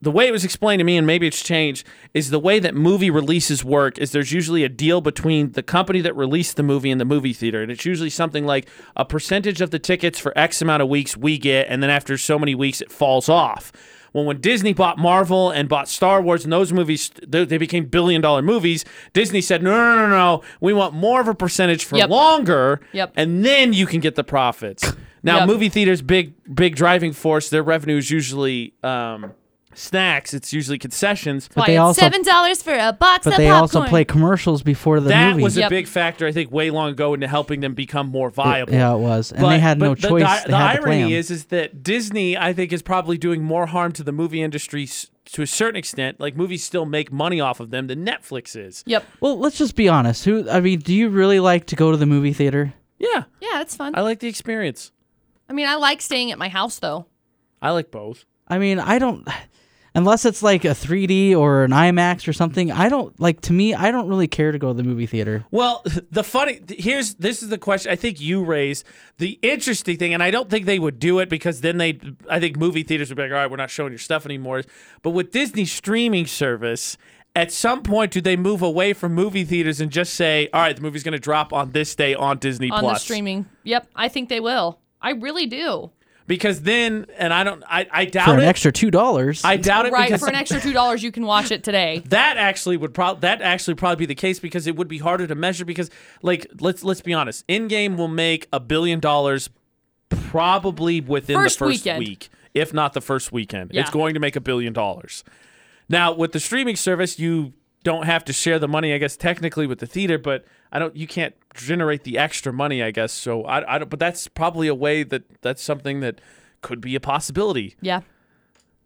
the 0.03 0.11
way 0.11 0.27
it 0.27 0.33
was 0.33 0.45
explained 0.45 0.81
to 0.81 0.85
me, 0.85 0.97
and 0.97 1.07
maybe 1.07 1.27
it's 1.27 1.43
changed, 1.43 1.87
is 2.15 2.31
the 2.31 2.39
way 2.39 2.59
that 2.59 2.75
movie 2.75 3.11
releases 3.11 3.63
work 3.63 3.99
is 3.99 4.13
there's 4.13 4.33
usually 4.33 4.65
a 4.65 4.69
deal 4.69 5.03
between 5.03 5.53
the 5.53 5.63
company 5.63 6.01
that 6.01 6.17
released 6.17 6.57
the 6.57 6.63
movie 6.63 6.91
and 6.91 6.99
the 6.99 7.05
movie 7.05 7.35
theater. 7.35 7.63
And 7.63 7.71
it's 7.71 7.85
usually 7.85 8.09
something 8.09 8.47
like 8.47 8.67
a 8.97 9.05
percentage 9.05 9.61
of 9.61 9.71
the 9.71 9.79
tickets 9.79 10.19
for 10.19 10.37
X 10.39 10.63
amount 10.63 10.83
of 10.83 10.89
weeks 10.89 11.17
we 11.19 11.37
get, 11.37 11.67
and 11.69 11.83
then 11.83 11.91
after 11.91 12.17
so 12.17 12.39
many 12.39 12.55
weeks 12.55 12.81
it 12.81 12.91
falls 12.91 13.29
off. 13.29 13.73
Well, 14.13 14.25
when 14.25 14.41
Disney 14.41 14.73
bought 14.73 14.99
Marvel 14.99 15.51
and 15.51 15.69
bought 15.69 15.89
Star 15.89 16.21
Wars 16.21 16.45
and 16.45 16.53
those 16.53 16.73
movies, 16.73 17.11
they 17.27 17.45
they 17.45 17.59
became 17.59 17.85
billion 17.87 18.21
dollar 18.21 18.43
movies, 18.43 18.85
Disney 19.13 19.41
said, 19.41 19.63
no, 19.63 19.71
no, 19.71 19.97
no, 19.97 20.09
no, 20.09 20.43
we 20.61 20.73
want 20.73 20.95
more 20.95 21.21
of 21.21 21.29
a 21.29 21.35
percentage 21.35 21.85
for 21.85 21.97
Yep. 21.97 22.11
longer, 22.11 22.81
Yep. 22.93 23.13
and 23.17 23.45
then 23.45 23.73
you 23.73 23.87
can 23.87 24.01
get 24.01 24.15
the 24.17 24.25
profits. 24.25 24.93
Now, 25.23 25.41
Yep. 25.41 25.49
movie 25.49 25.69
theaters, 25.69 26.01
big, 26.01 26.33
big 26.55 26.75
driving 26.77 27.13
force, 27.13 27.51
their 27.51 27.63
revenue 27.63 27.99
is 27.99 28.11
usually 28.11 28.73
um, 28.83 29.33
snacks, 29.75 30.35
it's 30.35 30.53
usually 30.53 30.79
concessions. 30.79 31.49
But 31.49 31.63
Why, 31.63 31.67
they 31.69 31.73
it's 31.75 31.81
also- 31.81 32.01
seven 32.01 32.23
dollars 32.23 32.63
for 32.63 32.73
a 32.75 32.93
box 32.93 33.25
But 33.25 33.35
of 33.35 33.37
they 33.39 33.49
also 33.51 33.85
play 33.85 34.05
commercials 34.05 34.63
before 34.63 35.01
the 35.01 35.09
that 35.11 35.31
movie. 35.33 35.43
was 35.43 35.57
a 35.57 35.61
Yep. 35.61 35.71
big 35.71 35.87
factor, 35.89 36.27
I 36.27 36.33
think, 36.33 36.51
way 36.53 36.71
long 36.71 36.91
ago 36.91 37.15
into 37.15 37.29
helping 37.29 37.61
them 37.61 37.75
become 37.75 38.09
more 38.09 38.31
viable. 38.31 38.73
yeah, 38.73 38.95
it 38.95 38.99
was, 38.99 39.33
and 39.33 39.41
But- 39.43 39.51
they 39.51 39.59
had 39.59 39.79
no 39.79 39.91
but 39.91 40.01
the- 40.03 40.09
choice. 40.09 40.23
The, 40.23 40.43
they 40.47 40.51
the 40.53 40.57
had 40.59 40.73
to 40.77 40.83
play 40.83 40.99
irony 41.01 41.15
'em. 41.15 41.19
is, 41.21 41.31
is 41.31 41.45
that 41.47 41.83
Disney, 41.83 42.37
I 42.37 42.53
think, 42.53 42.73
is 42.73 42.83
probably 42.83 43.17
doing 43.19 43.43
more 43.43 43.67
harm 43.67 43.93
to 43.93 44.03
the 44.03 44.13
movie 44.13 44.43
industry 44.43 44.85
s- 44.85 45.07
to 45.33 45.43
a 45.43 45.47
certain 45.47 45.77
extent. 45.77 46.19
Like 46.19 46.37
movies 46.37 46.65
still 46.65 46.87
make 46.87 47.13
money 47.13 47.41
off 47.41 47.61
of 47.61 47.71
them 47.71 47.87
than 47.87 48.05
Netflix 48.05 48.57
is. 48.57 48.83
Yep. 48.87 49.05
Well, 49.21 49.39
let's 49.39 49.57
just 49.59 49.77
be 49.77 49.89
honest. 49.89 50.25
Who? 50.25 50.49
I 50.51 50.61
mean, 50.61 50.81
do 50.81 50.93
you 50.93 51.09
really 51.09 51.39
like 51.39 51.67
to 51.67 51.77
go 51.77 51.91
to 51.93 51.97
the 51.97 52.07
movie 52.07 52.33
theater? 52.33 52.75
Yeah, 52.99 53.25
Yeah, 53.41 53.61
it's 53.63 53.77
fun. 53.77 53.95
I 53.97 54.01
like 54.03 54.19
the 54.19 54.29
experience. 54.29 54.91
I 55.49 55.53
mean, 55.53 55.67
I 55.69 55.77
like 55.77 56.03
staying 56.03 56.31
at 56.33 56.39
my 56.39 56.49
house 56.49 56.79
though. 56.79 57.07
I 57.63 57.71
like 57.71 57.91
both. 57.91 58.25
I 58.49 58.59
mean, 58.59 58.79
I 58.81 58.99
don't. 58.99 59.27
Unless 59.95 60.25
it's 60.25 60.43
like 60.43 60.65
a 60.65 60.69
3D 60.69 61.37
or 61.37 61.65
an 61.65 61.73
IMAX 61.73 62.29
or 62.29 62.33
something, 62.33 62.71
I 62.71 62.89
don't 62.89 63.19
like. 63.19 63.41
To 63.43 63.53
me, 63.53 63.75
I 63.75 63.91
don't 63.91 64.09
really 64.09 64.29
care 64.29 64.53
to 64.53 64.59
go 64.59 64.69
to 64.69 64.75
the 64.75 64.83
movie 64.83 65.07
theater. 65.07 65.45
Well, 65.51 65.83
the 66.11 66.23
funny 66.23 66.61
here's 66.69 67.15
this 67.15 67.43
is 67.43 67.49
the 67.49 67.59
question 67.59 67.91
I 67.91 67.97
think 67.97 68.21
you 68.21 68.45
raised. 68.45 68.85
The 69.19 69.39
interesting 69.43 69.97
thing, 69.97 70.15
and 70.15 70.23
I 70.23 70.31
don't 70.31 70.49
think 70.49 70.67
they 70.67 70.79
would 70.79 70.99
do 70.99 71.19
it 71.19 71.29
because 71.29 71.61
then 71.61 71.79
they, 71.79 71.99
I 72.29 72.39
think 72.39 72.57
movie 72.57 72.83
theaters 72.83 73.09
would 73.09 73.17
be 73.17 73.23
like, 73.23 73.33
all 73.33 73.39
right, 73.39 73.51
we're 73.51 73.57
not 73.57 73.71
showing 73.71 73.93
your 73.93 73.99
stuff 73.99 74.25
anymore. 74.25 74.63
But 75.03 75.11
with 75.11 75.33
Disney 75.33 75.65
streaming 75.65 76.27
service, 76.27 76.97
at 77.37 77.53
some 77.53 77.83
point, 77.83 78.13
do 78.13 78.21
they 78.21 78.37
move 78.37 78.63
away 78.63 78.93
from 78.93 79.15
movie 79.15 79.45
theaters 79.45 79.81
and 79.81 79.91
just 79.91 80.15
say, 80.15 80.49
all 80.53 80.63
right, 80.63 80.75
the 80.75 80.83
movie's 80.83 81.03
going 81.03 81.13
to 81.13 81.19
drop 81.19 81.53
on 81.53 81.71
this 81.73 81.95
day 81.95 82.15
on 82.15 82.39
Disney 82.39 82.71
on 82.71 82.81
Plus? 82.81 82.99
the 82.99 83.05
streaming. 83.05 83.47
Yep, 83.65 83.89
I 83.95 84.09
think 84.09 84.29
they 84.29 84.41
will. 84.41 84.81
I 85.01 85.13
really 85.13 85.47
do. 85.47 85.91
Because 86.31 86.63
then, 86.63 87.07
and 87.19 87.35
I 87.35 87.43
don't, 87.43 87.65
I, 87.69 87.89
I 87.91 88.05
doubt 88.05 88.29
it 88.29 88.31
For 88.31 88.35
an 88.39 88.45
it. 88.45 88.47
extra 88.47 88.71
two 88.71 88.93
dollars, 88.93 89.45
I 89.45 89.57
doubt 89.57 89.87
it 89.87 89.93
Right, 89.93 90.07
because 90.07 90.21
for 90.21 90.29
an 90.29 90.37
extra 90.37 90.61
two 90.61 90.73
dollars, 90.73 91.03
you 91.03 91.11
can 91.11 91.27
watch 91.27 91.51
it 91.51 91.65
today. 91.65 92.05
that 92.11 92.37
actually 92.37 92.77
would 92.77 92.95
probably 92.95 93.23
that 93.23 93.43
actually 93.43 93.75
probably 93.75 93.97
be 93.97 94.07
the 94.07 94.15
case 94.15 94.39
because 94.39 94.69
it 94.69 94.77
would 94.77 94.87
be 94.87 94.99
harder 94.99 95.27
to 95.27 95.35
measure 95.35 95.65
because 95.65 95.91
like 96.23 96.47
let's 96.61 96.85
let's 96.85 97.01
be 97.01 97.13
honest 97.13 97.45
Endgame 97.49 97.97
will 97.97 98.07
make 98.07 98.47
a 98.53 98.61
billion 98.61 99.01
dollars 99.01 99.51
probably 100.09 101.01
within 101.01 101.37
First 101.37 101.59
the 101.59 101.65
first 101.65 101.85
weekend. 101.85 101.99
week 101.99 102.29
if 102.55 102.73
not 102.73 102.93
the 102.93 103.01
first 103.01 103.33
weekend 103.33 103.73
Yeah. 103.75 103.81
it's 103.81 103.91
going 103.91 104.15
to 104.15 104.21
make 104.21 104.37
a 104.37 104.41
billion 104.41 104.73
dollars 104.73 105.25
now 105.89 106.13
with 106.13 106.31
the 106.31 106.39
streaming 106.41 106.77
service 106.77 107.19
you 107.19 107.55
don't 107.83 108.05
have 108.07 108.25
to 108.25 108.33
share 108.33 108.59
the 108.59 108.69
money 108.69 108.93
i 108.93 108.99
guess 108.99 109.17
technically 109.17 109.67
with 109.67 109.79
the 109.79 109.87
theater 109.87 110.19
but 110.19 110.45
i 110.71 110.79
don't 110.79 110.95
you 110.97 111.07
can't 111.07 111.35
generate 111.55 112.05
the 112.05 112.19
extra 112.19 112.53
money 112.53 112.83
i 112.83 112.91
guess 112.91 113.13
so 113.13 113.45
i, 113.45 113.75
I 113.75 113.79
don't 113.79 113.89
but 113.89 113.99
that's 113.99 114.29
probably 114.29 114.69
a 114.69 114.75
way 114.75 115.03
that 115.03 115.23
that's 115.43 115.63
something 115.63 116.01
that 116.01 116.21
could 116.63 116.81
be 116.81 116.95
a 116.95 117.01
possibility 117.01 117.77
Yeah, 117.81 118.01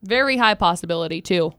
very 0.03 0.37
high 0.37 0.55
possibility 0.55 1.21
too. 1.21 1.55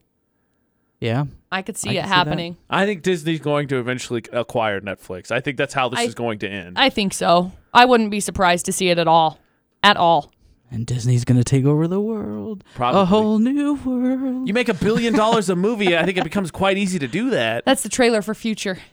yeah. 1.00 1.26
I 1.52 1.62
could 1.62 1.78
see 1.78 1.90
I 1.90 1.92
it 1.92 1.96
can 1.96 2.04
see 2.06 2.10
that. 2.10 2.16
happening. 2.16 2.58
I 2.70 2.86
think 2.86 3.02
Disney's 3.02 3.40
going 3.40 3.68
to 3.70 3.78
eventually 3.80 4.24
acquire 4.34 4.82
Netflix. 4.82 5.32
I 5.32 5.40
think 5.40 5.56
that's 5.58 5.74
how 5.74 5.88
this 5.90 6.00
I- 6.00 6.04
is 6.04 6.16
going 6.16 6.40
to 6.40 6.50
end. 6.50 6.78
I 6.78 6.90
think 6.90 7.14
so. 7.14 7.52
I 7.74 7.86
wouldn't 7.86 8.12
be 8.12 8.20
surprised 8.20 8.66
to 8.66 8.74
see 8.74 8.90
it 8.90 8.98
at 8.98 9.08
all. 9.08 9.40
At 9.84 9.96
all. 9.98 10.32
And 10.72 10.86
Disney's 10.86 11.24
gonna 11.26 11.44
take 11.44 11.64
over 11.66 11.88
the 11.88 12.02
world, 12.02 12.64
Probably. 12.76 13.02
a 13.02 13.06
whole 13.06 13.40
new 13.40 13.76
world. 13.76 14.48
you 14.48 14.54
make 14.54 14.68
a 14.68 14.74
billion 14.74 15.14
dollars 15.14 15.50
a 15.50 15.56
movie, 15.56 15.96
I 15.98 16.04
think 16.04 16.18
it 16.18 16.24
becomes 16.24 16.52
quite 16.52 16.78
easy 16.78 17.00
to 17.00 17.08
do 17.08 17.30
that. 17.30 17.64
That's 17.66 17.84
the 17.84 17.90
trailer 17.90 18.22
for 18.22 18.34
Future. 18.34 18.78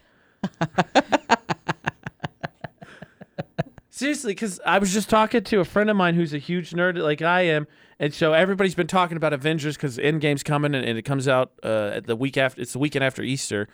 Seriously, 3.91 4.33
because 4.33 4.59
I 4.67 4.79
was 4.79 4.93
just 4.93 5.09
talking 5.11 5.45
to 5.45 5.61
a 5.61 5.65
friend 5.65 5.91
of 5.91 5.97
mine 5.97 6.15
who's 6.15 6.33
a 6.33 6.39
huge 6.39 6.71
nerd 6.71 6.97
like 6.99 7.21
I 7.23 7.43
am, 7.43 7.67
and 8.01 8.13
so 8.13 8.33
everybody's 8.33 8.75
been 8.75 8.87
talking 8.87 9.17
about 9.17 9.33
Avengers 9.33 9.77
because 9.77 9.99
Endgame's 9.99 10.43
coming 10.43 10.75
and, 10.75 10.85
and 10.85 10.99
it 10.99 11.03
comes 11.03 11.29
out 11.29 11.53
uh, 11.63 11.93
at 11.95 12.07
the 12.07 12.17
week 12.17 12.37
after. 12.37 12.61
It's 12.61 12.73
the 12.73 12.79
weekend 12.79 13.05
after 13.05 13.23
Easter, 13.23 13.69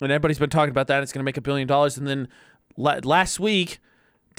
and 0.00 0.10
everybody's 0.10 0.38
been 0.38 0.50
talking 0.50 0.70
about 0.70 0.86
that. 0.86 1.02
It's 1.02 1.12
going 1.12 1.20
to 1.20 1.24
make 1.24 1.36
a 1.36 1.40
billion 1.42 1.66
dollars, 1.68 1.98
and 1.98 2.06
then 2.06 2.28
la- 2.76 3.00
last 3.02 3.40
week. 3.40 3.80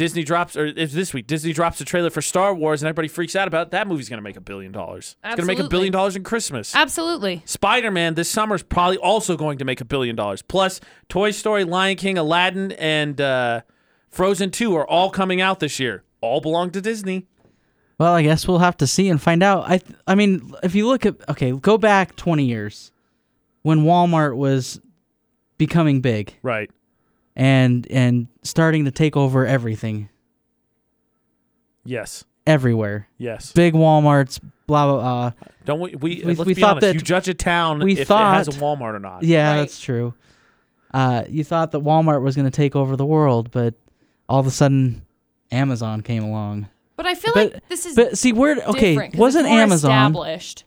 Disney 0.02 0.24
drops, 0.24 0.58
or 0.58 0.66
if 0.66 0.94
this 0.94 1.14
week 1.14 1.28
Disney 1.28 1.54
drops 1.54 1.80
a 1.80 1.86
trailer 1.86 2.10
for 2.10 2.24
Star 2.24 2.56
Wars, 2.56 2.82
and 2.82 2.88
everybody 2.88 3.08
freaks 3.08 3.36
out 3.36 3.48
about 3.48 3.68
it, 3.68 3.72
that 3.74 3.88
movie's 3.88 4.10
gonna 4.10 4.24
make 4.24 4.36
a 4.36 4.42
billion 4.42 4.72
dollars. 4.72 5.16
It's 5.24 5.36
gonna 5.36 5.46
make 5.46 5.60
a 5.60 5.70
billion 5.70 5.94
dollars 5.94 6.16
in 6.16 6.24
Christmas. 6.24 6.76
Absolutely. 6.76 7.44
Spider 7.46 7.92
Man 7.92 8.16
this 8.16 8.28
summer 8.28 8.56
is 8.56 8.64
probably 8.64 8.98
also 8.98 9.38
going 9.38 9.60
to 9.60 9.66
make 9.66 9.80
a 9.80 9.86
billion 9.86 10.16
dollars. 10.16 10.42
Plus, 10.42 10.80
Toy 11.08 11.30
Story, 11.30 11.66
Lion 11.66 11.98
King, 11.98 12.18
Aladdin, 12.18 12.72
and 12.72 13.22
uh, 13.22 13.62
Frozen 14.10 14.50
2 14.50 14.76
are 14.76 14.90
all 14.90 15.12
coming 15.12 15.40
out 15.40 15.60
this 15.60 15.80
year. 15.80 16.04
All 16.20 16.42
belong 16.42 16.72
to 16.72 16.82
Disney. 16.82 17.28
Well, 18.00 18.16
I 18.16 18.24
guess 18.24 18.48
we'll 18.48 18.58
have 18.58 18.78
to 18.78 18.88
see 18.88 19.08
and 19.08 19.22
find 19.22 19.44
out. 19.44 19.66
I 19.70 19.78
th- 19.78 20.00
I 20.08 20.16
mean, 20.16 20.52
if 20.64 20.74
you 20.74 20.88
look 20.88 21.06
at 21.06 21.18
okay, 21.30 21.52
go 21.52 21.78
back 21.78 22.16
20 22.16 22.44
years 22.44 22.92
when 23.62 23.82
Walmart 23.82 24.36
was 24.36 24.82
becoming 25.60 26.02
big 26.02 26.34
Right. 26.42 26.72
And 27.36 27.88
and 27.92 28.28
starting 28.44 28.86
to 28.86 28.92
take 28.92 29.16
over 29.18 29.46
everything 29.46 30.10
Yes. 31.84 32.24
everywhere. 32.46 33.08
Yes. 33.18 33.52
Big 33.54 33.74
Walmarts, 33.74 34.40
blah 34.68 34.86
blah 34.88 35.02
blah. 35.02 35.32
Don't 35.66 35.80
we? 35.80 35.90
We, 35.96 35.98
We- 35.98 36.24
let's 36.24 36.40
we 36.40 36.54
be 36.54 36.62
thought 36.62 36.72
honest. 36.72 36.82
that- 36.88 36.94
you 36.96 37.02
judge 37.02 37.28
a 37.28 37.34
town 37.34 37.80
we 37.80 37.94
if 37.94 38.00
it 38.02 38.08
thought- 38.08 38.36
has 38.36 38.48
a 38.48 38.52
Walmart 38.52 38.96
or 38.96 39.00
not. 39.00 39.24
Yeah, 39.24 39.52
Right. 39.52 39.58
that's 39.60 39.80
true. 39.80 40.14
Uh, 40.94 41.24
you 41.30 41.44
thought 41.44 41.72
that 41.72 41.82
Walmart 41.82 42.22
was 42.22 42.36
going 42.36 42.46
to 42.46 42.52
take 42.52 42.76
over 42.76 42.96
the 42.98 43.06
world, 43.06 43.50
but 43.52 43.76
all 44.28 44.40
of 44.42 44.48
a 44.48 44.52
sudden, 44.52 45.04
Amazon 45.52 46.02
came 46.02 46.24
along. 46.24 46.68
But 46.98 47.06
I 47.06 47.16
feel 47.16 47.34
But- 47.34 47.54
like 47.54 47.70
this 47.70 47.86
is 47.86 47.96
But 47.96 48.18
see, 48.18 48.34
where 48.34 48.58
okay 48.68 48.92
different 48.92 49.14
'cause 49.14 49.20
wasn't 49.20 49.46
it's 49.46 49.52
more 49.52 49.62
Amazon 49.62 49.92
established. 50.12 50.66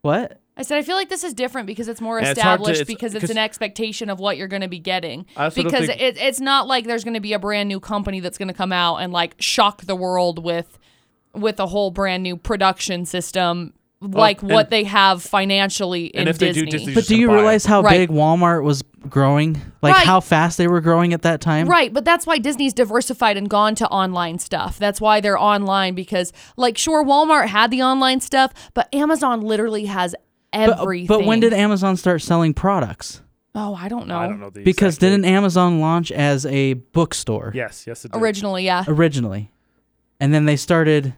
what? 0.00 0.40
I 0.56 0.62
said 0.62 0.78
I 0.78 0.82
feel 0.82 0.96
like 0.96 1.08
this 1.10 1.22
is 1.22 1.34
different 1.34 1.66
because 1.66 1.86
it's 1.88 2.00
more 2.00 2.18
And 2.18 2.26
it's 2.28 2.40
hard 2.40 2.58
to- 2.60 2.62
established 2.64 2.80
it's- 2.82 2.86
because 2.94 3.14
it's 3.14 3.22
'cause- 3.24 3.30
an 3.30 3.38
expectation 3.38 4.08
of 4.08 4.18
what 4.18 4.36
you're 4.38 4.48
going 4.48 4.62
to 4.62 4.68
be 4.68 4.78
getting. 4.78 5.26
I 5.36 5.44
also 5.44 5.62
don't 5.62 5.70
Because 5.70 5.86
think- 5.88 6.00
it, 6.00 6.16
it's 6.18 6.40
not 6.40 6.66
like 6.66 6.86
there's 6.86 7.04
going 7.04 7.14
to 7.14 7.20
be 7.20 7.32
a 7.34 7.38
brand 7.38 7.68
new 7.68 7.78
company 7.80 8.20
that's 8.20 8.38
going 8.38 8.48
to 8.48 8.54
come 8.54 8.72
out 8.72 8.96
and 8.96 9.12
like 9.12 9.34
shock 9.38 9.82
the 9.82 9.94
world 9.96 10.42
with 10.42 10.78
with 11.34 11.60
a 11.60 11.66
whole 11.66 11.90
brand 11.90 12.22
new 12.22 12.34
production 12.38 13.04
system 13.04 13.74
oh, 14.00 14.06
like 14.06 14.40
and- 14.40 14.50
what 14.50 14.70
they 14.70 14.84
have 14.84 15.22
financially 15.22 16.06
in 16.06 16.20
And 16.20 16.28
if 16.30 16.38
they 16.38 16.52
do, 16.52 16.64
Disney. 16.64 16.70
Disney's 16.70 16.94
But 16.94 17.00
just 17.00 17.08
do 17.10 17.14
gonna 17.16 17.20
you 17.20 17.26
buy 17.28 17.32
it. 17.34 17.36
realize 17.36 17.66
how 17.66 17.82
Right. 17.82 17.98
big 17.98 18.08
Walmart 18.10 18.62
was 18.62 18.82
growing? 19.10 19.60
Like 19.82 19.94
Right. 19.96 20.06
how 20.06 20.20
fast 20.20 20.56
they 20.58 20.66
were 20.66 20.80
growing 20.80 21.12
at 21.12 21.20
that 21.22 21.40
time? 21.42 21.68
Right, 21.68 21.92
but 21.92 22.04
that's 22.06 22.26
why 22.26 22.38
Disney's 22.38 22.72
diversified 22.72 23.36
and 23.36 23.48
gone 23.50 23.74
to 23.76 23.86
online 23.88 24.38
stuff. 24.38 24.78
That's 24.78 25.00
why 25.00 25.20
they're 25.20 25.38
online 25.38 25.94
because, 25.94 26.32
like, 26.56 26.76
sure, 26.78 27.04
Walmart 27.04 27.48
had 27.48 27.70
the 27.70 27.82
online 27.82 28.20
stuff, 28.20 28.52
but 28.74 28.92
Amazon 28.94 29.42
literally 29.42 29.84
has 29.84 30.12
But, 30.12 30.22
everything. 30.52 31.10
Uh, 31.14 31.18
but 31.18 31.26
when 31.26 31.40
did 31.40 31.52
Amazon 31.52 31.96
start 31.96 32.22
selling 32.22 32.54
products? 32.54 33.22
Oh, 33.54 33.74
I 33.74 33.88
don't 33.88 34.06
know. 34.06 34.18
I 34.18 34.26
don't 34.28 34.38
know 34.40 34.50
the 34.50 34.62
Because 34.62 34.96
exact 34.96 35.00
date. 35.00 35.10
didn't 35.10 35.24
Amazon 35.26 35.80
launch 35.80 36.12
as 36.12 36.44
a 36.46 36.74
bookstore 36.74 37.52
Yes, 37.54 37.86
yes, 37.86 38.04
it 38.04 38.12
did. 38.12 38.20
Originally, 38.20 38.64
yeah. 38.64 38.84
originally, 38.86 39.50
and 40.20 40.32
then 40.34 40.44
they 40.44 40.56
started, 40.56 41.14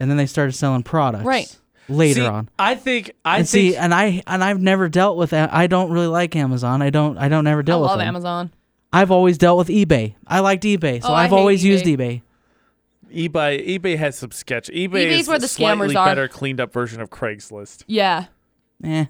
and 0.00 0.10
then 0.10 0.16
they 0.16 0.26
started 0.26 0.52
selling 0.52 0.82
products 0.82 1.24
Right. 1.24 1.56
later 1.88 2.22
See, 2.22 2.26
on. 2.26 2.48
I 2.58 2.74
think 2.74 3.12
I 3.24 3.38
and 3.38 3.48
think 3.48 3.72
see, 3.74 3.76
and 3.76 3.94
I 3.94 4.22
and 4.26 4.42
I've 4.42 4.60
never 4.60 4.88
dealt 4.88 5.16
with. 5.16 5.32
A- 5.32 5.48
I 5.52 5.68
don't 5.68 5.90
really 5.92 6.08
like 6.08 6.34
Amazon. 6.34 6.82
I 6.82 6.90
don't. 6.90 7.16
I 7.18 7.28
don't 7.28 7.46
ever 7.46 7.60
I 7.60 7.62
deal 7.62 7.80
with 7.80 7.90
love 7.90 7.98
them. 8.00 8.08
Amazon. 8.08 8.50
I've 8.92 9.10
always 9.12 9.38
dealt 9.38 9.58
with 9.58 9.68
eBay. 9.68 10.14
I 10.26 10.40
liked 10.40 10.64
eBay, 10.64 11.02
so 11.02 11.08
Oh, 11.08 11.12
I 11.14 11.24
I've 11.24 11.30
hate 11.30 11.36
always 11.36 11.64
used 11.64 11.84
eBay. 11.84 12.22
eBay. 13.12 13.30
eBay 13.30 13.78
eBay 13.78 13.96
has 13.96 14.16
some 14.16 14.30
sketch. 14.32 14.68
eBay 14.70 14.88
eBay's 14.88 15.20
is 15.20 15.28
where 15.28 15.36
a 15.36 15.40
the 15.40 15.48
slightly 15.48 15.88
scammers 15.94 15.96
are. 16.00 16.06
better 16.06 16.26
cleaned 16.28 16.60
up 16.60 16.72
version 16.72 17.00
of 17.00 17.10
Craigslist. 17.10 17.84
Yeah. 17.86 18.26
Eh, 18.84 19.06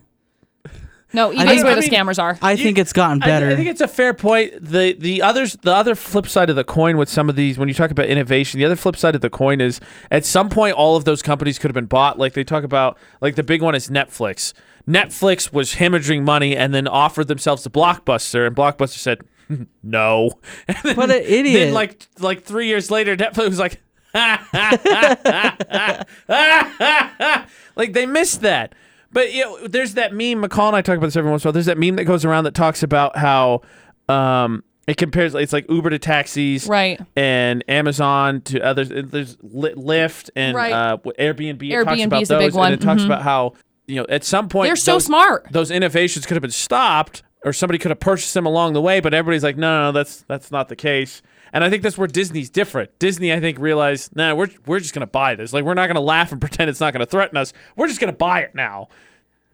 No, 1.13 1.31
eBay's 1.31 1.39
think- 1.49 1.65
where 1.65 1.73
I 1.73 1.75
the 1.77 1.81
mean, 1.83 1.91
scammers 1.91 2.21
are. 2.23 2.39
I 2.43 2.57
think 2.57 2.77
it's 2.79 2.93
gotten 2.93 3.23
I- 3.23 3.27
better. 3.27 3.51
I, 3.51 3.57
think 3.57 3.69
it's 3.69 3.81
a 3.81 3.87
fair 3.89 4.15
point. 4.15 4.53
The 4.61 4.95
the 4.99 5.23
others 5.23 5.57
the 5.63 5.73
other 5.75 5.95
flip 5.95 6.27
side 6.27 6.51
of 6.51 6.57
the 6.57 6.65
coin 6.65 6.97
with 6.97 7.09
some 7.09 7.29
of 7.29 7.37
these 7.37 7.57
when 7.59 7.69
you 7.69 7.75
talk 7.75 7.91
about 7.93 8.07
innovation, 8.07 8.59
the 8.59 8.67
other 8.67 8.77
flip 8.77 8.97
side 8.97 9.15
of 9.15 9.21
the 9.21 9.31
coin 9.31 9.61
is 9.61 9.81
at 10.11 10.25
some 10.25 10.49
point 10.49 10.75
all 10.77 10.97
of 10.97 11.05
those 11.05 11.23
companies 11.23 11.59
could 11.59 11.69
have 11.71 11.75
been 11.75 11.87
bought. 11.87 12.19
Like 12.19 12.33
they 12.33 12.43
talk 12.45 12.65
about 12.65 12.99
like 13.21 13.37
the 13.37 13.43
big 13.45 13.63
one 13.63 13.75
is 13.75 13.89
Netflix. 13.89 14.53
Netflix 14.89 15.53
was 15.53 15.77
hemorrhaging 15.77 16.25
money 16.25 16.57
and 16.57 16.75
then 16.75 16.89
offered 16.89 17.29
themselves 17.29 17.63
to 17.63 17.71
Blockbuster 17.71 18.47
and 18.47 18.57
Blockbuster 18.57 18.99
said 18.99 19.21
no. 19.83 20.31
And 20.69 20.77
then, 20.83 20.97
What 20.97 21.11
an 21.11 21.23
idiot. 21.23 21.67
Then 21.67 21.75
like 21.75 22.07
like 22.19 22.43
3 22.43 22.67
years 22.67 22.91
later 22.91 23.17
Netflix 23.17 23.51
was 23.51 23.59
like 23.61 23.81
like 27.77 27.93
they 27.93 28.07
missed 28.07 28.41
that. 28.43 28.75
But 29.15 29.33
you 29.33 29.45
know, 29.45 29.67
there's 29.69 29.95
that 29.95 30.13
meme. 30.13 30.43
McCall 30.43 30.67
and 30.67 30.77
I 30.77 30.83
talk 30.83 30.99
about 30.99 31.07
this 31.07 31.17
every 31.17 31.31
once 31.31 31.43
in 31.45 31.47
a 31.47 31.49
while. 31.49 31.53
There's 31.55 31.67
that 31.67 31.79
meme 31.79 31.97
that 31.97 32.05
goes 32.05 32.25
around 32.27 32.45
that 32.45 32.55
talks 32.55 32.83
about 32.83 33.17
how 33.17 33.63
um, 34.09 34.63
it 34.87 34.97
compares. 34.97 35.35
It's 35.35 35.53
like 35.53 35.71
Uber 35.71 35.91
to 35.91 35.99
taxis, 35.99 36.67
Right. 36.67 37.01
And 37.17 37.65
Amazon 37.69 38.43
to 38.43 38.61
others. 38.61 38.89
There's 38.91 39.37
Lyft 39.39 40.31
and 40.37 40.55
Right. 40.57 40.73
uh, 40.73 40.99
Airbnb. 41.19 41.63
It 41.63 41.85
talks 41.85 41.97
Airbnb 42.01 42.07
about 42.07 42.23
is 42.23 42.31
a 42.31 42.39
big 42.39 42.55
one. 42.55 42.73
and 42.73 42.83
it 42.83 42.85
talks 42.85 43.03
Mhm. 43.03 43.07
about 43.07 43.23
how 43.23 43.55
you 43.87 43.97
know 43.97 44.07
at 44.09 44.25
some 44.25 44.49
point 44.49 44.67
They're 44.69 44.77
so 44.77 44.95
those- 44.95 45.05
smart. 45.07 45.47
Those 45.51 45.71
innovations 45.71 46.27
could 46.27 46.35
have 46.35 46.43
been 46.43 46.51
stopped, 46.51 47.23
or 47.45 47.53
somebody 47.53 47.79
could 47.79 47.91
have 47.93 48.01
purchased 48.01 48.35
them 48.35 48.47
along 48.47 48.73
the 48.73 48.81
way. 48.81 49.01
But 49.01 49.15
everybody's 49.15 49.45
like, 49.45 49.57
no, 49.57 49.79
no, 49.81 49.83
no 49.89 49.93
that's 49.93 50.25
that's 50.29 50.51
not 50.51 50.69
the 50.69 50.77
case. 50.77 51.23
And 51.55 51.63
I 51.65 51.71
think 51.71 51.83
that's 51.85 51.97
where 51.97 52.09
Disney's 52.09 52.51
different. 52.51 52.99
Disney, 52.99 53.33
I 53.33 53.39
think, 53.41 53.59
realized, 53.59 54.15
nah, 54.17 54.35
we're 54.35 54.49
we're 54.67 54.81
just 54.81 54.93
gonna 54.93 55.07
buy 55.07 55.37
this. 55.37 55.53
Like, 55.55 55.65
we're 55.65 55.75
not 55.75 55.87
gonna 55.87 56.01
laugh 56.01 56.33
and 56.33 56.41
pretend 56.41 56.69
it's 56.69 56.81
not 56.81 56.93
gonna 56.93 57.07
threaten 57.07 57.37
us. 57.39 57.53
We're 57.77 57.87
just 57.89 58.01
gonna 58.01 58.13
buy 58.13 58.41
it 58.41 58.55
now. 58.55 58.89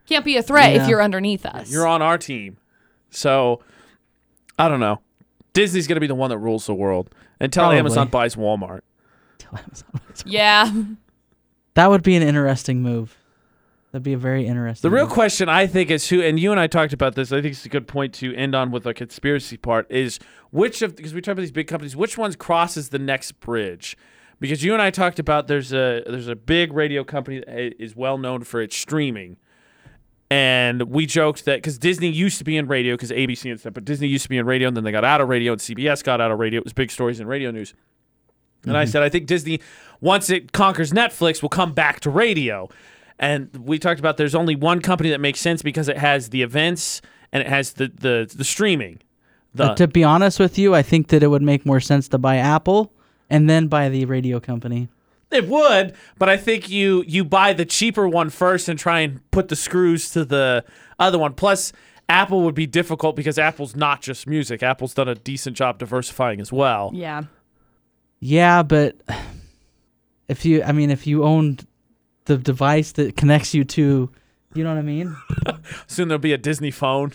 Can't 0.07 0.25
be 0.25 0.37
a 0.37 0.43
threat 0.43 0.73
Yeah. 0.75 0.83
if 0.83 0.89
you're 0.89 1.03
underneath 1.03 1.45
us. 1.47 1.71
You're 1.71 1.87
on 1.87 2.03
our 2.03 2.19
team. 2.19 2.57
So, 3.11 3.61
I 4.59 4.69
don't 4.69 4.81
know. 4.81 5.01
Disney's 5.53 5.87
gonna 5.87 6.01
be 6.01 6.07
the 6.09 6.15
one 6.15 6.31
that 6.31 6.39
rules 6.39 6.67
the 6.67 6.75
world 6.75 7.15
until 7.39 7.63
Probably. 7.65 7.79
Amazon 7.79 8.09
buys 8.09 8.35
Walmart. 8.35 8.81
yeah. 10.25 10.73
that 11.75 11.91
would 11.91 12.03
be 12.03 12.17
an 12.17 12.23
interesting 12.23 12.83
move. 12.83 13.17
That'd 13.93 14.05
be 14.05 14.13
a 14.13 14.19
very 14.19 14.47
interesting. 14.47 14.89
The 14.89 14.95
real 14.95 15.09
question 15.09 15.49
I 15.49 15.67
think 15.67 15.91
is 15.91 16.09
who, 16.09 16.23
and 16.23 16.39
you 16.39 16.53
and 16.53 16.61
I 16.61 16.69
talked 16.69 16.93
about 16.93 17.17
this. 17.17 17.33
I 17.33 17.43
think 17.43 17.55
it's 17.55 17.67
a 17.67 17.69
good 17.69 17.89
point 17.89 18.15
to 18.15 18.33
end 18.37 18.55
on 18.55 18.71
with 18.71 18.85
the 18.85 18.95
conspiracy 18.95 19.57
part. 19.57 19.91
Is 19.91 20.21
which 20.51 20.81
of 20.83 20.95
because 20.95 21.13
we 21.13 21.21
talk 21.21 21.33
about 21.33 21.43
these 21.43 21.51
big 21.51 21.67
companies, 21.67 21.97
which 21.97 22.17
ones 22.17 22.37
crosses 22.37 22.91
the 22.91 23.01
next 23.01 23.33
bridge? 23.41 23.97
Because 24.39 24.63
you 24.63 24.73
and 24.73 24.81
I 24.81 24.91
talked 24.91 25.19
about 25.19 25.49
there's 25.49 25.73
a 25.73 26.05
there's 26.07 26.29
a 26.29 26.37
big 26.37 26.73
radio 26.73 27.03
company 27.03 27.41
that 27.41 27.49
eh, 27.49 27.71
is 27.81 27.97
well 27.97 28.17
known 28.17 28.45
for 28.45 28.63
its 28.63 28.77
streaming, 28.77 29.39
and 30.31 30.83
we 30.83 31.05
joked 31.05 31.45
that 31.47 31.57
because 31.57 31.77
Disney 31.77 32.09
used 32.09 32.39
to 32.39 32.45
be 32.45 32.57
in 32.57 32.69
radio 32.69 32.95
because 32.95 33.11
ABC 33.11 33.51
and 33.51 33.59
stuff, 33.59 33.75
but 33.75 33.85
Disney 33.85 34.07
used 34.07 34.23
to 34.23 34.29
be 34.29 34.39
in 34.39 34.47
radio, 34.47 34.69
and 34.69 34.77
then 34.77 34.85
they 34.85 34.93
got 34.93 35.05
out 35.05 35.21
of 35.21 35.29
radio, 35.29 35.51
and 35.53 35.61
CBS 35.61 36.05
got 36.05 36.21
out 36.21 36.31
of 36.31 36.39
radio. 36.39 36.59
It 36.59 36.65
was 36.65 36.73
big 36.73 36.93
stories 36.93 37.19
in 37.19 37.27
radio 37.27 37.51
news. 37.51 37.75
And 38.65 38.77
I 38.77 38.85
mm-hmm. 38.85 38.91
said, 38.91 39.03
I 39.03 39.09
think 39.09 39.27
Disney, 39.27 39.61
once 40.03 40.29
it 40.29 40.53
conquers 40.53 40.93
Netflix, 40.93 41.41
will 41.41 41.49
come 41.49 41.73
back 41.73 42.01
to 42.01 42.11
radio. 42.11 42.69
And 43.21 43.55
we 43.55 43.79
talked 43.79 44.01
about 44.01 44.17
there's 44.17 44.35
only 44.35 44.57
one 44.57 44.81
company 44.81 45.11
that 45.11 45.21
makes 45.21 45.41
sense 45.41 45.61
because 45.63 45.89
it 45.89 45.99
has 45.99 46.31
the 46.31 46.41
events 46.43 47.03
and 47.33 47.43
it 47.43 47.47
has 47.49 47.75
the 47.75 47.89
the, 47.95 48.33
the 48.35 48.45
streaming. 48.45 49.01
The, 49.55 49.67
But 49.69 49.77
to 49.77 49.87
be 49.89 50.03
honest 50.03 50.41
with 50.41 50.59
you, 50.59 50.75
I 50.75 50.83
think 50.83 51.09
that 51.09 51.23
it 51.23 51.29
would 51.29 51.43
make 51.43 51.67
more 51.67 51.81
sense 51.81 52.09
to 52.09 52.19
buy 52.19 52.37
Apple 52.37 52.93
and 53.29 53.49
then 53.49 53.69
buy 53.69 53.89
the 53.91 54.07
radio 54.07 54.41
company. 54.41 54.89
it 55.31 55.47
would, 55.49 55.95
but 56.19 56.29
I 56.29 56.37
think 56.37 56.71
you 56.71 57.05
you 57.07 57.25
buy 57.25 57.53
the 57.53 57.67
cheaper 57.67 58.09
one 58.09 58.31
first 58.31 58.69
and 58.69 58.79
try 58.79 59.01
and 59.01 59.31
put 59.31 59.49
the 59.49 59.57
screws 59.57 60.11
to 60.13 60.25
the 60.25 60.65
other 60.99 61.19
one. 61.19 61.35
Plus, 61.35 61.73
Apple 62.09 62.43
would 62.43 62.55
be 62.55 62.67
difficult 62.67 63.17
because 63.17 63.39
Apple's 63.39 63.77
not 63.77 64.01
just 64.01 64.27
music. 64.27 64.63
Apple's 64.63 64.95
done 64.95 65.09
a 65.09 65.15
decent 65.15 65.57
job 65.57 65.79
diversifying 65.79 66.41
as 66.41 66.51
well. 66.53 66.91
Yeah. 66.95 67.25
Yeah, 68.19 68.63
but 68.63 68.97
if 70.29 70.45
you, 70.45 70.63
I 70.63 70.73
mean, 70.73 70.91
if 70.91 71.07
you 71.07 71.23
owned 71.23 71.67
the 72.25 72.37
device 72.39 72.93
that 72.93 73.17
connects 73.17 73.55
you 73.55 73.65
to, 73.65 74.11
you 74.55 74.65
know 74.65 74.71
what 74.71 74.79
I 74.79 74.83
mean? 74.83 75.17
Soon 75.87 76.09
there'll 76.09 76.19
be 76.19 76.33
a 76.33 76.39
Disney 76.39 76.71
phone. 76.71 77.13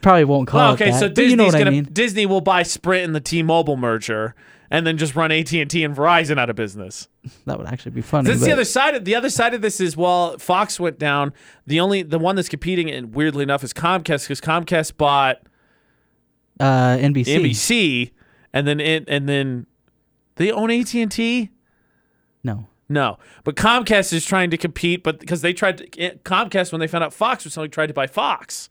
Probably 0.00 0.24
won't 0.24 0.48
call 0.48 0.60
Well, 0.60 0.70
it 0.70 0.74
okay, 0.74 0.90
that, 0.92 1.00
so 1.00 1.08
Disney's 1.08 1.30
you 1.30 1.36
know 1.36 1.50
gonna 1.50 1.66
I 1.66 1.70
mean. 1.70 1.88
Disney 1.92 2.26
will 2.26 2.40
buy 2.40 2.62
Sprint 2.62 3.04
and 3.04 3.14
the 3.14 3.20
T-Mobile 3.20 3.76
merger, 3.76 4.34
and 4.70 4.86
then 4.86 4.96
just 4.96 5.16
run 5.16 5.32
AT 5.32 5.52
and 5.52 5.68
T 5.68 5.82
and 5.82 5.96
Verizon 5.96 6.38
out 6.38 6.50
of 6.50 6.56
business. 6.56 7.08
That 7.46 7.58
would 7.58 7.66
actually 7.66 7.92
be 7.92 8.02
funny. 8.02 8.28
That's 8.28 8.42
the 8.42 8.52
other 8.52 8.64
side. 8.64 8.94
Of, 8.94 9.04
the 9.04 9.14
other 9.14 9.30
side 9.30 9.54
of 9.54 9.62
this 9.62 9.80
is 9.80 9.96
well, 9.96 10.38
Fox 10.38 10.78
went 10.78 10.98
down. 10.98 11.32
The 11.66 11.80
only 11.80 12.02
the 12.02 12.18
one 12.18 12.36
that's 12.36 12.48
competing, 12.48 12.90
and 12.90 13.14
weirdly 13.14 13.42
enough, 13.42 13.64
is 13.64 13.72
Comcast 13.72 14.24
because 14.24 14.40
Comcast 14.40 14.96
bought 14.96 15.38
uh, 16.60 16.96
NBC. 16.96 17.40
NBC, 17.40 18.10
and 18.52 18.66
then 18.66 18.78
it 18.78 19.04
and 19.08 19.28
then 19.28 19.66
they 20.36 20.52
own 20.52 20.70
AT 20.70 20.94
and 20.94 21.10
T. 21.10 21.50
No. 22.44 22.68
No, 22.88 23.18
but 23.44 23.54
Comcast 23.54 24.12
is 24.14 24.24
trying 24.24 24.50
to 24.50 24.56
compete, 24.56 25.02
but 25.02 25.20
because 25.20 25.42
they 25.42 25.52
tried 25.52 25.78
to, 25.78 26.00
eh, 26.00 26.14
Comcast 26.24 26.72
when 26.72 26.80
they 26.80 26.86
found 26.86 27.04
out 27.04 27.12
Fox 27.12 27.44
was 27.44 27.52
selling, 27.52 27.70
tried 27.70 27.88
to 27.88 27.94
buy 27.94 28.06
Fox. 28.06 28.68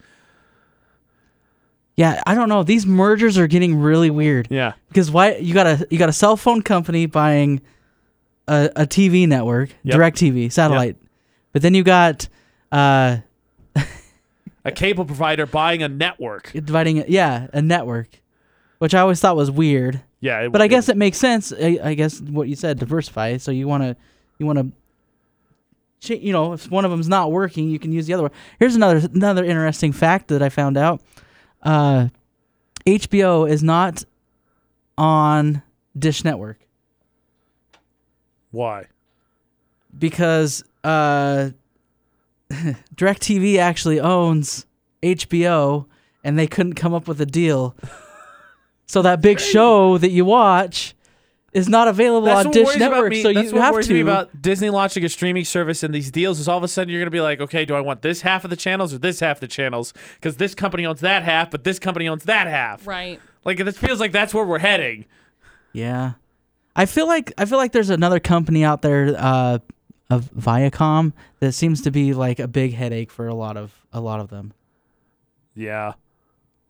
Yeah, 1.96 2.22
I 2.28 2.36
don't 2.36 2.50
know. 2.50 2.64
These 2.64 2.86
mergers 2.86 3.38
are 3.38 3.48
getting 3.48 3.76
really 3.80 4.10
weird. 4.12 4.48
Yeah, 4.52 4.74
Because 4.90 5.10
why 5.10 5.36
you 5.38 5.54
got 5.54 5.66
a 5.68 5.88
you 5.90 5.98
got 5.98 6.10
a 6.10 6.14
cell 6.14 6.38
phone 6.38 6.62
company 6.62 7.06
buying 7.08 7.62
a, 8.48 8.70
a 8.76 8.86
TV 8.86 9.28
network, 9.28 9.70
Yep. 9.84 9.96
DirecTV, 9.98 10.52
satellite. 10.52 10.96
But 11.54 11.62
then 11.64 11.74
you 11.74 11.84
got 11.84 12.28
uh 12.72 13.18
a 14.66 14.72
cable 14.72 15.06
provider 15.06 15.46
buying 15.48 15.82
a 15.82 15.88
network. 15.90 16.52
dividing 16.54 17.04
yeah, 17.08 17.48
a 17.54 17.62
network. 17.62 18.22
Which 18.80 18.94
I 18.94 19.00
always 19.00 19.20
thought 19.20 19.36
was 19.36 19.50
weird. 19.52 20.02
Yeah, 20.20 20.42
it- 20.42 20.52
But 20.52 20.62
I 20.62 20.68
guess 20.68 20.90
it 20.90 20.98
makes 20.98 21.18
sense. 21.18 21.52
I, 21.54 21.80
I 21.84 21.94
guess 21.94 22.20
what 22.22 22.48
you 22.48 22.56
said, 22.56 22.80
diversify. 22.80 23.38
So 23.38 23.52
you 23.52 23.68
want 23.68 23.84
to, 23.84 23.96
you 24.40 24.46
want 24.46 24.74
to, 26.02 26.18
you 26.18 26.32
know, 26.32 26.54
if 26.54 26.70
one 26.70 26.86
of 26.86 26.92
them's 26.92 27.08
not 27.10 27.32
working, 27.32 27.70
you 27.70 27.80
can 27.80 27.92
use 27.92 28.06
the 28.08 28.14
other 28.14 28.24
one. 28.24 28.32
Here's 28.60 28.76
another 28.76 29.08
another 29.14 29.44
interesting 29.44 29.92
fact 29.92 30.28
that 30.30 30.42
I 30.42 30.50
found 30.50 30.78
out. 30.78 31.02
Uh, 31.64 32.10
HBO 32.86 33.50
is 33.50 33.64
not 33.64 34.04
on 34.98 35.62
Dish 35.98 36.24
Network 36.24 36.60
why? 38.52 38.86
because 39.98 40.64
uh, 40.84 41.50
DirecTV 42.96 43.58
actually 43.58 44.00
owns 44.00 44.66
HBO, 45.04 45.86
and 46.24 46.38
they 46.40 46.48
couldn't 46.48 46.74
come 46.76 46.94
up 46.94 47.08
with 47.08 47.20
a 47.22 47.26
deal. 47.26 47.76
So 48.88 49.02
that 49.02 49.22
big 49.22 49.40
show 49.40 49.98
that 49.98 50.10
you 50.12 50.24
watch 50.26 50.96
is 51.54 51.68
not 51.68 51.88
available 51.88 52.28
That's 52.28 52.40
on 52.42 52.46
what 52.48 52.54
Dish 52.54 52.66
worries 52.68 52.76
about 52.78 52.90
Network. 52.92 53.10
me- 53.12 53.22
So 53.24 53.34
that's 53.34 53.48
you 53.50 53.54
what 53.56 53.62
have 53.64 53.74
worries 53.74 53.88
to. 53.88 53.94
me 53.94 54.00
about 54.02 54.42
Disney 54.42 54.70
launching 54.70 55.04
a 55.04 55.10
streaming 55.10 55.44
service 55.46 55.84
and 55.84 55.94
these 55.94 56.12
deals 56.12 56.40
is 56.40 56.48
all 56.48 56.58
of 56.58 56.64
a 56.64 56.68
sudden 56.68 56.90
you're 56.92 57.00
going 57.00 57.08
to 57.08 57.12
be 57.12 57.22
like, 57.22 57.42
okay, 57.42 57.66
do 57.66 57.74
I 57.76 57.82
want 57.82 58.02
this 58.02 58.22
half 58.22 58.44
of 58.44 58.50
the 58.50 58.56
channels 58.56 58.94
or 58.94 58.98
this 58.98 59.20
half 59.20 59.38
of 59.38 59.42
the 59.42 59.48
channels? 59.48 59.94
Because 60.16 60.38
this 60.38 60.54
company 60.56 60.86
owns 60.86 61.00
that 61.02 61.24
half, 61.24 61.52
but 61.52 61.64
this 61.64 61.80
company 61.80 62.08
owns 62.08 62.24
that 62.26 62.48
half. 62.48 62.86
Right. 62.88 63.20
Like 63.44 63.58
this 63.58 63.78
feels 63.78 64.00
like 64.00 64.12
that's 64.12 64.34
where 64.34 64.46
we're 64.46 64.60
heading. 64.60 65.06
Yeah, 65.74 66.14
I 66.76 66.86
feel 66.86 67.08
like 67.08 67.32
I 67.38 67.46
feel 67.46 67.58
like 67.58 67.72
there's 67.72 67.90
another 67.90 68.20
company 68.20 68.64
out 68.64 68.82
there 68.82 69.16
uh, 69.18 69.60
of 70.10 70.32
Viacom 70.32 71.14
that 71.40 71.52
seems 71.54 71.82
to 71.82 71.92
be 71.92 72.14
like 72.14 72.40
a 72.40 72.48
big 72.48 72.74
headache 72.74 73.12
for 73.12 73.28
a 73.28 73.34
lot 73.34 73.58
of 73.58 73.74
a 73.94 74.00
lot 74.02 74.20
of 74.20 74.30
them 74.30 74.54
Yeah. 75.56 75.94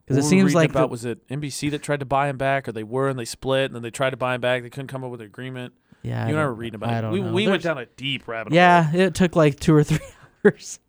Because 0.07 0.17
it 0.17 0.21
What 0.21 0.25
were 0.31 0.35
we 0.35 0.41
seems 0.41 0.55
like 0.55 0.69
about 0.69 0.81
the- 0.83 0.87
was 0.87 1.05
it 1.05 1.27
NBC 1.27 1.69
that 1.71 1.83
tried 1.83 1.99
to 1.99 2.05
buy 2.05 2.29
him 2.29 2.37
back, 2.37 2.67
or 2.67 2.71
they 2.71 2.83
were 2.83 3.09
and 3.09 3.19
they 3.19 3.25
split, 3.25 3.65
and 3.65 3.75
then 3.75 3.83
they 3.83 3.91
tried 3.91 4.11
to 4.11 4.17
buy 4.17 4.33
him 4.35 4.41
back. 4.41 4.63
They 4.63 4.69
couldn't 4.69 4.87
come 4.87 5.03
up 5.03 5.11
with 5.11 5.19
an 5.21 5.27
agreement. 5.27 5.73
yeah. 6.01 6.23
you 6.25 6.31
and 6.31 6.39
I 6.39 6.45
were 6.45 6.53
reading 6.53 6.75
about 6.75 6.89
I 6.91 6.99
it. 6.99 7.01
don't 7.01 7.11
we 7.11 7.21
know. 7.21 7.31
we 7.33 7.47
went 7.47 7.61
down 7.63 7.77
a 7.77 7.85
deep 7.85 8.27
rabbit 8.27 8.51
hole. 8.53 8.55
Yeah, 8.55 8.93
it 8.95 9.13
took 9.13 9.35
like 9.35 9.59
two 9.59 9.75
or 9.75 9.83
three 9.83 9.99
hours. 10.45 10.79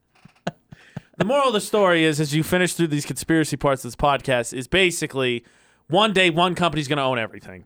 The 1.16 1.24
moral 1.24 1.48
of 1.48 1.52
the 1.52 1.60
story 1.60 2.04
is, 2.04 2.20
as 2.20 2.32
you 2.32 2.44
finish 2.44 2.74
through 2.74 2.86
these 2.86 3.04
conspiracy 3.04 3.56
parts 3.56 3.84
of 3.84 3.90
this 3.90 3.96
podcast, 3.96 4.56
is 4.56 4.68
basically 4.68 5.44
one 5.88 6.12
day 6.12 6.30
one 6.30 6.54
company's 6.54 6.86
going 6.86 6.98
to 6.98 7.02
own 7.02 7.18
everything. 7.18 7.64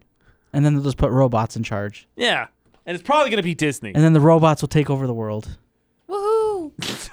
And 0.55 0.65
then 0.65 0.73
they'll 0.75 0.83
just 0.85 0.97
put 0.97 1.11
robots 1.11 1.55
in 1.55 1.63
charge, 1.63 2.09
Yeah, 2.17 2.47
and 2.87 2.95
it's 2.95 3.05
probably 3.05 3.29
going 3.29 3.37
to 3.39 3.43
be 3.43 3.55
Disney. 3.55 3.95
and 3.95 4.03
then 4.03 4.15
the 4.15 4.21
robots 4.21 4.63
will 4.63 4.69
take 4.69 4.89
over 4.89 5.07
the 5.07 5.13
world. 5.13 5.59
Woohoo! 6.09 6.73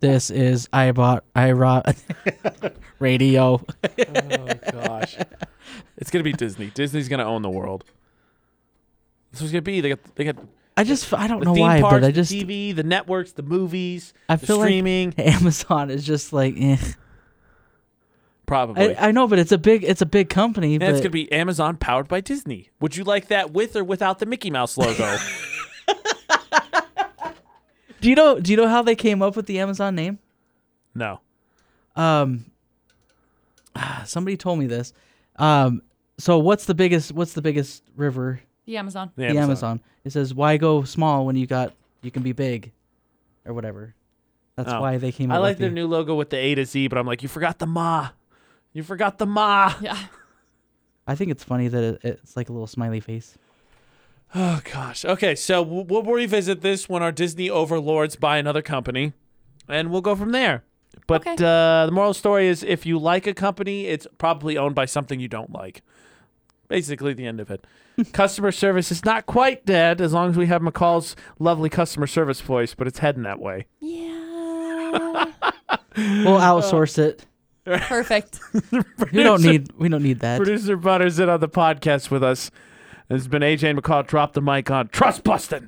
This 0.00 0.30
is 0.30 0.68
I 0.72 0.92
bought 0.92 1.24
I 1.34 1.48
iRot 1.50 2.74
Radio. 2.98 3.62
oh 3.84 4.48
gosh, 4.72 5.16
it's 5.98 6.10
going 6.10 6.24
to 6.24 6.30
be 6.30 6.32
Disney. 6.32 6.70
Disney's 6.74 7.08
going 7.08 7.20
to 7.20 7.26
own 7.26 7.42
the 7.42 7.50
world. 7.50 7.84
That's 9.30 9.42
what 9.42 9.46
it's 9.46 9.52
going 9.52 9.62
to 9.62 9.70
be. 9.70 9.80
They 9.80 9.90
got 9.90 9.98
they 10.16 10.24
got 10.24 10.36
I 10.76 10.84
just 10.84 11.12
I 11.12 11.26
don't 11.26 11.40
the 11.40 11.44
know 11.46 11.54
theme 11.54 11.62
why, 11.62 11.80
parks, 11.82 11.94
but 11.96 12.04
I 12.04 12.06
the 12.06 12.12
just 12.12 12.32
TV, 12.32 12.74
the 12.74 12.82
networks, 12.82 13.32
the 13.32 13.42
movies, 13.42 14.14
I 14.28 14.36
the 14.36 14.46
feel 14.46 14.60
streaming. 14.60 15.14
like 15.18 15.26
Amazon 15.34 15.90
is 15.90 16.04
just 16.06 16.32
like 16.32 16.54
eh. 16.58 16.78
probably. 18.46 18.96
I, 18.96 19.08
I 19.08 19.12
know, 19.12 19.26
but 19.28 19.38
it's 19.38 19.52
a 19.52 19.58
big 19.58 19.84
it's 19.84 20.00
a 20.00 20.06
big 20.06 20.30
company. 20.30 20.76
and 20.76 20.80
but 20.80 20.88
it's 20.88 21.00
going 21.00 21.02
to 21.02 21.10
be 21.10 21.30
Amazon 21.30 21.76
powered 21.76 22.08
by 22.08 22.22
Disney. 22.22 22.70
Would 22.80 22.96
you 22.96 23.04
like 23.04 23.28
that 23.28 23.52
with 23.52 23.76
or 23.76 23.84
without 23.84 24.18
the 24.18 24.26
Mickey 24.26 24.50
Mouse 24.50 24.78
logo? 24.78 25.16
do 28.00 28.08
you 28.08 28.14
know 28.14 28.38
do 28.40 28.50
you 28.50 28.56
know 28.56 28.68
how 28.68 28.82
they 28.82 28.94
came 28.96 29.22
up 29.22 29.36
with 29.36 29.46
the 29.46 29.58
Amazon 29.60 29.94
name? 29.94 30.18
no. 30.94 31.20
Um, 31.96 32.46
somebody 34.04 34.36
told 34.36 34.58
me 34.58 34.66
this. 34.66 34.92
Um, 35.36 35.82
so 36.18 36.38
what's 36.38 36.66
the 36.66 36.74
biggest 36.74 37.12
what's 37.12 37.32
the 37.32 37.42
biggest 37.42 37.82
river? 37.96 38.40
The 38.66 38.76
Amazon. 38.76 39.10
The 39.16 39.28
The 39.32 39.38
Amazon. 39.38 39.80
It 40.04 40.10
says 40.12 40.32
why 40.34 40.56
go 40.56 40.84
small 40.84 41.26
when 41.26 41.36
you 41.36 41.46
got 41.46 41.74
you 42.02 42.10
can 42.10 42.22
be 42.22 42.32
big, 42.32 42.72
or 43.44 43.52
whatever. 43.52 43.94
That's 44.56 44.72
Oh. 44.72 44.80
why 44.80 44.96
they 44.98 45.12
came. 45.12 45.30
Up 45.30 45.34
with 45.34 45.36
it. 45.36 45.38
I 45.38 45.42
like 45.42 45.50
with 45.54 45.58
their 45.60 45.68
the- 45.70 45.74
new 45.74 45.86
logo 45.86 46.14
with 46.14 46.30
the 46.30 46.36
A 46.38 46.54
to 46.54 46.64
Z, 46.64 46.88
but 46.88 46.98
I'm 46.98 47.06
like, 47.06 47.22
you 47.22 47.28
forgot 47.28 47.58
the 47.58 47.66
ma. 47.66 48.08
You 48.72 48.82
forgot 48.82 49.18
the 49.18 49.26
ma. 49.26 49.74
Yeah. 49.80 49.98
I 51.06 51.14
think 51.16 51.30
it's 51.30 51.42
funny 51.44 51.68
that 51.68 51.82
it, 51.82 52.00
it's 52.04 52.36
like 52.36 52.48
a 52.48 52.52
little 52.52 52.66
smiley 52.66 53.00
face. 53.00 53.36
Oh 54.34 54.60
gosh. 54.72 55.04
Okay, 55.04 55.34
so 55.34 55.60
we'll, 55.62 55.84
we'll 55.84 56.02
revisit 56.02 56.60
this 56.60 56.88
when 56.88 57.02
our 57.02 57.12
Disney 57.12 57.50
overlords 57.50 58.16
buy 58.16 58.38
another 58.38 58.62
company, 58.62 59.12
and 59.68 59.90
we'll 59.90 60.00
go 60.02 60.14
from 60.14 60.30
there. 60.32 60.62
But 61.06 61.26
Okay. 61.26 61.32
uh, 61.44 61.86
the 61.86 61.92
moral 61.92 62.14
story 62.14 62.46
is, 62.46 62.62
if 62.62 62.86
you 62.86 62.98
like 62.98 63.26
a 63.26 63.34
company, 63.34 63.86
it's 63.86 64.06
probably 64.18 64.56
owned 64.56 64.74
by 64.74 64.84
something 64.84 65.18
you 65.18 65.28
don't 65.28 65.52
like. 65.52 65.82
Basically, 66.68 67.12
the 67.14 67.26
end 67.26 67.40
of 67.40 67.50
it. 67.50 67.64
customer 68.12 68.52
service 68.52 68.92
is 68.92 69.04
not 69.04 69.26
quite 69.26 69.66
dead 69.66 70.00
as 70.00 70.12
long 70.12 70.30
as 70.30 70.36
we 70.36 70.46
have 70.46 70.62
McCall's 70.62 71.16
lovely 71.40 71.68
customer 71.68 72.06
service 72.06 72.40
voice, 72.40 72.74
but 72.74 72.86
it's 72.86 73.00
heading 73.00 73.24
that 73.24 73.40
way. 73.40 73.66
Yeah. 73.80 75.26
We'll 75.96 76.38
outsource 76.40 76.98
it. 76.98 77.26
Perfect. 77.64 78.38
We 79.12 79.22
don't 79.24 79.42
need 79.42 79.72
we 79.76 79.88
don't 79.88 80.02
need 80.02 80.20
that. 80.20 80.36
Producer 80.38 80.76
Butterz 80.76 81.18
in 81.20 81.28
on 81.28 81.40
the 81.40 81.48
podcast 81.48 82.10
with 82.10 82.22
us. 82.22 82.50
It's 83.12 83.26
been 83.26 83.42
AJ 83.42 83.76
McCall. 83.76 84.06
Drop 84.06 84.34
the 84.34 84.40
mic 84.40 84.70
on 84.70 84.86
Trust 84.86 85.24
Bustin'. 85.24 85.58